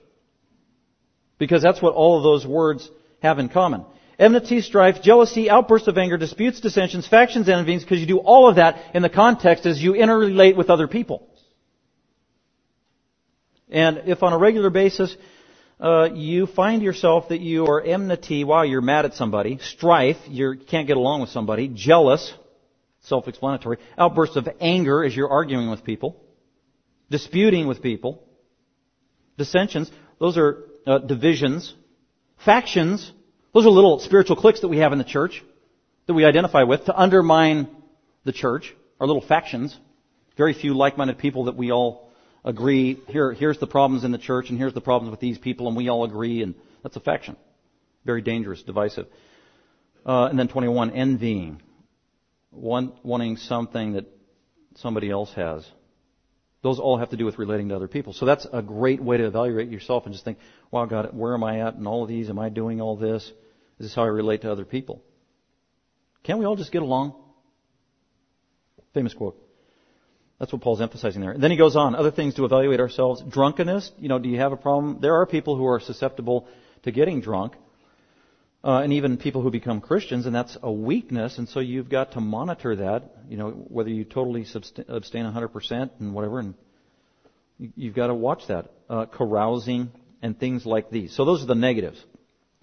Because 1.37 1.61
that's 1.61 1.81
what 1.81 1.93
all 1.93 2.17
of 2.17 2.23
those 2.23 2.45
words 2.45 2.89
have 3.21 3.39
in 3.39 3.49
common. 3.49 3.85
Enmity, 4.19 4.61
strife, 4.61 5.01
jealousy, 5.01 5.49
outbursts 5.49 5.87
of 5.87 5.97
anger, 5.97 6.17
disputes, 6.17 6.59
dissensions, 6.59 7.07
factions, 7.07 7.47
envyings, 7.47 7.83
because 7.83 7.99
you 7.99 8.05
do 8.05 8.19
all 8.19 8.47
of 8.47 8.57
that 8.57 8.77
in 8.93 9.01
the 9.01 9.09
context 9.09 9.65
as 9.65 9.81
you 9.81 9.93
interrelate 9.93 10.55
with 10.55 10.69
other 10.69 10.87
people. 10.87 11.27
And 13.69 14.03
if 14.05 14.21
on 14.21 14.33
a 14.33 14.37
regular 14.37 14.69
basis, 14.69 15.15
uh, 15.79 16.09
you 16.13 16.45
find 16.45 16.83
yourself 16.83 17.29
that 17.29 17.39
you 17.39 17.65
are 17.65 17.81
enmity 17.81 18.43
while 18.43 18.63
you're 18.63 18.81
mad 18.81 19.05
at 19.05 19.15
somebody, 19.15 19.57
strife, 19.59 20.17
you 20.27 20.55
can't 20.69 20.85
get 20.85 20.97
along 20.97 21.21
with 21.21 21.31
somebody, 21.31 21.67
jealous, 21.67 22.33
self-explanatory, 23.01 23.77
outbursts 23.97 24.35
of 24.35 24.47
anger 24.59 25.03
as 25.03 25.15
you're 25.15 25.29
arguing 25.29 25.71
with 25.71 25.83
people, 25.83 26.21
disputing 27.09 27.67
with 27.67 27.81
people, 27.81 28.23
dissensions, 29.37 29.89
those 30.19 30.37
are 30.37 30.65
uh, 30.85 30.99
divisions, 30.99 31.73
Factions, 32.45 33.11
those 33.53 33.65
are 33.65 33.69
little 33.69 33.99
spiritual 33.99 34.35
cliques 34.35 34.61
that 34.61 34.67
we 34.67 34.77
have 34.77 34.93
in 34.93 34.97
the 34.97 35.03
church 35.03 35.43
that 36.07 36.13
we 36.13 36.25
identify 36.25 36.63
with 36.63 36.85
to 36.85 36.97
undermine 36.97 37.67
the 38.25 38.31
church, 38.31 38.73
our 38.99 39.05
little 39.05 39.21
factions. 39.21 39.77
Very 40.37 40.53
few 40.53 40.73
like-minded 40.73 41.19
people 41.19 41.45
that 41.45 41.55
we 41.55 41.71
all 41.71 42.11
agree, 42.43 42.99
here, 43.07 43.31
here's 43.33 43.59
the 43.59 43.67
problems 43.67 44.03
in 44.03 44.11
the 44.11 44.17
church 44.17 44.49
and 44.49 44.57
here's 44.57 44.73
the 44.73 44.81
problems 44.81 45.11
with 45.11 45.19
these 45.19 45.37
people 45.37 45.67
and 45.67 45.77
we 45.77 45.89
all 45.89 46.03
agree 46.03 46.41
and 46.41 46.55
that's 46.81 46.95
a 46.95 46.99
faction. 46.99 47.35
Very 48.05 48.21
dangerous, 48.21 48.63
divisive. 48.63 49.07
Uh, 50.03 50.25
and 50.25 50.39
then 50.39 50.47
21, 50.47 50.91
envying. 50.91 51.61
One, 52.49 52.93
wanting 53.03 53.37
something 53.37 53.93
that 53.93 54.05
somebody 54.75 55.11
else 55.11 55.31
has. 55.35 55.69
Those 56.63 56.79
all 56.79 56.97
have 56.97 57.09
to 57.09 57.17
do 57.17 57.25
with 57.25 57.39
relating 57.39 57.69
to 57.69 57.75
other 57.75 57.87
people. 57.87 58.13
So 58.13 58.25
that's 58.25 58.45
a 58.51 58.61
great 58.61 59.01
way 59.01 59.17
to 59.17 59.25
evaluate 59.25 59.69
yourself 59.69 60.05
and 60.05 60.13
just 60.13 60.23
think, 60.23 60.37
wow, 60.69 60.85
God, 60.85 61.09
where 61.13 61.33
am 61.33 61.43
I 61.43 61.61
at 61.61 61.75
in 61.75 61.87
all 61.87 62.03
of 62.03 62.09
these? 62.09 62.29
Am 62.29 62.37
I 62.37 62.49
doing 62.49 62.81
all 62.81 62.95
this? 62.95 63.23
Is 63.23 63.87
this 63.87 63.95
how 63.95 64.03
I 64.03 64.07
relate 64.07 64.41
to 64.43 64.51
other 64.51 64.65
people? 64.65 65.01
Can't 66.23 66.37
we 66.37 66.45
all 66.45 66.55
just 66.55 66.71
get 66.71 66.83
along? 66.83 67.15
Famous 68.93 69.13
quote. 69.13 69.41
That's 70.37 70.51
what 70.51 70.61
Paul's 70.61 70.81
emphasizing 70.81 71.21
there. 71.21 71.31
And 71.31 71.41
then 71.41 71.51
he 71.51 71.57
goes 71.57 71.75
on, 71.75 71.95
other 71.95 72.11
things 72.11 72.35
to 72.35 72.45
evaluate 72.45 72.79
ourselves. 72.79 73.23
Drunkenness, 73.27 73.91
you 73.97 74.09
know, 74.09 74.19
do 74.19 74.29
you 74.29 74.39
have 74.39 74.51
a 74.51 74.57
problem? 74.57 74.97
There 74.99 75.15
are 75.15 75.25
people 75.25 75.55
who 75.55 75.65
are 75.67 75.79
susceptible 75.79 76.47
to 76.83 76.91
getting 76.91 77.21
drunk. 77.21 77.53
Uh, 78.63 78.81
and 78.83 78.93
even 78.93 79.17
people 79.17 79.41
who 79.41 79.49
become 79.49 79.81
Christians, 79.81 80.27
and 80.27 80.35
that's 80.35 80.55
a 80.61 80.71
weakness, 80.71 81.39
and 81.39 81.49
so 81.49 81.59
you've 81.59 81.89
got 81.89 82.11
to 82.11 82.21
monitor 82.21 82.75
that, 82.75 83.03
you 83.27 83.35
know, 83.35 83.49
whether 83.49 83.89
you 83.89 84.03
totally 84.03 84.45
abstain 84.87 85.25
100% 85.25 85.89
and 85.99 86.13
whatever, 86.13 86.39
and 86.39 86.53
you've 87.75 87.95
got 87.95 88.07
to 88.07 88.13
watch 88.13 88.43
that. 88.49 88.71
Uh, 88.87 89.05
carousing 89.05 89.89
and 90.21 90.37
things 90.37 90.65
like 90.65 90.89
these. 90.91 91.15
So 91.15 91.23
those 91.23 91.41
are 91.41 91.45
the 91.45 91.55
negatives. 91.55 92.03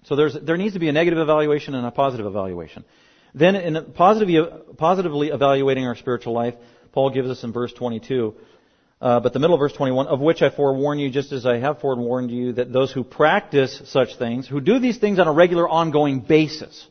So 0.03 0.15
there's, 0.15 0.37
there 0.41 0.57
needs 0.57 0.73
to 0.73 0.79
be 0.79 0.87
a 0.87 0.91
negative 0.91 1.19
evaluation 1.19 1.73
and 1.73 1.85
a 1.87 1.91
positive 1.91 2.27
evaluation. 2.27 2.85
Then 3.33 3.55
in 3.55 3.93
positively, 3.93 4.39
positively 4.77 5.29
evaluating 5.29 5.85
our 5.85 5.95
spiritual 5.95 6.33
life, 6.33 6.53
Paul 6.91 7.09
gives 7.09 7.29
us 7.29 7.43
in 7.43 7.51
verse 7.51 7.73
22, 7.73 8.35
uh, 9.01 9.19
but 9.21 9.31
the 9.31 9.39
middle 9.39 9.55
of 9.55 9.59
verse 9.59 9.73
21, 9.73 10.07
of 10.07 10.19
which 10.19 10.41
I 10.41 10.49
forewarn 10.49 10.99
you, 10.99 11.09
just 11.09 11.31
as 11.31 11.45
I 11.45 11.57
have 11.57 11.79
forewarned 11.79 12.31
you, 12.31 12.53
that 12.53 12.73
those 12.73 12.91
who 12.91 13.03
practice 13.03 13.81
such 13.85 14.17
things, 14.17 14.47
who 14.47 14.59
do 14.59 14.79
these 14.79 14.97
things 14.97 15.19
on 15.19 15.27
a 15.27 15.33
regular, 15.33 15.67
ongoing 15.67 16.19
basis, 16.19 16.85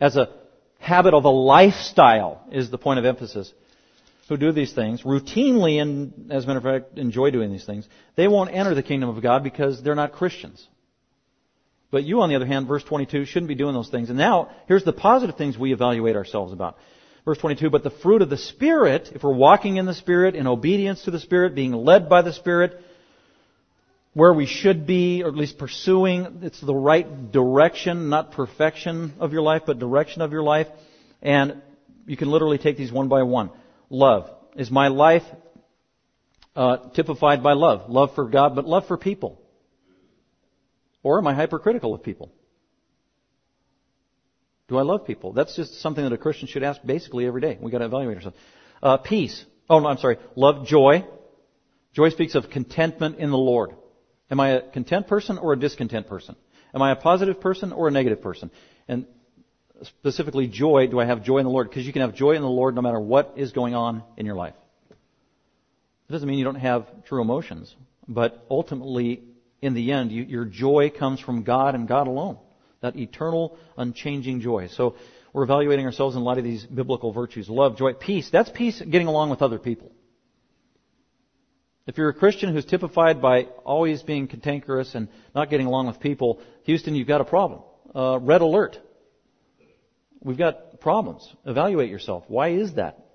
as 0.00 0.16
a 0.16 0.30
habit 0.78 1.12
of 1.12 1.24
a 1.24 1.30
lifestyle, 1.30 2.42
is 2.50 2.70
the 2.70 2.78
point 2.78 2.98
of 2.98 3.04
emphasis, 3.04 3.52
who 4.30 4.38
do 4.38 4.52
these 4.52 4.72
things 4.72 5.02
routinely 5.02 5.82
and, 5.82 6.30
as 6.30 6.44
a 6.44 6.46
matter 6.46 6.58
of 6.58 6.82
fact, 6.82 6.98
enjoy 6.98 7.30
doing 7.30 7.50
these 7.50 7.66
things, 7.66 7.86
they 8.16 8.28
won't 8.28 8.54
enter 8.54 8.74
the 8.74 8.82
kingdom 8.82 9.10
of 9.10 9.20
God 9.20 9.42
because 9.42 9.82
they're 9.82 9.96
not 9.96 10.12
Christians. 10.12 10.66
But 11.90 12.04
you, 12.04 12.20
on 12.20 12.28
the 12.28 12.36
other 12.36 12.46
hand, 12.46 12.68
verse 12.68 12.84
22, 12.84 13.24
shouldn't 13.24 13.48
be 13.48 13.56
doing 13.56 13.74
those 13.74 13.90
things. 13.90 14.08
And 14.08 14.16
now, 14.16 14.50
here's 14.68 14.84
the 14.84 14.92
positive 14.92 15.36
things 15.36 15.58
we 15.58 15.72
evaluate 15.72 16.16
ourselves 16.16 16.52
about. 16.52 16.78
Verse 17.30 17.38
22, 17.38 17.70
but 17.70 17.84
the 17.84 17.90
fruit 17.90 18.22
of 18.22 18.28
the 18.28 18.36
Spirit, 18.36 19.12
if 19.14 19.22
we're 19.22 19.32
walking 19.32 19.76
in 19.76 19.86
the 19.86 19.94
Spirit, 19.94 20.34
in 20.34 20.48
obedience 20.48 21.04
to 21.04 21.12
the 21.12 21.20
Spirit, 21.20 21.54
being 21.54 21.70
led 21.72 22.08
by 22.08 22.22
the 22.22 22.32
Spirit, 22.32 22.82
where 24.14 24.34
we 24.34 24.46
should 24.46 24.84
be, 24.84 25.22
or 25.22 25.28
at 25.28 25.36
least 25.36 25.56
pursuing, 25.56 26.40
it's 26.42 26.60
the 26.60 26.74
right 26.74 27.30
direction, 27.30 28.08
not 28.08 28.32
perfection 28.32 29.14
of 29.20 29.32
your 29.32 29.42
life, 29.42 29.62
but 29.64 29.78
direction 29.78 30.22
of 30.22 30.32
your 30.32 30.42
life. 30.42 30.66
And 31.22 31.62
you 32.04 32.16
can 32.16 32.32
literally 32.32 32.58
take 32.58 32.76
these 32.76 32.90
one 32.90 33.06
by 33.06 33.22
one. 33.22 33.50
Love. 33.90 34.28
Is 34.56 34.68
my 34.68 34.88
life 34.88 35.22
uh, 36.56 36.78
typified 36.96 37.44
by 37.44 37.52
love? 37.52 37.88
Love 37.88 38.12
for 38.16 38.28
God, 38.28 38.56
but 38.56 38.66
love 38.66 38.88
for 38.88 38.96
people? 38.96 39.40
Or 41.04 41.18
am 41.18 41.28
I 41.28 41.34
hypercritical 41.34 41.94
of 41.94 42.02
people? 42.02 42.32
Do 44.70 44.78
I 44.78 44.82
love 44.82 45.04
people? 45.04 45.32
That's 45.32 45.56
just 45.56 45.80
something 45.80 46.02
that 46.02 46.12
a 46.12 46.16
Christian 46.16 46.46
should 46.46 46.62
ask 46.62 46.80
basically 46.86 47.26
every 47.26 47.40
day. 47.40 47.58
We've 47.60 47.72
got 47.72 47.78
to 47.78 47.86
evaluate 47.86 48.18
ourselves. 48.18 48.36
Uh, 48.80 48.98
peace. 48.98 49.44
Oh, 49.68 49.80
no, 49.80 49.88
I'm 49.88 49.98
sorry. 49.98 50.18
Love, 50.36 50.64
joy. 50.64 51.04
Joy 51.92 52.10
speaks 52.10 52.36
of 52.36 52.50
contentment 52.50 53.18
in 53.18 53.30
the 53.30 53.36
Lord. 53.36 53.74
Am 54.30 54.38
I 54.38 54.50
a 54.50 54.60
content 54.62 55.08
person 55.08 55.38
or 55.38 55.52
a 55.52 55.58
discontent 55.58 56.06
person? 56.06 56.36
Am 56.72 56.82
I 56.82 56.92
a 56.92 56.96
positive 56.96 57.40
person 57.40 57.72
or 57.72 57.88
a 57.88 57.90
negative 57.90 58.22
person? 58.22 58.52
And 58.86 59.06
specifically 59.82 60.46
joy, 60.46 60.86
do 60.86 61.00
I 61.00 61.04
have 61.04 61.24
joy 61.24 61.38
in 61.38 61.44
the 61.44 61.50
Lord? 61.50 61.68
Because 61.68 61.84
you 61.84 61.92
can 61.92 62.02
have 62.02 62.14
joy 62.14 62.36
in 62.36 62.42
the 62.42 62.48
Lord 62.48 62.76
no 62.76 62.80
matter 62.80 63.00
what 63.00 63.34
is 63.36 63.50
going 63.50 63.74
on 63.74 64.04
in 64.16 64.24
your 64.24 64.36
life. 64.36 64.54
It 66.08 66.12
doesn't 66.12 66.28
mean 66.28 66.38
you 66.38 66.44
don't 66.44 66.54
have 66.54 66.86
true 67.06 67.20
emotions, 67.20 67.74
but 68.06 68.46
ultimately, 68.48 69.24
in 69.60 69.74
the 69.74 69.90
end, 69.90 70.12
you, 70.12 70.22
your 70.22 70.44
joy 70.44 70.92
comes 70.96 71.18
from 71.18 71.42
God 71.42 71.74
and 71.74 71.88
God 71.88 72.06
alone. 72.06 72.38
That 72.80 72.96
eternal, 72.96 73.58
unchanging 73.76 74.40
joy. 74.40 74.68
So, 74.68 74.96
we're 75.32 75.44
evaluating 75.44 75.86
ourselves 75.86 76.16
in 76.16 76.22
light 76.22 76.38
of 76.38 76.44
these 76.44 76.64
biblical 76.64 77.12
virtues. 77.12 77.48
Love, 77.48 77.76
joy, 77.76 77.92
peace. 77.94 78.30
That's 78.30 78.50
peace 78.50 78.80
getting 78.80 79.06
along 79.06 79.30
with 79.30 79.42
other 79.42 79.58
people. 79.58 79.92
If 81.86 81.98
you're 81.98 82.08
a 82.08 82.14
Christian 82.14 82.52
who's 82.52 82.64
typified 82.64 83.20
by 83.22 83.44
always 83.64 84.02
being 84.02 84.28
cantankerous 84.28 84.94
and 84.94 85.08
not 85.34 85.50
getting 85.50 85.66
along 85.66 85.86
with 85.86 86.00
people, 86.00 86.40
Houston, 86.64 86.94
you've 86.94 87.08
got 87.08 87.20
a 87.20 87.24
problem. 87.24 87.62
Uh, 87.94 88.18
red 88.20 88.42
alert. 88.42 88.78
We've 90.20 90.38
got 90.38 90.80
problems. 90.80 91.28
Evaluate 91.44 91.90
yourself. 91.90 92.24
Why 92.28 92.50
is 92.50 92.74
that? 92.74 93.06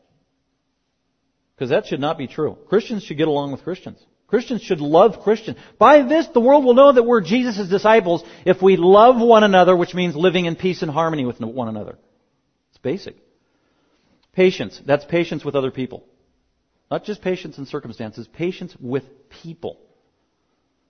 Because 1.55 1.70
that 1.70 1.86
should 1.86 2.01
not 2.01 2.18
be 2.18 2.28
true. 2.28 2.57
Christians 2.68 3.03
should 3.03 3.18
get 3.18 3.28
along 3.28 3.51
with 3.51 3.63
Christians. 3.63 4.03
Christians 4.28 4.62
should 4.62 4.82
love 4.82 5.22
Christians. 5.22 5.58
By 5.78 6.02
this, 6.02 6.28
the 6.28 6.40
world 6.40 6.66
will 6.66 6.74
know 6.74 6.92
that 6.92 7.04
we're 7.04 7.22
Jesus' 7.22 7.70
disciples 7.70 8.24
if 8.46 8.62
we 8.62 8.76
love 8.76 9.20
one 9.20 9.44
another, 9.44 9.76
which 9.76 9.94
means 9.94 10.16
living 10.16 10.46
in 10.46 10.56
peace 10.56 10.82
and 10.82 10.90
harmony 10.90 11.26
with 11.26 11.40
one 11.40 11.68
another. 11.68 11.98
It's 12.72 12.80
basic. 12.80 13.16
Patience. 14.34 14.82
That's 14.86 15.06
patience 15.06 15.46
with 15.46 15.56
other 15.56 15.72
people. 15.72 16.06
Not 16.90 17.04
just 17.04 17.22
patience 17.22 17.58
in 17.58 17.66
circumstances, 17.66 18.28
patience 18.28 18.76
with 18.80 19.04
people. 19.30 19.80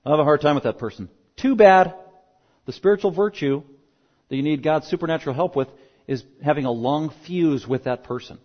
I 0.06 0.12
have 0.12 0.20
a 0.20 0.24
hard 0.24 0.42
time 0.42 0.56
with 0.56 0.66
that 0.66 0.78
person. 0.78 1.10
Too 1.38 1.56
bad. 1.56 1.94
The 2.66 2.74
spiritual 2.74 3.12
virtue 3.12 3.64
that 4.30 4.36
you 4.36 4.44
need 4.44 4.64
God's 4.64 4.88
supernatural 4.88 5.36
help 5.36 5.56
with 5.56 5.68
is 6.08 6.24
having 6.44 6.66
a 6.66 6.72
long 6.72 7.14
fuse 7.26 7.68
with 7.68 7.84
that 7.86 8.04
person. 8.04 8.40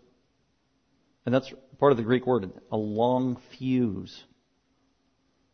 And 1.24 1.34
that's 1.34 1.52
part 1.78 1.92
of 1.92 1.98
the 1.98 2.04
Greek 2.04 2.26
word, 2.26 2.50
a 2.72 2.76
long 2.76 3.40
fuse. 3.58 4.22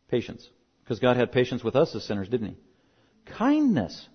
Patience. 0.09 0.47
Because 0.83 0.99
God 0.99 1.17
had 1.17 1.31
patience 1.31 1.63
with 1.63 1.75
us 1.75 1.93
as 1.95 2.03
sinners, 2.03 2.29
didn't 2.29 2.47
He? 2.47 2.57
Kindness. 3.37 4.07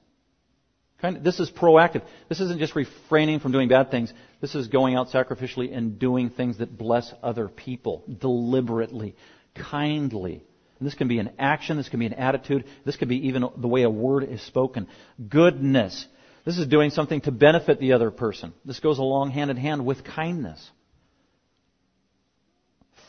Kind 1.03 1.25
this 1.25 1.41
is 1.41 1.51
proactive. 1.51 2.03
This 2.29 2.41
isn't 2.41 2.61
just 2.61 2.77
refraining 2.77 3.41
from 3.41 3.53
doing 3.53 3.69
bad 3.69 3.91
things. 3.91 4.13
This 4.41 4.55
is 4.55 4.69
going 4.69 4.95
out 4.95 5.09
sacrificially 5.09 5.77
and 5.77 5.99
doing 5.99 6.31
things 6.31 6.59
that 6.59 6.79
bless 6.79 7.13
other 7.23 7.49
people 7.49 8.05
deliberately, 8.21 9.17
kindly. 9.55 10.45
And 10.79 10.87
this 10.87 10.95
can 10.95 11.09
be 11.09 11.19
an 11.19 11.33
action. 11.39 11.77
This 11.77 11.89
can 11.89 12.01
be 12.01 12.07
an 12.07 12.15
attitude. 12.15 12.65
This 12.85 12.97
could 12.97 13.09
be 13.09 13.29
even 13.29 13.45
the 13.57 13.69
way 13.69 13.83
a 13.83 13.91
word 13.91 14.25
is 14.25 14.41
spoken. 14.43 14.87
Goodness. 15.29 16.07
This 16.45 16.59
is 16.59 16.67
doing 16.67 16.91
something 16.91 17.21
to 17.23 17.33
benefit 17.33 17.79
the 17.79 17.93
other 17.93 18.11
person. 18.11 18.53
This 18.65 18.81
goes 18.81 18.99
along 18.99 19.31
hand 19.31 19.51
in 19.51 19.57
hand 19.57 19.85
with 19.85 20.05
kindness. 20.05 20.71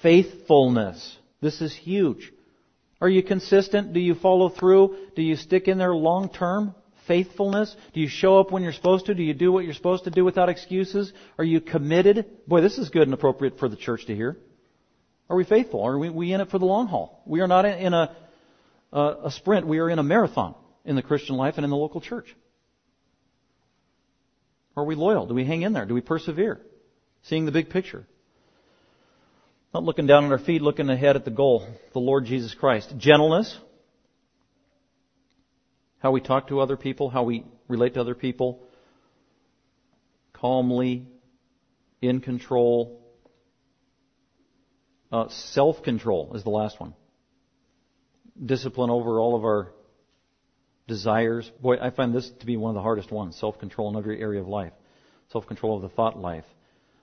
Faithfulness. 0.02 1.18
This 1.42 1.62
is 1.62 1.74
huge. 1.76 2.32
Are 3.04 3.10
you 3.10 3.22
consistent? 3.22 3.92
Do 3.92 4.00
you 4.00 4.16
follow 4.16 4.48
through? 4.48 4.96
Do 5.18 5.22
you 5.22 5.36
stick 5.36 5.68
in 5.68 5.78
there 5.78 5.94
long 5.94 6.30
term? 6.30 6.74
Faithfulness? 7.06 7.76
Do 7.94 8.00
you 8.00 8.08
show 8.08 8.40
up 8.40 8.50
when 8.50 8.64
you're 8.64 8.72
supposed 8.72 9.08
to? 9.08 9.14
Do 9.14 9.22
you 9.22 9.34
do 9.34 9.52
what 9.52 9.66
you're 9.66 9.74
supposed 9.74 10.06
to 10.06 10.10
do 10.10 10.24
without 10.24 10.48
excuses? 10.48 11.12
Are 11.38 11.44
you 11.44 11.60
committed? 11.60 12.26
Boy, 12.48 12.62
this 12.62 12.78
is 12.78 12.88
good 12.88 13.02
and 13.02 13.14
appropriate 13.14 13.60
for 13.60 13.68
the 13.68 13.76
church 13.76 14.06
to 14.06 14.16
hear. 14.16 14.38
Are 15.30 15.36
we 15.36 15.44
faithful? 15.44 15.84
Are 15.84 16.00
we, 16.00 16.10
we 16.10 16.32
in 16.32 16.40
it 16.40 16.50
for 16.50 16.60
the 16.60 16.66
long 16.66 16.88
haul? 16.88 17.22
We 17.26 17.42
are 17.42 17.48
not 17.48 17.66
in 17.66 17.94
a, 17.94 18.16
a 18.94 19.32
sprint. 19.32 19.68
We 19.68 19.80
are 19.80 19.90
in 19.90 20.00
a 20.00 20.04
marathon 20.04 20.56
in 20.86 20.96
the 20.96 21.02
Christian 21.02 21.36
life 21.36 21.56
and 21.58 21.66
in 21.66 21.72
the 21.72 21.76
local 21.76 22.00
church. 22.00 22.34
Are 24.78 24.86
we 24.86 24.96
loyal? 24.96 25.26
Do 25.26 25.34
we 25.34 25.44
hang 25.44 25.64
in 25.64 25.74
there? 25.74 25.86
Do 25.86 25.94
we 25.94 26.00
persevere? 26.00 26.62
Seeing 27.24 27.44
the 27.44 27.52
big 27.52 27.70
picture. 27.70 28.08
Not 29.74 29.84
looking 29.84 30.06
down 30.06 30.26
on 30.26 30.32
our 30.32 30.38
feet, 30.38 30.62
looking 30.62 30.90
ahead 30.90 31.16
at 31.16 31.26
the 31.26 31.32
goal, 31.32 31.68
the 31.94 32.00
Lord 32.00 32.26
Jesus 32.26 32.54
Christ. 32.54 32.94
Gentleness. 32.98 33.58
How 35.98 36.12
we 36.12 36.22
talk 36.22 36.50
to 36.50 36.60
other 36.60 36.78
people, 36.78 37.10
how 37.10 37.24
we 37.24 37.46
relate 37.68 37.96
to 37.96 38.02
other 38.02 38.14
people. 38.14 38.62
Calmly, 40.34 41.08
in 42.04 42.22
control. 42.22 43.02
Uh, 45.12 45.30
Self 45.30 45.82
control 45.82 46.34
is 46.36 46.44
the 46.44 46.52
last 46.52 46.80
one. 46.80 46.94
Discipline 48.46 48.92
over 48.92 49.20
all 49.20 49.36
of 49.36 49.44
our 49.44 49.72
desires. 50.88 51.50
Boy, 51.60 51.78
I 51.82 51.90
find 51.90 52.14
this 52.14 52.30
to 52.42 52.46
be 52.46 52.58
one 52.58 52.70
of 52.70 52.76
the 52.76 52.82
hardest 52.82 53.12
ones 53.12 53.38
self 53.38 53.58
control 53.60 53.90
in 53.90 53.96
every 53.96 54.22
area 54.22 54.42
of 54.42 54.48
life. 54.48 54.74
Self 55.32 55.48
control 55.48 55.78
of 55.78 55.82
the 55.82 55.90
thought 55.90 56.20
life, 56.20 56.46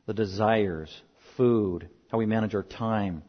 the 0.06 0.14
desires, 0.14 0.94
food, 1.36 1.88
how 2.10 2.18
we 2.18 2.26
manage 2.26 2.54
our 2.54 2.62
time. 2.62 3.22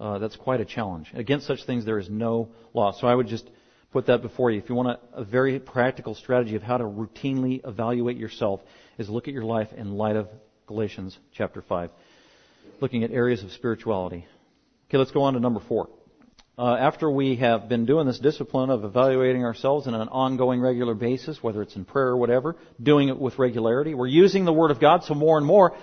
Uh, 0.00 0.18
that's 0.18 0.36
quite 0.36 0.60
a 0.60 0.64
challenge. 0.64 1.10
Against 1.14 1.46
such 1.46 1.64
things, 1.64 1.84
there 1.84 1.98
is 1.98 2.08
no 2.08 2.50
law. 2.74 2.92
So 2.92 3.06
I 3.06 3.14
would 3.14 3.26
just 3.26 3.48
put 3.92 4.06
that 4.06 4.22
before 4.22 4.50
you. 4.50 4.58
If 4.58 4.68
you 4.68 4.74
want 4.74 4.88
a, 4.88 5.20
a 5.20 5.24
very 5.24 5.58
practical 5.58 6.14
strategy 6.14 6.54
of 6.56 6.62
how 6.62 6.78
to 6.78 6.84
routinely 6.84 7.66
evaluate 7.66 8.16
yourself, 8.16 8.60
is 8.96 9.08
look 9.08 9.28
at 9.28 9.34
your 9.34 9.44
life 9.44 9.68
in 9.76 9.92
light 9.92 10.16
of 10.16 10.28
Galatians 10.66 11.18
chapter 11.32 11.62
5, 11.62 11.90
looking 12.80 13.04
at 13.04 13.10
areas 13.10 13.42
of 13.42 13.50
spirituality. 13.52 14.26
Okay, 14.88 14.98
let's 14.98 15.10
go 15.10 15.22
on 15.22 15.34
to 15.34 15.40
number 15.40 15.60
four 15.60 15.88
uh, 16.58 16.74
after 16.74 17.08
we 17.08 17.36
have 17.36 17.68
been 17.68 17.86
doing 17.86 18.06
this 18.06 18.18
discipline 18.18 18.68
of 18.68 18.84
evaluating 18.84 19.44
ourselves 19.44 19.86
on 19.86 19.94
an 19.94 20.08
ongoing 20.08 20.60
regular 20.60 20.94
basis, 20.94 21.40
whether 21.40 21.62
it's 21.62 21.76
in 21.76 21.84
prayer 21.84 22.08
or 22.08 22.16
whatever, 22.16 22.56
doing 22.82 23.08
it 23.08 23.16
with 23.16 23.38
regularity, 23.38 23.94
we're 23.94 24.08
using 24.08 24.44
the 24.44 24.52
Word 24.52 24.72
of 24.72 24.80
God 24.80 25.04
so 25.04 25.14
more 25.14 25.38
and 25.38 25.46
more 25.46 25.76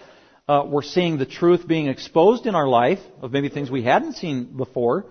uh, 0.48 0.64
we're 0.68 0.84
seeing 0.84 1.18
the 1.18 1.26
truth 1.26 1.68
being 1.68 1.88
exposed 1.88 2.46
in 2.46 2.56
our 2.56 2.68
life 2.68 3.00
of 3.22 3.32
maybe 3.32 3.50
things 3.50 3.72
we 3.72 3.84
hadn't 3.84 4.14
seen 4.14 4.46
before 4.58 5.06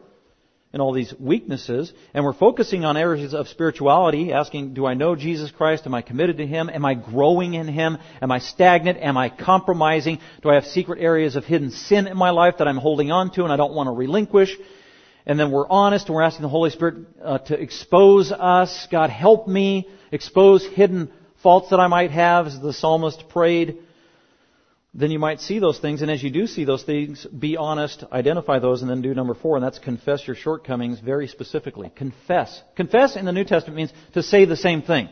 and 0.72 0.82
all 0.82 0.92
these 0.92 1.14
weaknesses, 1.20 1.92
and 2.12 2.24
we're 2.24 2.32
focusing 2.32 2.84
on 2.84 2.96
areas 2.96 3.32
of 3.32 3.46
spirituality, 3.46 4.32
asking, 4.32 4.74
do 4.74 4.86
I 4.86 4.94
know 4.94 5.14
Jesus 5.14 5.52
Christ? 5.52 5.86
Am 5.86 5.94
I 5.94 6.02
committed 6.02 6.38
to 6.38 6.46
Him? 6.46 6.68
Am 6.68 6.84
I 6.84 6.94
growing 6.94 7.54
in 7.54 7.68
Him? 7.68 7.98
Am 8.20 8.32
I 8.32 8.40
stagnant? 8.40 8.98
Am 8.98 9.16
I 9.16 9.28
compromising? 9.28 10.18
Do 10.42 10.50
I 10.50 10.54
have 10.54 10.64
secret 10.64 11.00
areas 11.00 11.36
of 11.36 11.44
hidden 11.44 11.70
sin 11.70 12.08
in 12.08 12.16
my 12.16 12.30
life 12.30 12.56
that 12.58 12.66
I'm 12.66 12.76
holding 12.76 13.12
on 13.12 13.30
to 13.34 13.44
and 13.44 13.52
I 13.52 13.56
don't 13.56 13.74
want 13.74 13.86
to 13.86 13.92
relinquish? 13.92 14.56
and 15.26 15.40
then 15.40 15.50
we're 15.50 15.68
honest 15.68 16.06
and 16.06 16.14
we're 16.14 16.22
asking 16.22 16.42
the 16.42 16.48
Holy 16.48 16.70
Spirit 16.70 17.06
uh, 17.22 17.38
to 17.38 17.58
expose 17.58 18.30
us. 18.30 18.86
God, 18.90 19.10
help 19.10 19.48
me 19.48 19.88
expose 20.12 20.66
hidden 20.66 21.10
faults 21.42 21.70
that 21.70 21.80
I 21.80 21.86
might 21.86 22.10
have, 22.10 22.46
as 22.46 22.60
the 22.60 22.72
psalmist 22.72 23.28
prayed. 23.28 23.78
Then 24.96 25.10
you 25.10 25.18
might 25.18 25.40
see 25.40 25.58
those 25.58 25.80
things, 25.80 26.02
and 26.02 26.10
as 26.10 26.22
you 26.22 26.30
do 26.30 26.46
see 26.46 26.64
those 26.64 26.84
things, 26.84 27.26
be 27.26 27.56
honest, 27.56 28.04
identify 28.12 28.60
those, 28.60 28.80
and 28.80 28.88
then 28.88 29.02
do 29.02 29.12
number 29.12 29.34
four, 29.34 29.56
and 29.56 29.64
that's 29.64 29.80
confess 29.80 30.24
your 30.24 30.36
shortcomings 30.36 31.00
very 31.00 31.26
specifically. 31.26 31.90
Confess. 31.96 32.62
Confess 32.76 33.16
in 33.16 33.24
the 33.24 33.32
New 33.32 33.42
Testament 33.42 33.76
means 33.76 33.92
to 34.12 34.22
say 34.22 34.44
the 34.44 34.56
same 34.56 34.82
thing. 34.82 35.08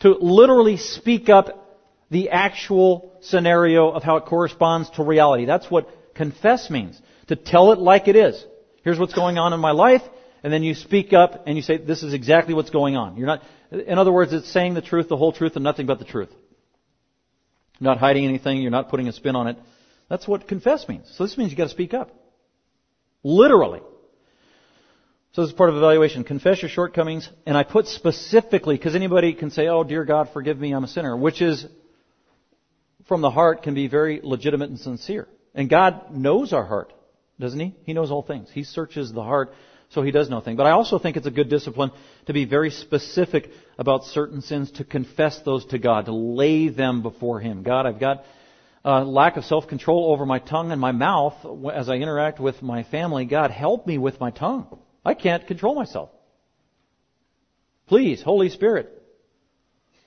To 0.00 0.10
literally 0.10 0.78
speak 0.78 1.28
up 1.28 1.78
the 2.10 2.30
actual 2.30 3.12
scenario 3.22 3.90
of 3.90 4.02
how 4.02 4.16
it 4.16 4.24
corresponds 4.24 4.90
to 4.90 5.04
reality. 5.04 5.44
That's 5.44 5.70
what 5.70 5.88
confess 6.14 6.70
means. 6.70 7.00
To 7.28 7.36
tell 7.36 7.70
it 7.70 7.78
like 7.78 8.08
it 8.08 8.16
is. 8.16 8.44
Here's 8.82 8.98
what's 8.98 9.14
going 9.14 9.38
on 9.38 9.52
in 9.52 9.60
my 9.60 9.70
life, 9.70 10.02
and 10.42 10.52
then 10.52 10.64
you 10.64 10.74
speak 10.74 11.12
up 11.12 11.44
and 11.46 11.56
you 11.56 11.62
say, 11.62 11.76
this 11.76 12.02
is 12.02 12.12
exactly 12.12 12.52
what's 12.52 12.70
going 12.70 12.96
on. 12.96 13.16
You're 13.16 13.28
not, 13.28 13.42
in 13.70 13.96
other 13.96 14.12
words, 14.12 14.32
it's 14.32 14.52
saying 14.52 14.74
the 14.74 14.82
truth, 14.82 15.08
the 15.08 15.16
whole 15.16 15.32
truth, 15.32 15.52
and 15.54 15.62
nothing 15.62 15.86
but 15.86 16.00
the 16.00 16.04
truth. 16.04 16.30
You're 17.78 17.90
not 17.90 17.98
hiding 17.98 18.24
anything, 18.24 18.62
you're 18.62 18.70
not 18.70 18.88
putting 18.88 19.08
a 19.08 19.12
spin 19.12 19.36
on 19.36 19.48
it. 19.48 19.56
That's 20.08 20.28
what 20.28 20.46
confess 20.46 20.88
means. 20.88 21.12
So 21.16 21.24
this 21.24 21.36
means 21.36 21.50
you've 21.50 21.58
gotta 21.58 21.70
speak 21.70 21.94
up. 21.94 22.10
Literally. 23.22 23.80
So 25.32 25.42
this 25.42 25.50
is 25.50 25.56
part 25.56 25.70
of 25.70 25.76
evaluation. 25.76 26.22
Confess 26.22 26.62
your 26.62 26.68
shortcomings, 26.68 27.28
and 27.44 27.56
I 27.56 27.64
put 27.64 27.86
specifically, 27.86 28.76
because 28.76 28.94
anybody 28.94 29.34
can 29.34 29.50
say, 29.50 29.66
oh 29.66 29.82
dear 29.82 30.04
God, 30.04 30.28
forgive 30.32 30.58
me, 30.58 30.72
I'm 30.72 30.84
a 30.84 30.88
sinner, 30.88 31.16
which 31.16 31.42
is, 31.42 31.66
from 33.08 33.20
the 33.20 33.30
heart, 33.30 33.62
can 33.62 33.74
be 33.74 33.88
very 33.88 34.20
legitimate 34.22 34.70
and 34.70 34.78
sincere. 34.78 35.26
And 35.54 35.68
God 35.68 36.14
knows 36.14 36.52
our 36.52 36.64
heart 36.64 36.92
doesn't 37.38 37.58
he? 37.58 37.74
He 37.84 37.92
knows 37.92 38.10
all 38.10 38.22
things. 38.22 38.48
He 38.52 38.64
searches 38.64 39.12
the 39.12 39.22
heart, 39.22 39.52
so 39.94 40.02
he 40.02 40.10
does 40.10 40.28
know 40.28 40.40
things. 40.40 40.56
But 40.56 40.66
I 40.66 40.72
also 40.72 40.98
think 40.98 41.16
it's 41.16 41.26
a 41.26 41.30
good 41.30 41.48
discipline 41.48 41.92
to 42.26 42.32
be 42.32 42.44
very 42.44 42.70
specific 42.70 43.50
about 43.78 44.04
certain 44.04 44.42
sins, 44.42 44.70
to 44.72 44.84
confess 44.84 45.40
those 45.44 45.64
to 45.66 45.78
God, 45.78 46.06
to 46.06 46.12
lay 46.12 46.68
them 46.68 47.02
before 47.02 47.40
Him. 47.40 47.62
God, 47.62 47.86
I've 47.86 48.00
got 48.00 48.24
a 48.84 49.04
lack 49.04 49.36
of 49.36 49.44
self-control 49.44 50.12
over 50.12 50.26
my 50.26 50.40
tongue 50.40 50.72
and 50.72 50.80
my 50.80 50.92
mouth 50.92 51.34
as 51.72 51.88
I 51.88 51.94
interact 51.94 52.40
with 52.40 52.60
my 52.60 52.82
family. 52.82 53.24
God, 53.24 53.50
help 53.50 53.86
me 53.86 53.96
with 53.96 54.20
my 54.20 54.30
tongue. 54.30 54.78
I 55.04 55.14
can't 55.14 55.46
control 55.46 55.74
myself. 55.74 56.10
Please, 57.86 58.22
Holy 58.22 58.48
Spirit, 58.48 58.90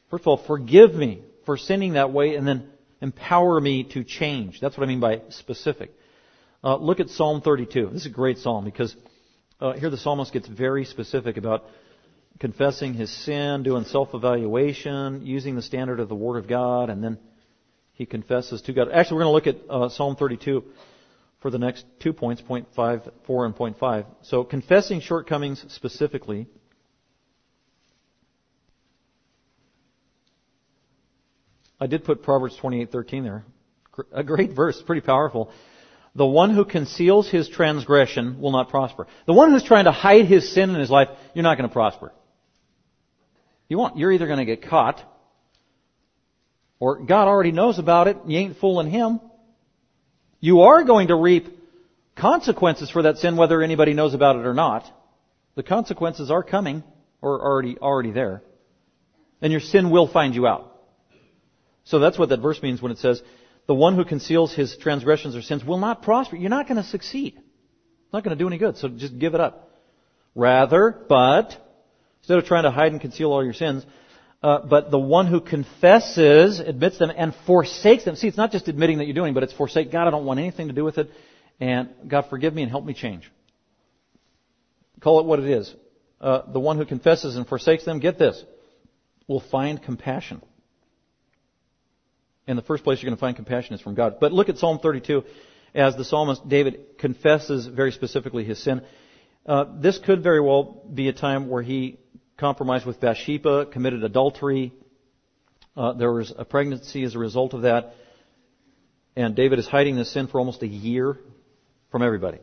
first 0.09 0.23
of 0.23 0.27
all, 0.27 0.37
forgive 0.37 0.93
me 0.93 1.21
for 1.45 1.57
sinning 1.57 1.93
that 1.93 2.11
way 2.11 2.35
and 2.35 2.47
then 2.47 2.69
empower 3.01 3.59
me 3.59 3.83
to 3.93 4.03
change. 4.03 4.59
That's 4.59 4.77
what 4.77 4.83
I 4.83 4.87
mean 4.87 4.99
by 4.99 5.21
specific. 5.29 5.93
Uh, 6.63 6.75
look 6.77 6.99
at 6.99 7.09
Psalm 7.09 7.41
32. 7.41 7.91
This 7.93 8.01
is 8.01 8.07
a 8.07 8.09
great 8.09 8.39
psalm 8.39 8.65
because 8.65 8.95
uh, 9.59 9.73
here 9.73 9.89
the 9.89 9.97
psalmist 9.97 10.33
gets 10.33 10.47
very 10.47 10.85
specific 10.85 11.37
about 11.37 11.65
confessing 12.39 12.93
his 12.93 13.11
sin, 13.25 13.63
doing 13.63 13.83
self-evaluation, 13.85 15.25
using 15.25 15.55
the 15.55 15.61
standard 15.61 15.99
of 15.99 16.09
the 16.09 16.15
Word 16.15 16.37
of 16.37 16.47
God, 16.47 16.89
and 16.89 17.03
then 17.03 17.17
he 17.93 18.05
confesses 18.05 18.61
to 18.63 18.73
God. 18.73 18.89
Actually, 18.91 19.15
we're 19.17 19.23
going 19.23 19.43
to 19.43 19.49
look 19.49 19.61
at 19.61 19.69
uh, 19.69 19.89
Psalm 19.89 20.15
32 20.15 20.63
for 21.41 21.49
the 21.49 21.57
next 21.57 21.85
two 21.99 22.13
points, 22.13 22.41
point 22.41 22.67
five, 22.75 23.01
four, 23.25 23.45
and 23.45 23.55
point 23.55 23.79
five. 23.79 24.05
So, 24.23 24.43
confessing 24.43 25.01
shortcomings 25.01 25.63
specifically. 25.69 26.47
I 31.79 31.87
did 31.87 32.03
put 32.03 32.23
Proverbs 32.23 32.57
28:13 32.61 33.23
there. 33.23 33.45
A 34.11 34.23
great 34.23 34.51
verse, 34.51 34.81
pretty 34.85 35.01
powerful. 35.01 35.51
The 36.17 36.25
one 36.25 36.49
who 36.49 36.65
conceals 36.65 37.29
his 37.29 37.47
transgression 37.47 38.41
will 38.41 38.51
not 38.51 38.69
prosper. 38.69 39.05
The 39.27 39.33
one 39.33 39.51
who's 39.51 39.63
trying 39.63 39.85
to 39.85 39.91
hide 39.91 40.25
his 40.25 40.51
sin 40.51 40.71
in 40.71 40.79
his 40.79 40.89
life, 40.89 41.09
you're 41.35 41.43
not 41.43 41.57
going 41.59 41.69
to 41.69 41.73
prosper. 41.73 42.11
You 43.69 43.77
won't. 43.77 43.99
You're 43.99 44.11
either 44.11 44.25
going 44.25 44.39
to 44.39 44.45
get 44.45 44.67
caught, 44.67 44.99
or 46.79 47.05
God 47.05 47.27
already 47.27 47.51
knows 47.51 47.77
about 47.77 48.07
it, 48.07 48.17
you 48.25 48.39
ain't 48.39 48.57
fooling 48.57 48.89
him. 48.89 49.19
You 50.39 50.61
are 50.61 50.83
going 50.83 51.09
to 51.09 51.15
reap 51.15 51.49
consequences 52.15 52.89
for 52.89 53.03
that 53.03 53.17
sin 53.17 53.37
whether 53.37 53.61
anybody 53.61 53.93
knows 53.93 54.15
about 54.15 54.37
it 54.37 54.45
or 54.47 54.55
not. 54.55 54.91
The 55.53 55.61
consequences 55.63 56.31
are 56.31 56.41
coming, 56.41 56.83
or 57.21 57.39
already, 57.39 57.77
already 57.77 58.11
there. 58.11 58.41
And 59.39 59.51
your 59.51 59.61
sin 59.61 59.91
will 59.91 60.07
find 60.07 60.33
you 60.33 60.47
out. 60.47 60.81
So 61.83 61.99
that's 61.99 62.17
what 62.17 62.29
that 62.29 62.41
verse 62.41 62.61
means 62.63 62.81
when 62.81 62.91
it 62.91 62.97
says, 62.97 63.21
the 63.67 63.75
one 63.75 63.95
who 63.95 64.05
conceals 64.05 64.53
his 64.55 64.75
transgressions 64.77 65.35
or 65.35 65.41
sins 65.41 65.63
will 65.63 65.77
not 65.77 66.01
prosper. 66.01 66.37
You're 66.37 66.49
not 66.49 66.67
going 66.67 66.81
to 66.81 66.87
succeed. 66.87 67.35
It's 67.35 68.13
not 68.13 68.23
going 68.23 68.35
to 68.35 68.41
do 68.41 68.47
any 68.47 68.57
good, 68.57 68.77
so 68.77 68.87
just 68.87 69.19
give 69.19 69.35
it 69.35 69.41
up. 69.41 69.69
Rather, 70.33 70.97
but, 71.09 71.57
instead 72.21 72.37
of 72.37 72.45
trying 72.45 72.63
to 72.63 72.71
hide 72.71 72.93
and 72.93 73.01
conceal 73.01 73.31
all 73.31 73.43
your 73.43 73.53
sins, 73.53 73.85
uh, 74.41 74.59
but 74.59 74.91
the 74.91 74.99
one 74.99 75.27
who 75.27 75.41
confesses, 75.41 76.59
admits 76.59 76.97
them, 76.97 77.11
and 77.15 77.33
forsakes 77.45 78.05
them. 78.05 78.15
See, 78.15 78.27
it's 78.27 78.37
not 78.37 78.51
just 78.51 78.67
admitting 78.67 78.99
that 78.99 79.05
you're 79.05 79.15
doing, 79.15 79.33
but 79.33 79.43
it's 79.43 79.53
forsake. 79.53 79.91
God, 79.91 80.07
I 80.07 80.11
don't 80.11 80.25
want 80.25 80.39
anything 80.39 80.67
to 80.67 80.73
do 80.73 80.85
with 80.85 80.97
it, 80.97 81.09
and 81.59 81.89
God, 82.07 82.27
forgive 82.29 82.53
me 82.53 82.61
and 82.61 82.71
help 82.71 82.85
me 82.85 82.93
change. 82.93 83.29
Call 85.01 85.19
it 85.19 85.25
what 85.25 85.39
it 85.39 85.49
is. 85.49 85.73
Uh, 86.21 86.43
the 86.51 86.59
one 86.59 86.77
who 86.77 86.85
confesses 86.85 87.35
and 87.35 87.47
forsakes 87.47 87.83
them, 87.83 87.99
get 87.99 88.17
this, 88.17 88.41
will 89.27 89.41
find 89.41 89.81
compassion 89.83 90.41
in 92.47 92.55
the 92.55 92.61
first 92.61 92.83
place 92.83 93.01
you're 93.01 93.09
going 93.09 93.17
to 93.17 93.19
find 93.19 93.35
compassion 93.35 93.75
is 93.75 93.81
from 93.81 93.95
God. 93.95 94.15
But 94.19 94.31
look 94.31 94.49
at 94.49 94.57
Psalm 94.57 94.79
32 94.79 95.23
as 95.75 95.95
the 95.95 96.05
psalmist 96.05 96.47
David 96.47 96.97
confesses 96.97 97.67
very 97.67 97.91
specifically 97.91 98.43
his 98.43 98.61
sin. 98.63 98.81
Uh, 99.45 99.65
this 99.79 99.99
could 99.99 100.23
very 100.23 100.41
well 100.41 100.83
be 100.91 101.09
a 101.09 101.13
time 101.13 101.49
where 101.49 101.61
he 101.61 101.99
compromised 102.37 102.85
with 102.85 102.99
Bathsheba, 102.99 103.67
committed 103.67 104.03
adultery. 104.03 104.73
Uh, 105.75 105.93
there 105.93 106.11
was 106.11 106.33
a 106.35 106.45
pregnancy 106.45 107.03
as 107.03 107.15
a 107.15 107.19
result 107.19 107.53
of 107.53 107.63
that. 107.63 107.95
And 109.15 109.35
David 109.35 109.59
is 109.59 109.67
hiding 109.67 109.95
this 109.95 110.11
sin 110.11 110.27
for 110.27 110.39
almost 110.39 110.61
a 110.61 110.67
year 110.67 111.17
from 111.91 112.01
everybody, 112.01 112.39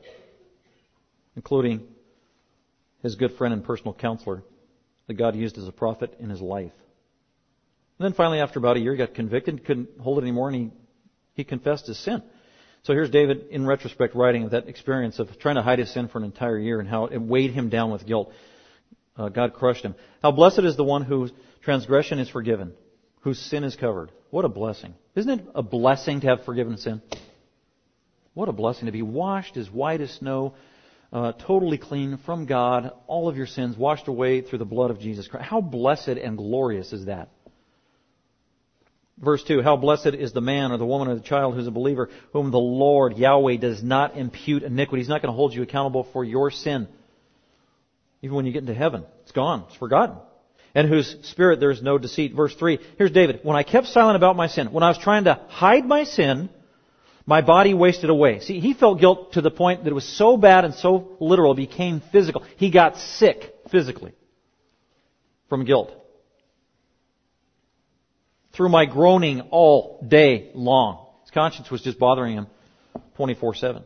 including 1.36 1.82
his 3.02 3.14
good 3.14 3.36
friend 3.36 3.54
and 3.54 3.64
personal 3.64 3.94
counselor 3.94 4.42
that 5.06 5.14
God 5.14 5.36
used 5.36 5.58
as 5.58 5.68
a 5.68 5.72
prophet 5.72 6.16
in 6.18 6.30
his 6.30 6.40
life. 6.40 6.72
And 7.98 8.04
then 8.04 8.12
finally, 8.12 8.40
after 8.40 8.58
about 8.58 8.76
a 8.76 8.80
year, 8.80 8.92
he 8.92 8.98
got 8.98 9.14
convicted, 9.14 9.64
couldn't 9.64 9.88
hold 10.00 10.18
it 10.18 10.22
anymore, 10.22 10.48
and 10.48 10.56
he, 10.56 10.70
he 11.34 11.44
confessed 11.44 11.86
his 11.86 11.98
sin. 11.98 12.22
So 12.82 12.92
here's 12.92 13.10
David, 13.10 13.46
in 13.50 13.66
retrospect, 13.66 14.14
writing 14.14 14.44
of 14.44 14.50
that 14.50 14.68
experience 14.68 15.18
of 15.18 15.38
trying 15.38 15.54
to 15.54 15.62
hide 15.62 15.78
his 15.78 15.92
sin 15.92 16.08
for 16.08 16.18
an 16.18 16.24
entire 16.24 16.58
year 16.58 16.80
and 16.80 16.88
how 16.88 17.06
it 17.06 17.18
weighed 17.18 17.52
him 17.52 17.70
down 17.70 17.90
with 17.90 18.04
guilt. 18.04 18.32
Uh, 19.16 19.28
God 19.28 19.54
crushed 19.54 19.84
him. 19.84 19.94
How 20.22 20.32
blessed 20.32 20.60
is 20.60 20.76
the 20.76 20.84
one 20.84 21.02
whose 21.02 21.32
transgression 21.62 22.18
is 22.18 22.28
forgiven, 22.28 22.74
whose 23.20 23.38
sin 23.38 23.64
is 23.64 23.76
covered. 23.76 24.10
What 24.30 24.44
a 24.44 24.48
blessing. 24.48 24.94
Isn't 25.14 25.40
it 25.40 25.46
a 25.54 25.62
blessing 25.62 26.20
to 26.22 26.26
have 26.26 26.44
forgiven 26.44 26.76
sin? 26.76 27.00
What 28.34 28.48
a 28.48 28.52
blessing 28.52 28.86
to 28.86 28.92
be 28.92 29.02
washed 29.02 29.56
as 29.56 29.70
white 29.70 30.00
as 30.00 30.10
snow, 30.10 30.54
uh, 31.12 31.32
totally 31.32 31.78
clean 31.78 32.18
from 32.26 32.46
God, 32.46 32.90
all 33.06 33.28
of 33.28 33.36
your 33.36 33.46
sins 33.46 33.76
washed 33.76 34.08
away 34.08 34.40
through 34.40 34.58
the 34.58 34.64
blood 34.64 34.90
of 34.90 34.98
Jesus 34.98 35.28
Christ. 35.28 35.46
How 35.46 35.60
blessed 35.60 36.08
and 36.08 36.36
glorious 36.36 36.92
is 36.92 37.06
that? 37.06 37.30
Verse 39.18 39.44
2, 39.44 39.62
how 39.62 39.76
blessed 39.76 40.08
is 40.08 40.32
the 40.32 40.40
man 40.40 40.72
or 40.72 40.76
the 40.76 40.86
woman 40.86 41.08
or 41.08 41.14
the 41.14 41.20
child 41.20 41.54
who's 41.54 41.68
a 41.68 41.72
believer, 41.72 42.10
whom 42.32 42.50
the 42.50 42.58
Lord, 42.58 43.16
Yahweh, 43.16 43.56
does 43.56 43.82
not 43.82 44.16
impute 44.16 44.64
iniquity. 44.64 45.02
He's 45.02 45.08
not 45.08 45.22
going 45.22 45.32
to 45.32 45.36
hold 45.36 45.54
you 45.54 45.62
accountable 45.62 46.08
for 46.12 46.24
your 46.24 46.50
sin. 46.50 46.88
Even 48.22 48.34
when 48.36 48.46
you 48.46 48.52
get 48.52 48.62
into 48.62 48.74
heaven, 48.74 49.04
it's 49.22 49.32
gone. 49.32 49.64
It's 49.68 49.76
forgotten. 49.76 50.16
And 50.74 50.88
whose 50.88 51.16
spirit 51.22 51.60
there 51.60 51.70
is 51.70 51.80
no 51.80 51.96
deceit. 51.96 52.34
Verse 52.34 52.54
3, 52.56 52.80
here's 52.98 53.12
David. 53.12 53.40
When 53.44 53.56
I 53.56 53.62
kept 53.62 53.86
silent 53.86 54.16
about 54.16 54.34
my 54.34 54.48
sin, 54.48 54.72
when 54.72 54.82
I 54.82 54.88
was 54.88 54.98
trying 54.98 55.24
to 55.24 55.40
hide 55.48 55.86
my 55.86 56.02
sin, 56.02 56.48
my 57.24 57.40
body 57.40 57.72
wasted 57.72 58.10
away. 58.10 58.40
See, 58.40 58.58
he 58.58 58.74
felt 58.74 58.98
guilt 58.98 59.34
to 59.34 59.40
the 59.40 59.50
point 59.50 59.84
that 59.84 59.90
it 59.90 59.94
was 59.94 60.08
so 60.08 60.36
bad 60.36 60.64
and 60.64 60.74
so 60.74 61.16
literal, 61.20 61.52
it 61.52 61.56
became 61.56 62.02
physical. 62.10 62.42
He 62.56 62.70
got 62.70 62.96
sick 62.96 63.54
physically 63.70 64.12
from 65.48 65.64
guilt 65.64 66.03
through 68.54 68.68
my 68.68 68.86
groaning 68.86 69.42
all 69.50 70.04
day 70.06 70.50
long. 70.54 71.06
His 71.22 71.30
conscience 71.30 71.70
was 71.70 71.82
just 71.82 71.98
bothering 71.98 72.36
him 72.36 72.46
24-7. 73.18 73.82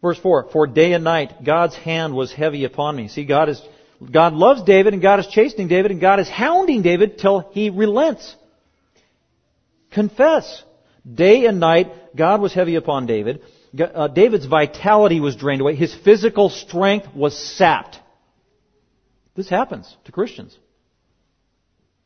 Verse 0.00 0.18
4, 0.18 0.50
for 0.52 0.66
day 0.66 0.92
and 0.92 1.02
night 1.02 1.44
God's 1.44 1.74
hand 1.74 2.14
was 2.14 2.32
heavy 2.32 2.64
upon 2.64 2.94
me. 2.94 3.08
See, 3.08 3.24
God 3.24 3.48
is, 3.48 3.62
God 4.12 4.34
loves 4.34 4.62
David 4.62 4.92
and 4.92 5.02
God 5.02 5.18
is 5.18 5.26
chastening 5.26 5.68
David 5.68 5.90
and 5.90 6.00
God 6.00 6.20
is 6.20 6.28
hounding 6.28 6.82
David 6.82 7.18
till 7.18 7.48
he 7.52 7.70
relents. 7.70 8.36
Confess. 9.90 10.62
Day 11.10 11.46
and 11.46 11.60
night 11.60 11.92
God 12.14 12.40
was 12.40 12.52
heavy 12.52 12.76
upon 12.76 13.06
David. 13.06 13.42
Uh, 13.78 14.08
David's 14.08 14.46
vitality 14.46 15.20
was 15.20 15.36
drained 15.36 15.60
away. 15.60 15.74
His 15.74 15.94
physical 15.94 16.48
strength 16.50 17.08
was 17.14 17.36
sapped. 17.36 17.98
This 19.34 19.48
happens 19.48 19.96
to 20.04 20.12
Christians. 20.12 20.56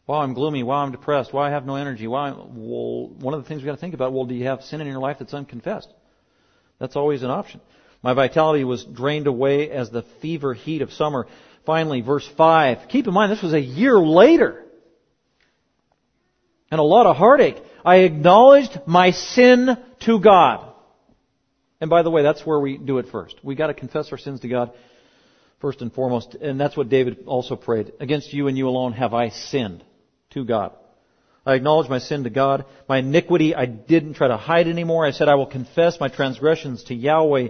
Wow, 0.09 0.23
I'm 0.23 0.33
gloomy. 0.33 0.63
Wow, 0.63 0.77
I'm 0.77 0.91
depressed. 0.91 1.35
Wow, 1.35 1.43
I 1.43 1.51
have 1.51 1.67
no 1.67 1.77
energy. 1.77 2.07
Wow, 2.07 2.49
well, 2.51 3.09
one 3.21 3.35
of 3.35 3.43
the 3.43 3.47
things 3.47 3.61
we've 3.61 3.67
got 3.67 3.75
to 3.75 3.81
think 3.81 3.93
about, 3.93 4.15
well, 4.15 4.25
do 4.25 4.35
you 4.35 4.47
have 4.47 4.63
sin 4.63 4.81
in 4.81 4.87
your 4.87 5.01
life 5.01 5.19
that's 5.19 5.35
unconfessed? 5.35 5.93
That's 6.79 6.97
always 6.97 7.23
an 7.23 7.31
option. 7.31 7.61
My 8.03 8.15
vitality 8.15 8.65
was 8.65 8.85
drained 8.85 9.27
away 9.27 9.71
as 9.71 9.91
the 9.91 10.05
fever 10.23 10.55
heat 10.55 10.81
of 10.81 10.93
summer. 10.93 11.27
Finally, 11.67 12.01
verse 12.01 12.27
5. 12.39 12.89
Keep 12.89 13.07
in 13.07 13.13
mind, 13.13 13.31
this 13.31 13.43
was 13.43 13.53
a 13.53 13.61
year 13.61 13.99
later. 13.99 14.65
And 16.71 16.81
a 16.81 16.85
lot 16.85 17.05
of 17.05 17.17
heartache. 17.17 17.63
I 17.85 17.97
acknowledged 17.97 18.81
my 18.87 19.11
sin 19.11 19.77
to 20.07 20.21
God. 20.21 20.73
And 21.83 21.91
by 21.91 22.03
the 22.03 22.11
way, 22.11 22.23
that's 22.23 22.47
where 22.47 22.59
we 22.59 22.79
do 22.79 22.97
it 22.97 23.09
first. 23.13 23.37
We 23.43 23.57
gotta 23.57 23.75
confess 23.75 24.11
our 24.11 24.19
sins 24.19 24.41
to 24.41 24.49
God 24.49 24.73
first 25.61 25.83
and 25.83 25.93
foremost. 25.93 26.35
And 26.35 26.59
that's 26.59 26.79
what 26.79 26.89
David 26.89 27.25
also 27.27 27.57
prayed. 27.57 27.93
Against 28.01 28.33
you 28.33 28.49
and 28.49 28.57
you 28.57 28.69
alone 28.69 28.93
have 28.93 29.13
I 29.13 29.29
sinned 29.29 29.85
to 30.31 30.45
God. 30.45 30.73
I 31.47 31.55
acknowledge 31.55 31.89
my 31.89 31.99
sin 31.99 32.25
to 32.25 32.31
God. 32.31 32.67
My 32.89 32.99
iniquity 32.99 33.55
I 33.55 33.65
didn't 33.65 34.15
try 34.15 34.29
to 34.29 34.37
hide 34.37 34.69
anymore. 34.69 35.07
I 35.07 35.13
said 35.13 35.29
I 35.29 35.37
will 35.37 35.47
confess 35.47 35.99
my 35.99 36.09
transgressions 36.09 36.85
to 36.85 36.95
Yahweh. 36.95 37.49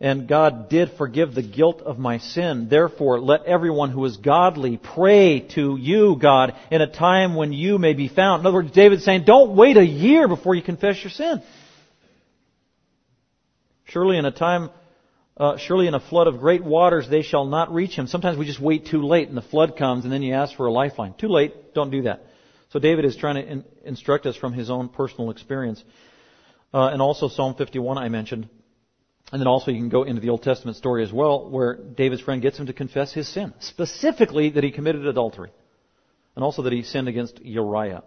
And 0.00 0.26
God 0.26 0.70
did 0.70 0.92
forgive 0.96 1.34
the 1.34 1.42
guilt 1.42 1.82
of 1.82 1.98
my 1.98 2.18
sin. 2.18 2.68
Therefore, 2.70 3.20
let 3.20 3.44
everyone 3.44 3.90
who 3.90 4.04
is 4.06 4.16
godly 4.16 4.78
pray 4.78 5.40
to 5.54 5.76
you, 5.76 6.16
God, 6.16 6.54
in 6.70 6.80
a 6.80 6.90
time 6.90 7.34
when 7.34 7.52
you 7.52 7.78
may 7.78 7.92
be 7.92 8.08
found. 8.08 8.40
In 8.40 8.46
other 8.46 8.56
words, 8.56 8.72
David's 8.72 9.04
saying, 9.04 9.24
don't 9.24 9.54
wait 9.54 9.76
a 9.76 9.84
year 9.84 10.26
before 10.26 10.54
you 10.54 10.62
confess 10.62 11.04
your 11.04 11.10
sin. 11.10 11.42
Surely 13.84 14.16
in 14.16 14.24
a 14.24 14.30
time 14.30 14.70
uh, 15.40 15.56
surely 15.56 15.86
in 15.86 15.94
a 15.94 16.00
flood 16.00 16.26
of 16.26 16.38
great 16.38 16.62
waters 16.62 17.08
they 17.08 17.22
shall 17.22 17.46
not 17.46 17.72
reach 17.72 17.94
him. 17.94 18.06
Sometimes 18.06 18.36
we 18.36 18.44
just 18.44 18.60
wait 18.60 18.86
too 18.86 19.02
late 19.02 19.28
and 19.28 19.36
the 19.36 19.42
flood 19.42 19.74
comes 19.76 20.04
and 20.04 20.12
then 20.12 20.22
you 20.22 20.34
ask 20.34 20.54
for 20.54 20.66
a 20.66 20.72
lifeline. 20.72 21.14
Too 21.14 21.28
late, 21.28 21.72
don't 21.74 21.90
do 21.90 22.02
that. 22.02 22.26
So 22.68 22.78
David 22.78 23.06
is 23.06 23.16
trying 23.16 23.36
to 23.36 23.50
in, 23.50 23.64
instruct 23.82 24.26
us 24.26 24.36
from 24.36 24.52
his 24.52 24.68
own 24.68 24.90
personal 24.90 25.30
experience. 25.30 25.82
Uh, 26.74 26.88
and 26.88 27.00
also 27.00 27.28
Psalm 27.28 27.54
51 27.54 27.96
I 27.96 28.10
mentioned. 28.10 28.50
And 29.32 29.40
then 29.40 29.46
also 29.46 29.70
you 29.70 29.78
can 29.78 29.88
go 29.88 30.02
into 30.02 30.20
the 30.20 30.28
Old 30.28 30.42
Testament 30.42 30.76
story 30.76 31.02
as 31.02 31.12
well 31.12 31.48
where 31.48 31.74
David's 31.74 32.20
friend 32.20 32.42
gets 32.42 32.58
him 32.58 32.66
to 32.66 32.74
confess 32.74 33.10
his 33.14 33.26
sin. 33.26 33.54
Specifically 33.60 34.50
that 34.50 34.62
he 34.62 34.70
committed 34.70 35.06
adultery. 35.06 35.52
And 36.36 36.44
also 36.44 36.62
that 36.62 36.72
he 36.74 36.82
sinned 36.82 37.08
against 37.08 37.40
Uriah 37.40 38.02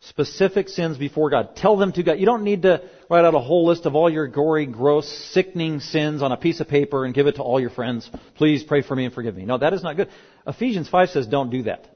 specific 0.00 0.68
sins 0.68 0.96
before 0.98 1.30
God. 1.30 1.56
Tell 1.56 1.76
them 1.76 1.92
to 1.92 2.02
God. 2.02 2.18
You 2.18 2.26
don't 2.26 2.42
need 2.44 2.62
to 2.62 2.88
write 3.10 3.24
out 3.24 3.34
a 3.34 3.38
whole 3.38 3.66
list 3.66 3.86
of 3.86 3.94
all 3.94 4.08
your 4.10 4.26
gory, 4.28 4.66
gross, 4.66 5.06
sickening 5.32 5.80
sins 5.80 6.22
on 6.22 6.32
a 6.32 6.36
piece 6.36 6.60
of 6.60 6.68
paper 6.68 7.04
and 7.04 7.14
give 7.14 7.26
it 7.26 7.36
to 7.36 7.42
all 7.42 7.60
your 7.60 7.70
friends. 7.70 8.10
Please 8.36 8.62
pray 8.62 8.82
for 8.82 8.96
me 8.96 9.04
and 9.04 9.14
forgive 9.14 9.36
me. 9.36 9.44
No, 9.44 9.58
that 9.58 9.74
is 9.74 9.82
not 9.82 9.96
good. 9.96 10.08
Ephesians 10.46 10.88
5 10.88 11.10
says 11.10 11.26
don't 11.26 11.50
do 11.50 11.64
that. 11.64 11.86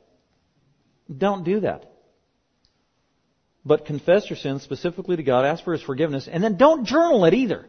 Don't 1.16 1.44
do 1.44 1.60
that. 1.60 1.90
but 3.64 3.86
confess 3.86 4.28
your 4.28 4.36
sins 4.36 4.62
specifically 4.62 5.16
to 5.16 5.22
God, 5.22 5.44
ask 5.44 5.64
for 5.64 5.72
His 5.72 5.82
forgiveness, 5.82 6.28
and 6.30 6.42
then 6.44 6.56
don't 6.56 6.84
journal 6.84 7.24
it 7.24 7.34
either. 7.34 7.66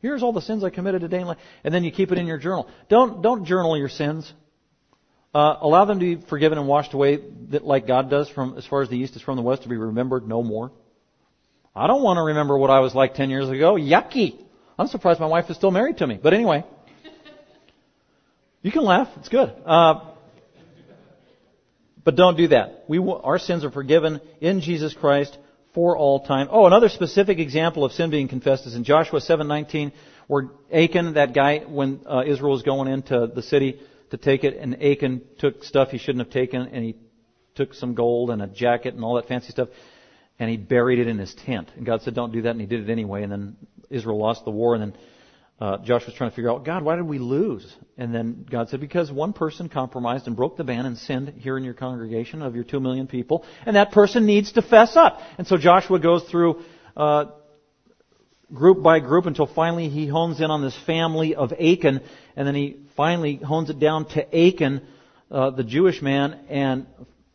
Here's 0.00 0.22
all 0.22 0.32
the 0.32 0.40
sins 0.40 0.62
I 0.62 0.70
committed 0.70 1.00
today, 1.00 1.24
and 1.64 1.74
then 1.74 1.82
you 1.82 1.90
keep 1.90 2.12
it 2.12 2.18
in 2.18 2.26
your 2.26 2.38
journal. 2.38 2.68
Don't 2.88 3.22
don't 3.22 3.44
journal 3.44 3.76
your 3.76 3.88
sins. 3.88 4.32
Uh, 5.34 5.58
allow 5.62 5.84
them 5.84 5.98
to 5.98 6.16
be 6.16 6.26
forgiven 6.28 6.58
and 6.58 6.68
washed 6.68 6.94
away, 6.94 7.18
that, 7.50 7.64
like 7.64 7.88
God 7.88 8.08
does, 8.08 8.28
from 8.28 8.56
as 8.56 8.64
far 8.64 8.82
as 8.82 8.88
the 8.88 8.96
east 8.96 9.16
is 9.16 9.22
from 9.22 9.36
the 9.36 9.42
west, 9.42 9.64
to 9.64 9.68
be 9.68 9.76
remembered 9.76 10.28
no 10.28 10.42
more. 10.44 10.70
I 11.74 11.88
don't 11.88 12.04
want 12.04 12.18
to 12.18 12.22
remember 12.22 12.56
what 12.56 12.70
I 12.70 12.78
was 12.78 12.94
like 12.94 13.14
ten 13.14 13.30
years 13.30 13.48
ago. 13.48 13.74
Yucky! 13.74 14.38
I'm 14.78 14.86
surprised 14.86 15.18
my 15.18 15.26
wife 15.26 15.50
is 15.50 15.56
still 15.56 15.72
married 15.72 15.98
to 15.98 16.06
me. 16.06 16.20
But 16.22 16.34
anyway, 16.34 16.64
you 18.62 18.70
can 18.70 18.84
laugh. 18.84 19.08
It's 19.16 19.28
good. 19.28 19.52
Uh, 19.66 20.12
but 22.04 22.14
don't 22.14 22.36
do 22.36 22.48
that. 22.48 22.84
We, 22.86 22.98
w- 22.98 23.18
our 23.18 23.38
sins 23.38 23.64
are 23.64 23.70
forgiven 23.70 24.20
in 24.40 24.60
Jesus 24.60 24.94
Christ 24.94 25.36
for 25.74 25.96
all 25.96 26.20
time. 26.20 26.46
Oh, 26.50 26.66
another 26.66 26.88
specific 26.88 27.40
example 27.40 27.84
of 27.84 27.90
sin 27.90 28.10
being 28.10 28.28
confessed 28.28 28.66
is 28.66 28.76
in 28.76 28.84
Joshua 28.84 29.18
7:19, 29.18 29.90
where 30.28 30.50
Achan, 30.72 31.14
that 31.14 31.34
guy, 31.34 31.60
when 31.60 32.02
uh, 32.06 32.22
Israel 32.24 32.52
was 32.52 32.62
going 32.62 32.86
into 32.86 33.26
the 33.26 33.42
city 33.42 33.80
to 34.10 34.16
take 34.16 34.44
it, 34.44 34.56
and 34.56 34.82
Achan 34.82 35.22
took 35.38 35.64
stuff 35.64 35.90
he 35.90 35.98
shouldn't 35.98 36.24
have 36.24 36.32
taken, 36.32 36.62
and 36.62 36.84
he 36.84 36.96
took 37.54 37.74
some 37.74 37.94
gold 37.94 38.30
and 38.30 38.42
a 38.42 38.46
jacket 38.46 38.94
and 38.94 39.04
all 39.04 39.14
that 39.14 39.28
fancy 39.28 39.50
stuff, 39.50 39.68
and 40.38 40.50
he 40.50 40.56
buried 40.56 40.98
it 40.98 41.06
in 41.06 41.18
his 41.18 41.34
tent. 41.34 41.70
And 41.76 41.86
God 41.86 42.02
said, 42.02 42.14
"Don't 42.14 42.32
do 42.32 42.42
that," 42.42 42.50
and 42.50 42.60
he 42.60 42.66
did 42.66 42.88
it 42.88 42.92
anyway. 42.92 43.22
And 43.22 43.32
then 43.32 43.56
Israel 43.90 44.18
lost 44.18 44.44
the 44.44 44.50
war, 44.50 44.74
and 44.74 44.82
then 44.82 45.00
uh, 45.60 45.78
was 45.88 46.14
trying 46.16 46.30
to 46.30 46.36
figure 46.36 46.50
out, 46.50 46.64
God, 46.64 46.82
why 46.82 46.96
did 46.96 47.06
we 47.06 47.18
lose? 47.18 47.74
And 47.96 48.14
then 48.14 48.44
God 48.50 48.68
said, 48.68 48.80
because 48.80 49.10
one 49.10 49.32
person 49.32 49.68
compromised 49.68 50.26
and 50.26 50.36
broke 50.36 50.56
the 50.56 50.64
ban 50.64 50.84
and 50.84 50.98
sinned 50.98 51.34
here 51.38 51.56
in 51.56 51.64
your 51.64 51.74
congregation 51.74 52.42
of 52.42 52.54
your 52.54 52.64
two 52.64 52.80
million 52.80 53.06
people, 53.06 53.44
and 53.64 53.76
that 53.76 53.92
person 53.92 54.26
needs 54.26 54.52
to 54.52 54.62
fess 54.62 54.96
up. 54.96 55.20
And 55.38 55.46
so 55.46 55.56
Joshua 55.56 56.00
goes 56.00 56.24
through 56.24 56.62
uh, 56.96 57.26
group 58.54 58.82
by 58.82 59.00
group 59.00 59.26
until 59.26 59.46
finally 59.46 59.88
he 59.88 60.06
hones 60.06 60.40
in 60.40 60.50
on 60.50 60.62
this 60.62 60.76
family 60.86 61.34
of 61.34 61.52
Achan, 61.52 62.00
and 62.36 62.46
then 62.46 62.54
he 62.54 62.76
finally 62.96 63.36
hones 63.36 63.70
it 63.70 63.78
down 63.78 64.06
to 64.10 64.36
Achan, 64.36 64.82
uh, 65.30 65.50
the 65.50 65.64
Jewish 65.64 66.00
man, 66.00 66.38
and 66.48 66.86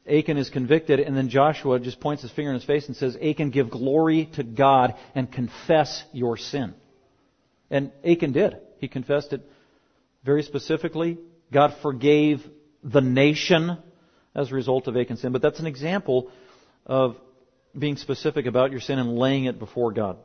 Achan 0.10 0.38
is 0.38 0.50
convicted, 0.50 1.00
and 1.00 1.16
then 1.16 1.30
Joshua 1.30 1.80
just 1.80 2.00
points 2.00 2.24
his 2.24 2.32
finger 2.32 2.52
in 2.52 2.56
his 2.56 2.66
face 2.66 2.88
and 2.88 2.96
says, 2.96 3.16
Achan, 3.22 3.52
give 3.52 3.70
glory 3.70 4.30
to 4.34 4.44
God 4.44 4.96
and 5.14 5.32
confess 5.32 6.04
your 6.14 6.38
sin. 6.38 6.74
And 7.70 7.92
Achan 8.04 8.32
did. 8.32 8.58
He 8.80 8.88
confessed 8.88 9.34
it 9.34 9.42
very 10.24 10.44
specifically. 10.44 11.18
God 11.52 11.76
forgave 11.82 12.44
the 12.84 13.02
nation 13.02 13.78
as 14.34 14.52
a 14.52 14.56
result 14.56 14.88
of 14.88 14.96
Achan's 14.96 15.22
sin. 15.22 15.32
But 15.32 15.42
that's 15.42 15.60
an 15.60 15.68
example 15.68 16.32
of 16.86 17.18
being 17.78 17.98
specific 17.98 18.46
about 18.46 18.72
your 18.72 18.80
sin 18.80 18.98
and 18.98 19.18
laying 19.18 19.46
it 19.46 19.60
before 19.60 19.92
God. 19.92 20.18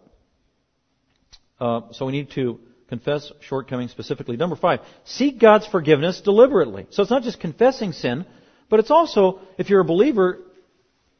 Uh, 1.60 1.82
so 1.92 2.06
we 2.06 2.12
need 2.12 2.30
to 2.32 2.60
confess 2.88 3.30
shortcomings 3.40 3.90
specifically. 3.90 4.36
Number 4.36 4.56
five, 4.56 4.80
seek 5.04 5.38
God's 5.38 5.66
forgiveness 5.66 6.20
deliberately. 6.20 6.86
So 6.90 7.02
it's 7.02 7.10
not 7.10 7.22
just 7.22 7.40
confessing 7.40 7.92
sin, 7.92 8.26
but 8.68 8.80
it's 8.80 8.90
also, 8.90 9.40
if 9.58 9.70
you're 9.70 9.80
a 9.80 9.84
believer, 9.84 10.40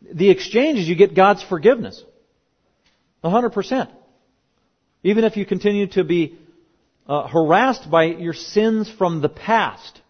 the 0.03 0.31
exchange 0.31 0.79
is 0.79 0.89
you 0.89 0.97
get 0.97 1.15
God's 1.15 1.43
forgiveness. 1.43 2.03
100%. 3.23 3.91
Even 5.03 5.25
if 5.25 5.37
you 5.37 5.47
continue 5.47 5.87
to 5.89 6.05
be 6.05 6.39
uh, 7.07 7.29
harassed 7.29 7.91
by 7.91 8.05
your 8.05 8.35
sins 8.35 8.91
from 8.91 9.21
the 9.21 9.29
past. 9.29 10.01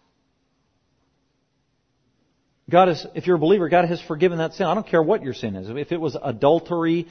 God 2.69 2.89
is, 2.89 3.05
if 3.13 3.27
you're 3.27 3.35
a 3.35 3.39
believer, 3.39 3.69
God 3.69 3.85
has 3.85 4.01
forgiven 4.01 4.39
that 4.39 4.53
sin. 4.53 4.65
I 4.65 4.73
don't 4.73 4.87
care 4.87 5.03
what 5.03 5.23
your 5.23 5.33
sin 5.33 5.55
is. 5.55 5.69
If 5.69 5.91
it 5.91 6.01
was 6.01 6.17
adultery, 6.21 7.07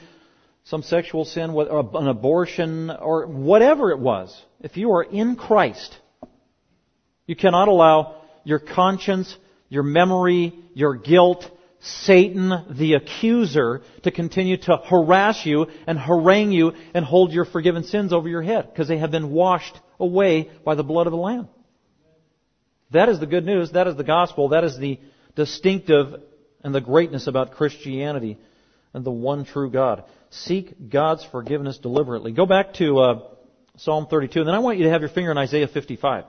some 0.65 0.81
sexual 0.81 1.25
sin, 1.25 1.51
uh, 1.51 1.83
an 1.93 2.07
abortion, 2.07 2.89
or 2.89 3.27
whatever 3.27 3.91
it 3.91 3.99
was. 3.99 4.35
If 4.61 4.77
you 4.77 4.91
are 4.93 5.03
in 5.03 5.35
Christ, 5.35 5.97
you 7.27 7.35
cannot 7.35 7.67
allow 7.67 8.21
your 8.43 8.59
conscience, 8.59 9.35
your 9.69 9.83
memory, 9.83 10.53
your 10.73 10.95
guilt, 10.95 11.49
Satan, 11.79 12.51
the 12.71 12.95
accuser, 12.95 13.83
to 14.03 14.11
continue 14.11 14.57
to 14.57 14.77
harass 14.77 15.45
you 15.45 15.67
and 15.85 15.99
harangue 15.99 16.51
you 16.51 16.73
and 16.95 17.05
hold 17.05 17.31
your 17.31 17.45
forgiven 17.45 17.83
sins 17.83 18.11
over 18.11 18.27
your 18.27 18.41
head 18.41 18.69
because 18.71 18.87
they 18.87 18.97
have 18.97 19.11
been 19.11 19.31
washed 19.31 19.79
away 19.99 20.49
by 20.63 20.73
the 20.73 20.83
blood 20.83 21.05
of 21.05 21.11
the 21.11 21.17
Lamb. 21.17 21.47
That 22.89 23.09
is 23.09 23.19
the 23.19 23.27
good 23.27 23.45
news. 23.45 23.71
That 23.73 23.87
is 23.87 23.95
the 23.95 24.03
gospel. 24.03 24.49
That 24.49 24.63
is 24.63 24.79
the 24.79 24.99
distinctive 25.35 26.21
and 26.63 26.73
the 26.73 26.81
greatness 26.81 27.27
about 27.27 27.51
Christianity 27.51 28.39
and 28.93 29.03
the 29.03 29.11
one 29.11 29.45
true 29.45 29.69
God. 29.69 30.05
Seek 30.43 30.89
God's 30.89 31.23
forgiveness 31.23 31.77
deliberately. 31.77 32.33
Go 32.33 32.45
back 32.45 32.73
to 32.75 32.99
uh, 32.99 33.19
Psalm 33.77 34.07
32, 34.07 34.39
and 34.39 34.47
then 34.47 34.55
I 34.55 34.59
want 34.59 34.77
you 34.77 34.83
to 34.83 34.89
have 34.89 35.01
your 35.01 35.09
finger 35.09 35.31
in 35.31 35.37
Isaiah 35.37 35.67
55. 35.67 36.25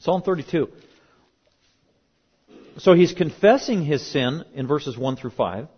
Psalm 0.00 0.22
32. 0.22 0.68
So 2.78 2.94
he's 2.94 3.12
confessing 3.12 3.84
his 3.84 4.04
sin 4.04 4.44
in 4.54 4.66
verses 4.66 4.96
1 4.96 5.16
through 5.16 5.30
5. 5.30 5.68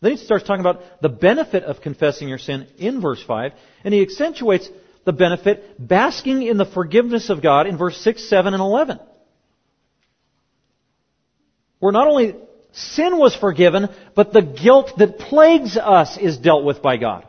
Then 0.00 0.12
he 0.12 0.16
starts 0.16 0.46
talking 0.46 0.60
about 0.60 1.02
the 1.02 1.08
benefit 1.08 1.64
of 1.64 1.80
confessing 1.80 2.28
your 2.28 2.38
sin 2.38 2.68
in 2.78 3.00
verse 3.00 3.22
5. 3.22 3.52
And 3.84 3.92
he 3.92 4.02
accentuates 4.02 4.68
the 5.04 5.12
benefit 5.12 5.74
basking 5.78 6.42
in 6.42 6.56
the 6.56 6.64
forgiveness 6.64 7.28
of 7.28 7.42
God 7.42 7.66
in 7.66 7.76
verse 7.76 7.98
6, 7.98 8.28
7, 8.28 8.54
and 8.54 8.62
11. 8.62 8.98
Where 11.80 11.92
not 11.92 12.06
only 12.06 12.34
sin 12.76 13.18
was 13.18 13.34
forgiven, 13.34 13.88
but 14.14 14.32
the 14.32 14.42
guilt 14.42 14.92
that 14.98 15.18
plagues 15.18 15.76
us 15.76 16.18
is 16.18 16.36
dealt 16.36 16.64
with 16.64 16.82
by 16.82 16.98
God. 16.98 17.26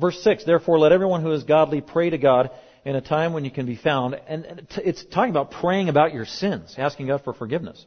Verse 0.00 0.22
6, 0.22 0.44
therefore 0.44 0.78
let 0.78 0.92
everyone 0.92 1.22
who 1.22 1.32
is 1.32 1.44
godly 1.44 1.80
pray 1.80 2.10
to 2.10 2.18
God 2.18 2.50
in 2.84 2.96
a 2.96 3.00
time 3.00 3.32
when 3.32 3.44
you 3.44 3.50
can 3.50 3.66
be 3.66 3.76
found. 3.76 4.14
And 4.28 4.66
it's 4.76 5.04
talking 5.04 5.30
about 5.30 5.50
praying 5.50 5.88
about 5.88 6.14
your 6.14 6.24
sins, 6.24 6.74
asking 6.78 7.08
God 7.08 7.22
for 7.22 7.34
forgiveness. 7.34 7.84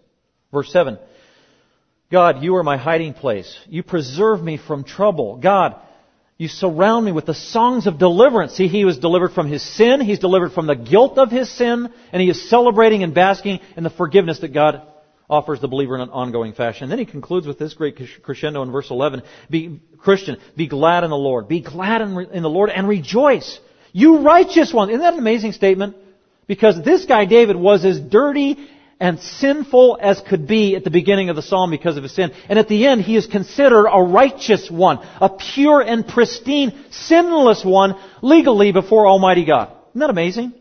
Verse 0.52 0.72
7. 0.72 1.00
God, 2.12 2.44
you 2.44 2.56
are 2.58 2.64
my 2.64 2.78
hiding 2.78 3.14
place. 3.14 3.58
You 3.68 3.82
preserve 3.82 4.44
me 4.44 4.58
from 4.58 4.84
trouble. 4.84 5.38
God, 5.38 5.76
you 6.38 6.48
surround 6.48 7.06
me 7.06 7.12
with 7.12 7.26
the 7.26 7.34
songs 7.34 7.88
of 7.88 7.98
deliverance. 7.98 8.54
See, 8.54 8.68
he 8.68 8.86
was 8.86 9.00
delivered 9.00 9.32
from 9.32 9.48
his 9.48 9.64
sin. 9.64 10.02
He's 10.02 10.20
delivered 10.20 10.52
from 10.52 10.68
the 10.68 10.76
guilt 10.76 11.18
of 11.18 11.32
his 11.32 11.50
sin. 11.50 11.92
And 12.12 12.22
he 12.22 12.30
is 12.30 12.50
celebrating 12.50 13.02
and 13.02 13.16
basking 13.16 13.62
in 13.76 13.84
the 13.84 13.90
forgiveness 13.90 14.40
that 14.40 14.54
God 14.54 14.84
offers 15.30 15.60
the 15.62 15.68
believer 15.68 15.96
in 15.96 16.02
an 16.02 16.10
ongoing 16.10 16.54
fashion. 16.54 16.84
And 16.84 16.92
then 16.92 17.00
he 17.00 17.06
concludes 17.06 17.48
with 17.48 17.58
this 17.58 17.74
great 17.74 18.00
crescendo 18.22 18.62
in 18.62 18.72
verse 18.72 18.90
11. 18.90 19.24
Be 19.50 19.80
Christian, 19.98 20.38
be 20.56 20.68
glad 20.68 21.04
in 21.04 21.10
the 21.10 21.16
Lord. 21.16 21.48
Be 21.48 21.62
glad 21.62 22.02
in, 22.02 22.18
in 22.32 22.44
the 22.44 22.50
Lord 22.50 22.70
and 22.70 22.88
rejoice. 22.88 23.60
You 23.92 24.20
righteous 24.20 24.74
one. 24.74 24.90
Isn't 24.90 25.02
that 25.02 25.14
an 25.14 25.20
amazing 25.20 25.54
statement? 25.54 25.96
Because 26.48 26.84
this 26.84 27.06
guy 27.06 27.26
David 27.26 27.56
was 27.56 27.86
as 27.86 28.00
dirty 28.00 28.70
and 29.00 29.20
sinful 29.20 29.98
as 30.02 30.22
could 30.22 30.48
be 30.48 30.76
at 30.76 30.84
the 30.84 30.90
beginning 30.90 31.30
of 31.30 31.36
the 31.36 31.42
psalm 31.42 31.72
because 31.72 31.98
of 31.98 32.04
his 32.04 32.14
sin. 32.14 32.32
And 32.50 32.60
at 32.60 32.68
the 32.68 32.88
end, 32.88 33.02
he 33.02 33.16
is 33.16 33.28
considered 33.28 33.88
a 33.88 34.02
righteous 34.02 34.70
one, 34.70 35.00
a 35.20 35.30
pure 35.30 35.82
and 35.82 36.08
pristine, 36.08 36.86
sinless 36.90 37.66
one, 37.66 37.96
legally 38.22 38.72
before 38.72 39.08
Almighty 39.08 39.46
God. 39.46 39.70
Isn't 39.92 40.00
that 40.00 40.10
amazing? 40.10 40.54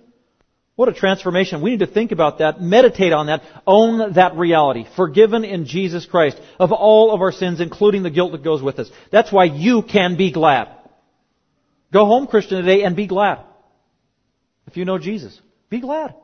What 0.82 0.88
a 0.88 0.94
transformation. 0.94 1.62
We 1.62 1.70
need 1.70 1.78
to 1.78 1.86
think 1.86 2.10
about 2.10 2.38
that, 2.38 2.60
meditate 2.60 3.12
on 3.12 3.26
that, 3.26 3.44
own 3.68 4.14
that 4.14 4.34
reality. 4.34 4.84
Forgiven 4.96 5.44
in 5.44 5.64
Jesus 5.64 6.06
Christ 6.06 6.36
of 6.58 6.72
all 6.72 7.14
of 7.14 7.20
our 7.20 7.30
sins, 7.30 7.60
including 7.60 8.02
the 8.02 8.10
guilt 8.10 8.32
that 8.32 8.42
goes 8.42 8.60
with 8.60 8.80
us. 8.80 8.90
That's 9.12 9.30
why 9.30 9.44
you 9.44 9.82
can 9.82 10.16
be 10.16 10.32
glad. 10.32 10.66
Go 11.92 12.04
home, 12.04 12.26
Christian, 12.26 12.56
today 12.60 12.82
and 12.82 12.96
be 12.96 13.06
glad. 13.06 13.44
If 14.66 14.76
you 14.76 14.84
know 14.84 14.98
Jesus, 14.98 15.40
be 15.70 15.80
glad. 15.80 16.16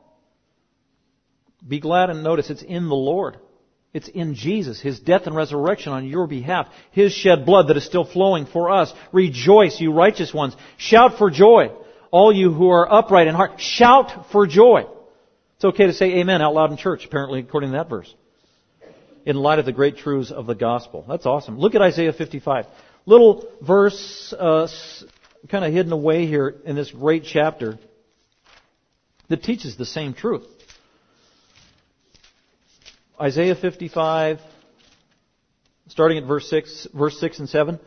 Be 1.65 1.79
glad 1.79 2.09
and 2.09 2.21
notice 2.21 2.49
it's 2.49 2.61
in 2.61 2.89
the 2.89 2.95
Lord. 2.95 3.37
It's 3.93 4.09
in 4.09 4.35
Jesus, 4.35 4.81
His 4.81 4.99
death 4.99 5.21
and 5.25 5.37
resurrection 5.37 5.93
on 5.93 6.05
your 6.05 6.27
behalf, 6.27 6.67
His 6.91 7.13
shed 7.13 7.45
blood 7.45 7.69
that 7.69 7.77
is 7.77 7.85
still 7.85 8.03
flowing 8.03 8.45
for 8.45 8.71
us. 8.71 8.91
Rejoice, 9.13 9.79
you 9.79 9.93
righteous 9.93 10.33
ones. 10.33 10.53
Shout 10.75 11.17
for 11.17 11.29
joy. 11.29 11.71
All 12.11 12.33
you 12.33 12.51
who 12.51 12.69
are 12.69 12.91
upright 12.91 13.27
in 13.27 13.35
heart, 13.35 13.59
shout 13.59 14.31
for 14.31 14.47
joy. 14.47 14.85
It's 15.55 15.65
okay 15.65 15.87
to 15.87 15.93
say 15.93 16.19
amen 16.19 16.41
out 16.41 16.53
loud 16.53 16.71
in 16.71 16.77
church, 16.77 17.05
apparently, 17.05 17.39
according 17.41 17.71
to 17.71 17.77
that 17.77 17.89
verse. 17.89 18.13
In 19.25 19.35
light 19.35 19.59
of 19.59 19.65
the 19.65 19.71
great 19.71 19.97
truths 19.97 20.31
of 20.31 20.45
the 20.45 20.55
gospel. 20.55 21.05
That's 21.07 21.25
awesome. 21.25 21.59
Look 21.59 21.75
at 21.75 21.81
Isaiah 21.81 22.13
55. 22.13 22.65
Little 23.05 23.45
verse, 23.61 24.33
uh, 24.37 24.67
kind 25.49 25.65
of 25.65 25.73
hidden 25.73 25.91
away 25.91 26.25
here 26.25 26.55
in 26.65 26.75
this 26.75 26.91
great 26.91 27.23
chapter 27.25 27.77
that 29.27 29.43
teaches 29.43 29.77
the 29.77 29.85
same 29.85 30.13
truth. 30.13 30.45
Isaiah 33.21 33.55
55, 33.55 34.39
starting 35.87 36.17
at 36.17 36.23
verse 36.23 36.49
6, 36.49 36.87
verse 36.93 37.19
6 37.19 37.39
and 37.39 37.49
7. 37.49 37.79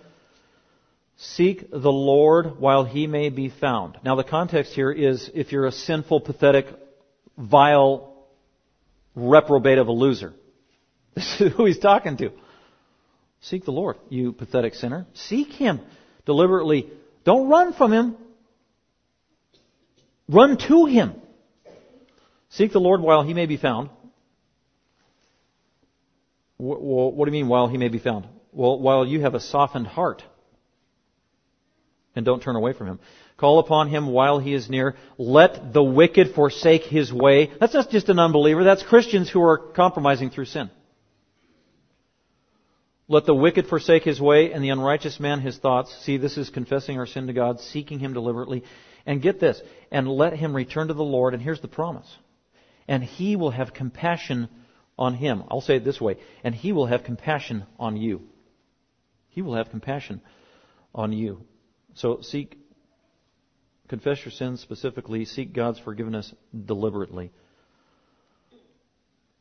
Seek 1.16 1.70
the 1.70 1.92
Lord 1.92 2.58
while 2.58 2.84
he 2.84 3.06
may 3.06 3.28
be 3.28 3.48
found. 3.48 3.98
Now 4.04 4.16
the 4.16 4.24
context 4.24 4.72
here 4.72 4.90
is 4.90 5.30
if 5.34 5.52
you're 5.52 5.66
a 5.66 5.72
sinful, 5.72 6.20
pathetic, 6.20 6.66
vile 7.36 8.12
reprobate 9.14 9.78
of 9.78 9.88
a 9.88 9.92
loser. 9.92 10.34
This 11.14 11.40
is 11.42 11.52
who 11.52 11.66
he's 11.66 11.78
talking 11.78 12.16
to. 12.16 12.30
Seek 13.42 13.66
the 13.66 13.72
Lord, 13.72 13.96
you 14.08 14.32
pathetic 14.32 14.74
sinner. 14.74 15.06
Seek 15.12 15.52
him 15.52 15.80
deliberately. 16.24 16.90
Don't 17.24 17.48
run 17.48 17.74
from 17.74 17.92
him. 17.92 18.16
Run 20.28 20.56
to 20.68 20.86
him. 20.86 21.14
Seek 22.48 22.72
the 22.72 22.80
Lord 22.80 23.00
while 23.00 23.22
he 23.22 23.34
may 23.34 23.46
be 23.46 23.56
found. 23.58 23.90
What, 26.56 27.24
do 27.24 27.30
you 27.30 27.32
mean 27.32 27.48
while 27.48 27.66
he 27.66 27.76
may 27.76 27.88
be 27.88 27.98
found? 27.98 28.26
Well, 28.52 28.78
while 28.78 29.04
you 29.04 29.20
have 29.22 29.34
a 29.34 29.40
softened 29.40 29.88
heart. 29.88 30.22
And 32.14 32.26
don't 32.26 32.42
turn 32.42 32.56
away 32.56 32.74
from 32.74 32.88
him. 32.88 33.00
Call 33.38 33.58
upon 33.58 33.88
him 33.88 34.06
while 34.06 34.38
he 34.38 34.52
is 34.52 34.68
near. 34.68 34.96
Let 35.16 35.72
the 35.72 35.82
wicked 35.82 36.34
forsake 36.34 36.82
his 36.82 37.12
way. 37.12 37.50
That's 37.58 37.74
not 37.74 37.90
just 37.90 38.10
an 38.10 38.18
unbeliever. 38.18 38.64
That's 38.64 38.82
Christians 38.82 39.30
who 39.30 39.42
are 39.42 39.58
compromising 39.58 40.30
through 40.30 40.44
sin. 40.44 40.70
Let 43.08 43.26
the 43.26 43.34
wicked 43.34 43.66
forsake 43.66 44.04
his 44.04 44.20
way 44.20 44.52
and 44.52 44.62
the 44.62 44.70
unrighteous 44.70 45.18
man 45.20 45.40
his 45.40 45.58
thoughts. 45.58 45.94
See, 46.04 46.18
this 46.18 46.36
is 46.36 46.50
confessing 46.50 46.98
our 46.98 47.06
sin 47.06 47.26
to 47.26 47.32
God, 47.32 47.60
seeking 47.60 47.98
him 47.98 48.12
deliberately. 48.12 48.62
And 49.04 49.20
get 49.20 49.40
this, 49.40 49.60
and 49.90 50.06
let 50.06 50.34
him 50.34 50.54
return 50.54 50.88
to 50.88 50.94
the 50.94 51.02
Lord. 51.02 51.34
And 51.34 51.42
here's 51.42 51.60
the 51.60 51.68
promise. 51.68 52.06
And 52.86 53.02
he 53.02 53.36
will 53.36 53.50
have 53.50 53.74
compassion 53.74 54.48
on 54.98 55.14
him. 55.14 55.44
I'll 55.50 55.60
say 55.60 55.76
it 55.76 55.84
this 55.84 56.00
way. 56.00 56.18
And 56.44 56.54
he 56.54 56.72
will 56.72 56.86
have 56.86 57.04
compassion 57.04 57.64
on 57.78 57.96
you. 57.96 58.22
He 59.30 59.42
will 59.42 59.56
have 59.56 59.70
compassion 59.70 60.20
on 60.94 61.12
you. 61.12 61.44
So 61.94 62.20
seek, 62.22 62.58
confess 63.88 64.24
your 64.24 64.32
sins 64.32 64.60
specifically, 64.60 65.24
seek 65.24 65.52
God's 65.52 65.78
forgiveness 65.78 66.32
deliberately. 66.64 67.30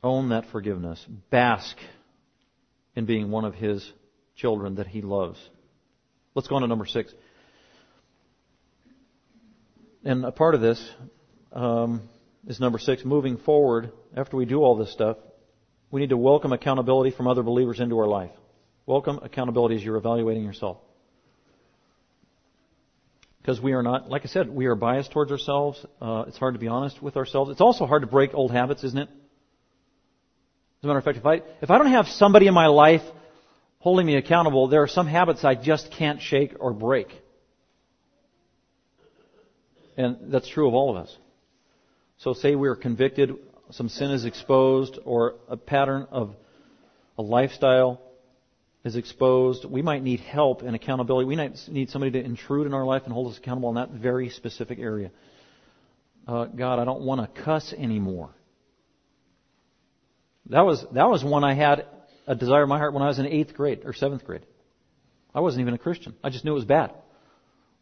Own 0.04 0.30
that 0.30 0.45
forgiveness. 0.52 1.04
Bask 1.30 1.78
in 2.95 3.06
being 3.06 3.30
one 3.32 3.45
of 3.45 3.54
His 3.54 3.89
children 4.36 4.76
that 4.76 4.88
He 4.88 5.02
loves. 5.02 5.39
Let's 6.36 6.47
go 6.47 6.56
on 6.56 6.62
to 6.62 6.68
number 6.68 6.86
six. 6.86 7.14
And 10.04 10.26
a 10.26 10.32
part 10.32 10.56
of 10.56 10.62
this 10.62 10.89
um, 11.54 12.10
is 12.47 12.60
number 12.60 12.80
six. 12.80 13.06
Moving 13.06 13.38
forward, 13.38 13.91
after 14.16 14.36
we 14.36 14.45
do 14.45 14.62
all 14.62 14.76
this 14.76 14.91
stuff, 14.91 15.18
we 15.91 16.02
need 16.02 16.10
to 16.10 16.18
welcome 16.18 16.54
accountability 16.54 17.12
from 17.12 17.28
other 17.28 17.43
believers 17.43 17.80
into 17.80 17.97
our 17.99 18.08
life. 18.08 18.32
Welcome 18.86 19.20
accountability 19.22 19.76
as 19.76 19.84
you're 19.84 19.97
evaluating 19.97 20.43
yourself. 20.43 20.78
Because 23.42 23.60
we 23.60 23.74
are 23.74 23.82
not, 23.82 24.10
like 24.10 24.22
I 24.24 24.28
said, 24.28 24.50
we 24.50 24.68
are 24.68 24.76
biased 24.76 25.12
towards 25.12 25.32
ourselves. 25.32 25.84
Uh, 26.00 26.26
it's 26.28 26.38
hard 26.38 26.54
to 26.54 26.60
be 26.60 26.68
honest 26.68 27.02
with 27.02 27.18
ourselves. 27.18 27.50
It's 27.50 27.62
also 27.62 27.88
hard 27.88 28.04
to 28.04 28.08
break 28.08 28.36
old 28.36 28.52
habits, 28.52 28.84
isn't 28.84 29.00
it? 29.00 29.10
As 29.10 30.84
a 30.84 30.88
matter 30.88 31.00
of 31.00 31.06
fact, 31.06 31.18
if 31.18 31.26
I, 31.26 31.42
if 31.62 31.72
I 31.72 31.78
don't 31.78 31.92
have 31.92 32.08
somebody 32.08 32.48
in 32.48 32.54
my 32.54 32.68
life 32.68 33.02
holding 33.80 34.06
me 34.06 34.16
accountable, 34.16 34.68
there 34.68 34.84
are 34.84 34.88
some 34.88 35.08
habits 35.08 35.44
I 35.44 35.56
just 35.56 35.92
can't 35.92 36.22
shake 36.22 36.54
or 36.60 36.72
break. 36.72 37.08
And 39.98 40.32
that's 40.32 40.48
true 40.48 40.68
of 40.68 40.76
all 40.76 40.96
of 40.96 41.04
us. 41.04 41.16
So 42.18 42.34
say 42.34 42.54
we 42.56 42.68
are 42.68 42.76
convicted, 42.76 43.36
some 43.72 43.89
sin 43.89 44.12
is 44.12 44.26
exposed, 44.26 45.00
or 45.04 45.36
a 45.50 45.58
pattern 45.58 46.08
of 46.12 46.36
a 47.18 47.24
lifestyle 47.24 48.00
is 48.84 48.95
exposed, 48.95 49.65
we 49.65 49.82
might 49.82 50.03
need 50.03 50.19
help 50.21 50.63
and 50.63 50.75
accountability. 50.75 51.25
We 51.25 51.36
might 51.36 51.57
need 51.67 51.89
somebody 51.89 52.11
to 52.13 52.23
intrude 52.23 52.65
in 52.65 52.73
our 52.73 52.86
life 52.86 53.03
and 53.05 53.13
hold 53.13 53.32
us 53.32 53.38
accountable 53.38 53.69
in 53.69 53.75
that 53.75 53.91
very 53.91 54.29
specific 54.29 54.79
area. 54.79 55.11
Uh, 56.27 56.45
God, 56.45 56.79
I 56.79 56.86
don't 56.86 57.01
want 57.01 57.21
to 57.21 57.41
cuss 57.43 57.73
anymore. 57.73 58.32
That 60.49 60.61
was 60.61 60.84
that 60.93 61.09
was 61.09 61.23
one 61.23 61.43
I 61.43 61.53
had 61.53 61.86
a 62.27 62.36
desire 62.36 62.63
in 62.63 62.69
my 62.69 62.77
heart 62.77 62.93
when 62.93 63.03
I 63.03 63.07
was 63.07 63.19
in 63.19 63.27
eighth 63.27 63.53
grade 63.53 63.82
or 63.86 63.93
seventh 63.93 64.25
grade. 64.25 64.45
I 65.34 65.39
wasn't 65.39 65.61
even 65.61 65.73
a 65.73 65.77
Christian. 65.77 66.15
I 66.23 66.29
just 66.29 66.43
knew 66.43 66.51
it 66.51 66.55
was 66.55 66.65
bad. 66.65 66.91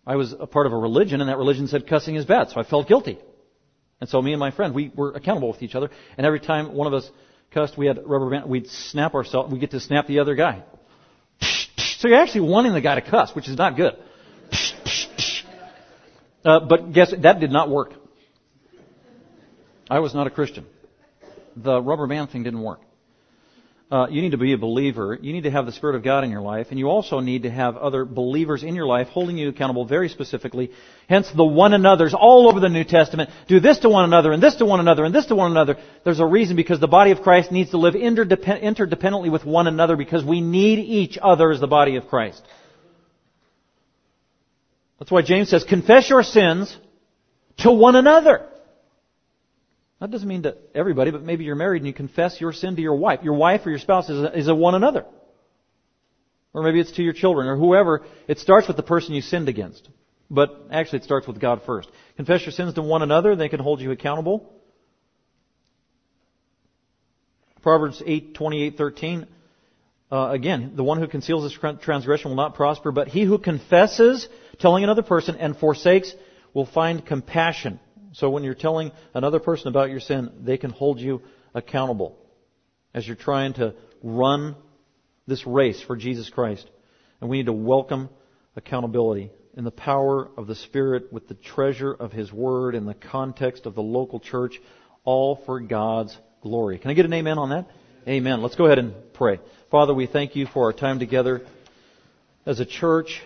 I 0.05 0.15
was 0.15 0.33
a 0.37 0.47
part 0.47 0.65
of 0.65 0.73
a 0.73 0.77
religion, 0.77 1.21
and 1.21 1.29
that 1.29 1.37
religion 1.37 1.67
said 1.67 1.87
cussing 1.87 2.15
is 2.15 2.25
bad, 2.25 2.49
so 2.49 2.59
I 2.59 2.63
felt 2.63 2.87
guilty. 2.87 3.17
And 4.01 4.09
so 4.09 4.21
me 4.21 4.31
and 4.33 4.39
my 4.39 4.51
friend, 4.51 4.73
we 4.73 4.91
were 4.95 5.11
accountable 5.11 5.49
with 5.49 5.61
each 5.61 5.75
other. 5.75 5.89
And 6.17 6.25
every 6.25 6.39
time 6.39 6.73
one 6.73 6.87
of 6.87 6.93
us 6.93 7.09
cussed, 7.51 7.77
we 7.77 7.87
had 7.87 7.99
rubber 8.05 8.29
band. 8.29 8.49
We'd 8.49 8.67
snap 8.67 9.13
ourselves. 9.13 9.51
We 9.51 9.59
get 9.59 9.71
to 9.71 9.79
snap 9.79 10.07
the 10.07 10.19
other 10.19 10.35
guy. 10.35 10.63
So 11.99 12.07
you're 12.07 12.17
actually 12.17 12.49
wanting 12.49 12.71
the 12.71 12.79
guy 12.79 12.95
to 12.95 13.01
cuss, 13.01 13.35
which 13.35 13.49
is 13.49 13.57
not 13.57 13.75
good. 13.75 13.93
Uh, 16.45 16.61
but 16.61 16.93
guess 16.93 17.13
that 17.21 17.41
did 17.41 17.51
not 17.51 17.69
work. 17.69 17.91
I 19.89 19.99
was 19.99 20.15
not 20.15 20.25
a 20.25 20.29
Christian. 20.29 20.65
The 21.57 21.81
rubber 21.81 22.07
band 22.07 22.29
thing 22.29 22.43
didn't 22.43 22.61
work. 22.61 22.79
Uh, 23.91 24.05
you 24.07 24.21
need 24.21 24.31
to 24.31 24.37
be 24.37 24.53
a 24.53 24.57
believer. 24.57 25.17
You 25.19 25.33
need 25.33 25.45
to 25.45 25.51
have 25.51 25.65
the 25.65 25.71
Spirit 25.71 25.95
of 25.95 26.03
God 26.03 26.23
in 26.23 26.29
your 26.29 26.41
life, 26.41 26.67
and 26.69 26.77
you 26.77 26.87
also 26.89 27.21
need 27.21 27.43
to 27.43 27.49
have 27.49 27.75
other 27.75 28.05
believers 28.05 28.61
in 28.61 28.75
your 28.75 28.85
life 28.85 29.07
holding 29.07 29.35
you 29.35 29.49
accountable 29.49 29.83
very 29.83 30.09
specifically. 30.09 30.69
Hence 31.07 31.31
the 31.35 31.43
one 31.43 31.73
another's 31.73 32.13
all 32.13 32.47
over 32.47 32.59
the 32.59 32.69
New 32.69 32.83
Testament. 32.83 33.31
Do 33.47 33.59
this 33.59 33.79
to 33.79 33.89
one 33.89 34.03
another, 34.03 34.31
and 34.31 34.43
this 34.43 34.57
to 34.57 34.65
one 34.65 34.79
another, 34.79 35.05
and 35.05 35.15
this 35.15 35.25
to 35.27 35.35
one 35.35 35.49
another. 35.49 35.77
There's 36.05 36.19
a 36.19 36.25
reason 36.25 36.55
because 36.55 36.79
the 36.79 36.87
body 36.87 37.09
of 37.09 37.23
Christ 37.23 37.51
needs 37.51 37.71
to 37.71 37.77
live 37.77 37.95
interdependently 37.95 39.31
with 39.31 39.43
one 39.43 39.65
another 39.65 39.95
because 39.95 40.23
we 40.23 40.39
need 40.39 40.77
each 40.77 41.17
other 41.19 41.51
as 41.51 41.59
the 41.59 41.65
body 41.65 41.95
of 41.95 42.07
Christ. 42.07 42.43
That's 44.99 45.09
why 45.09 45.23
James 45.23 45.49
says, 45.49 45.63
confess 45.63 46.11
your 46.11 46.21
sins 46.21 46.77
to 47.57 47.71
one 47.71 47.95
another. 47.95 48.45
That 49.99 50.11
doesn't 50.11 50.27
mean 50.27 50.43
to 50.43 50.55
everybody, 50.73 51.11
but 51.11 51.23
maybe 51.23 51.43
you're 51.43 51.55
married 51.55 51.81
and 51.81 51.87
you 51.87 51.93
confess 51.93 52.39
your 52.39 52.53
sin 52.53 52.75
to 52.77 52.81
your 52.81 52.95
wife. 52.95 53.19
Your 53.23 53.33
wife 53.33 53.65
or 53.65 53.69
your 53.69 53.79
spouse 53.79 54.09
is 54.09 54.23
a, 54.23 54.37
is 54.37 54.47
a 54.47 54.55
one 54.55 54.75
another. 54.75 55.05
Or 56.53 56.63
maybe 56.63 56.79
it's 56.79 56.91
to 56.93 57.03
your 57.03 57.13
children 57.13 57.47
or 57.47 57.57
whoever. 57.57 58.05
It 58.27 58.39
starts 58.39 58.67
with 58.67 58.77
the 58.77 58.83
person 58.83 59.13
you 59.13 59.21
sinned 59.21 59.49
against. 59.49 59.87
But 60.31 60.67
actually 60.71 60.99
it 60.99 61.03
starts 61.03 61.27
with 61.27 61.39
God 61.39 61.63
first. 61.65 61.89
Confess 62.15 62.43
your 62.43 62.51
sins 62.51 62.75
to 62.75 62.81
one 62.81 63.01
another, 63.01 63.35
they 63.35 63.49
can 63.49 63.59
hold 63.59 63.81
you 63.81 63.91
accountable. 63.91 64.53
Proverbs 67.61 68.01
8, 68.05 68.35
28, 68.35 68.77
13. 68.77 69.27
Uh, 70.11 70.29
again, 70.31 70.73
the 70.75 70.83
one 70.83 70.97
who 70.97 71.07
conceals 71.07 71.43
his 71.43 71.77
transgression 71.81 72.31
will 72.31 72.37
not 72.37 72.55
prosper, 72.55 72.91
but 72.91 73.09
he 73.09 73.23
who 73.23 73.37
confesses, 73.37 74.27
telling 74.59 74.83
another 74.83 75.03
person, 75.03 75.35
and 75.35 75.57
forsakes 75.57 76.13
will 76.53 76.65
find 76.65 77.05
compassion. 77.05 77.79
So 78.19 78.29
when 78.29 78.43
you're 78.43 78.53
telling 78.53 78.91
another 79.13 79.39
person 79.39 79.69
about 79.69 79.89
your 79.89 80.01
sin, 80.01 80.29
they 80.41 80.57
can 80.57 80.71
hold 80.71 80.99
you 80.99 81.21
accountable 81.53 82.17
as 82.93 83.07
you're 83.07 83.15
trying 83.15 83.53
to 83.53 83.75
run 84.03 84.55
this 85.25 85.47
race 85.47 85.81
for 85.81 85.95
Jesus 85.95 86.29
Christ. 86.29 86.69
And 87.21 87.29
we 87.29 87.37
need 87.37 87.45
to 87.45 87.53
welcome 87.53 88.09
accountability 88.57 89.31
in 89.55 89.63
the 89.63 89.71
power 89.71 90.29
of 90.35 90.47
the 90.47 90.55
Spirit 90.55 91.13
with 91.13 91.29
the 91.29 91.33
treasure 91.33 91.93
of 91.93 92.11
His 92.11 92.31
Word 92.31 92.75
in 92.75 92.85
the 92.85 92.93
context 92.93 93.65
of 93.65 93.73
the 93.73 93.81
local 93.81 94.19
church, 94.19 94.59
all 95.05 95.37
for 95.45 95.61
God's 95.61 96.17
glory. 96.41 96.77
Can 96.77 96.91
I 96.91 96.95
get 96.95 97.05
an 97.05 97.13
amen 97.13 97.37
on 97.37 97.49
that? 97.51 97.69
Amen. 98.05 98.41
Let's 98.41 98.55
go 98.55 98.65
ahead 98.65 98.79
and 98.79 98.93
pray. 99.13 99.39
Father, 99.71 99.93
we 99.93 100.07
thank 100.07 100.35
you 100.35 100.45
for 100.45 100.65
our 100.65 100.73
time 100.73 100.99
together 100.99 101.45
as 102.45 102.59
a 102.59 102.65
church, 102.65 103.21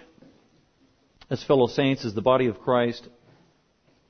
as 1.31 1.43
fellow 1.43 1.65
saints, 1.65 2.05
as 2.05 2.13
the 2.13 2.21
body 2.21 2.45
of 2.45 2.59
Christ. 2.59 3.07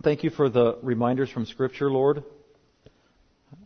Thank 0.02 0.24
you 0.24 0.32
for 0.32 0.50
the 0.50 0.78
reminders 0.82 1.30
from 1.30 1.46
Scripture, 1.46 1.89
Lord. 1.89 2.24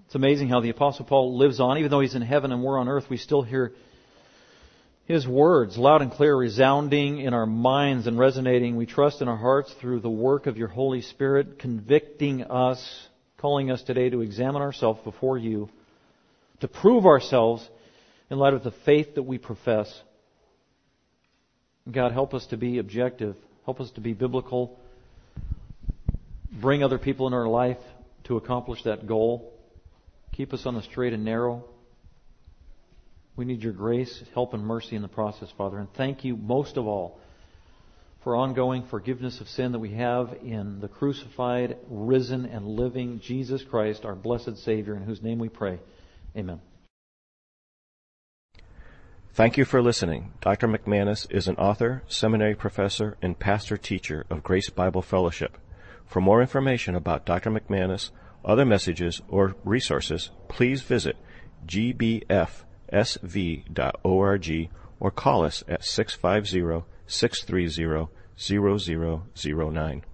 It's 0.05 0.13
amazing 0.13 0.49
how 0.49 0.59
the 0.59 0.69
Apostle 0.69 1.05
Paul 1.05 1.37
lives 1.37 1.59
on. 1.59 1.79
Even 1.79 1.89
though 1.89 2.01
he's 2.01 2.15
in 2.15 2.21
heaven 2.21 2.51
and 2.51 2.63
we're 2.63 2.77
on 2.77 2.87
earth, 2.87 3.05
we 3.09 3.17
still 3.17 3.41
hear 3.41 3.71
his 5.05 5.27
words 5.27 5.77
loud 5.77 6.01
and 6.03 6.11
clear, 6.11 6.35
resounding 6.35 7.19
in 7.21 7.33
our 7.33 7.47
minds 7.47 8.05
and 8.05 8.19
resonating. 8.19 8.75
We 8.75 8.85
trust 8.85 9.21
in 9.21 9.27
our 9.27 9.37
hearts 9.37 9.73
through 9.81 10.01
the 10.01 10.09
work 10.09 10.45
of 10.45 10.57
your 10.57 10.67
Holy 10.67 11.01
Spirit, 11.01 11.57
convicting 11.57 12.43
us, 12.43 13.07
calling 13.37 13.71
us 13.71 13.81
today 13.81 14.09
to 14.09 14.21
examine 14.21 14.61
ourselves 14.61 14.99
before 15.03 15.39
you, 15.39 15.69
to 16.59 16.67
prove 16.67 17.05
ourselves 17.05 17.67
in 18.29 18.37
light 18.37 18.53
of 18.53 18.63
the 18.63 18.73
faith 18.85 19.15
that 19.15 19.23
we 19.23 19.39
profess. 19.39 19.91
God, 21.89 22.11
help 22.11 22.35
us 22.35 22.45
to 22.47 22.57
be 22.57 22.77
objective. 22.77 23.35
Help 23.65 23.79
us 23.79 23.89
to 23.91 24.01
be 24.01 24.13
biblical 24.13 24.77
bring 26.51 26.83
other 26.83 26.97
people 26.97 27.27
in 27.27 27.33
our 27.33 27.47
life 27.47 27.79
to 28.25 28.37
accomplish 28.37 28.83
that 28.83 29.07
goal. 29.07 29.53
Keep 30.33 30.53
us 30.53 30.65
on 30.65 30.75
the 30.75 30.81
straight 30.81 31.13
and 31.13 31.23
narrow. 31.23 31.65
We 33.35 33.45
need 33.45 33.63
your 33.63 33.73
grace, 33.73 34.23
help, 34.33 34.53
and 34.53 34.63
mercy 34.63 34.95
in 34.95 35.01
the 35.01 35.07
process, 35.07 35.51
Father. 35.51 35.77
And 35.77 35.91
thank 35.93 36.25
you 36.25 36.35
most 36.35 36.77
of 36.77 36.87
all 36.87 37.19
for 38.23 38.35
ongoing 38.35 38.83
forgiveness 38.83 39.39
of 39.39 39.47
sin 39.47 39.71
that 39.71 39.79
we 39.79 39.91
have 39.91 40.35
in 40.43 40.79
the 40.81 40.87
crucified, 40.87 41.77
risen, 41.87 42.45
and 42.45 42.65
living 42.65 43.19
Jesus 43.19 43.63
Christ, 43.63 44.05
our 44.05 44.15
blessed 44.15 44.57
Savior, 44.57 44.95
in 44.95 45.03
whose 45.03 45.21
name 45.21 45.39
we 45.39 45.49
pray. 45.49 45.79
Amen. 46.35 46.59
Thank 49.33 49.55
you 49.55 49.65
for 49.65 49.83
listening. 49.83 50.33
Dr. 50.41 50.67
McManus 50.67 51.27
is 51.29 51.47
an 51.47 51.57
author, 51.57 52.03
seminary 52.07 52.55
professor, 52.55 53.17
and 53.21 53.37
pastor 53.37 53.77
teacher 53.77 54.25
of 54.31 54.43
Grace 54.43 54.71
Bible 54.71 55.03
Fellowship. 55.03 55.57
For 56.07 56.21
more 56.21 56.41
information 56.41 56.95
about 56.95 57.25
Dr. 57.25 57.51
McManus, 57.51 58.11
other 58.43 58.65
messages, 58.65 59.21
or 59.27 59.55
resources, 59.63 60.31
please 60.47 60.81
visit 60.81 61.17
gbfsv.org 61.65 62.49
or 64.99 65.11
call 65.11 65.43
us 65.43 65.63
at 65.67 65.83
650 65.83 66.85
630 67.05 68.07
0009. 68.37 70.05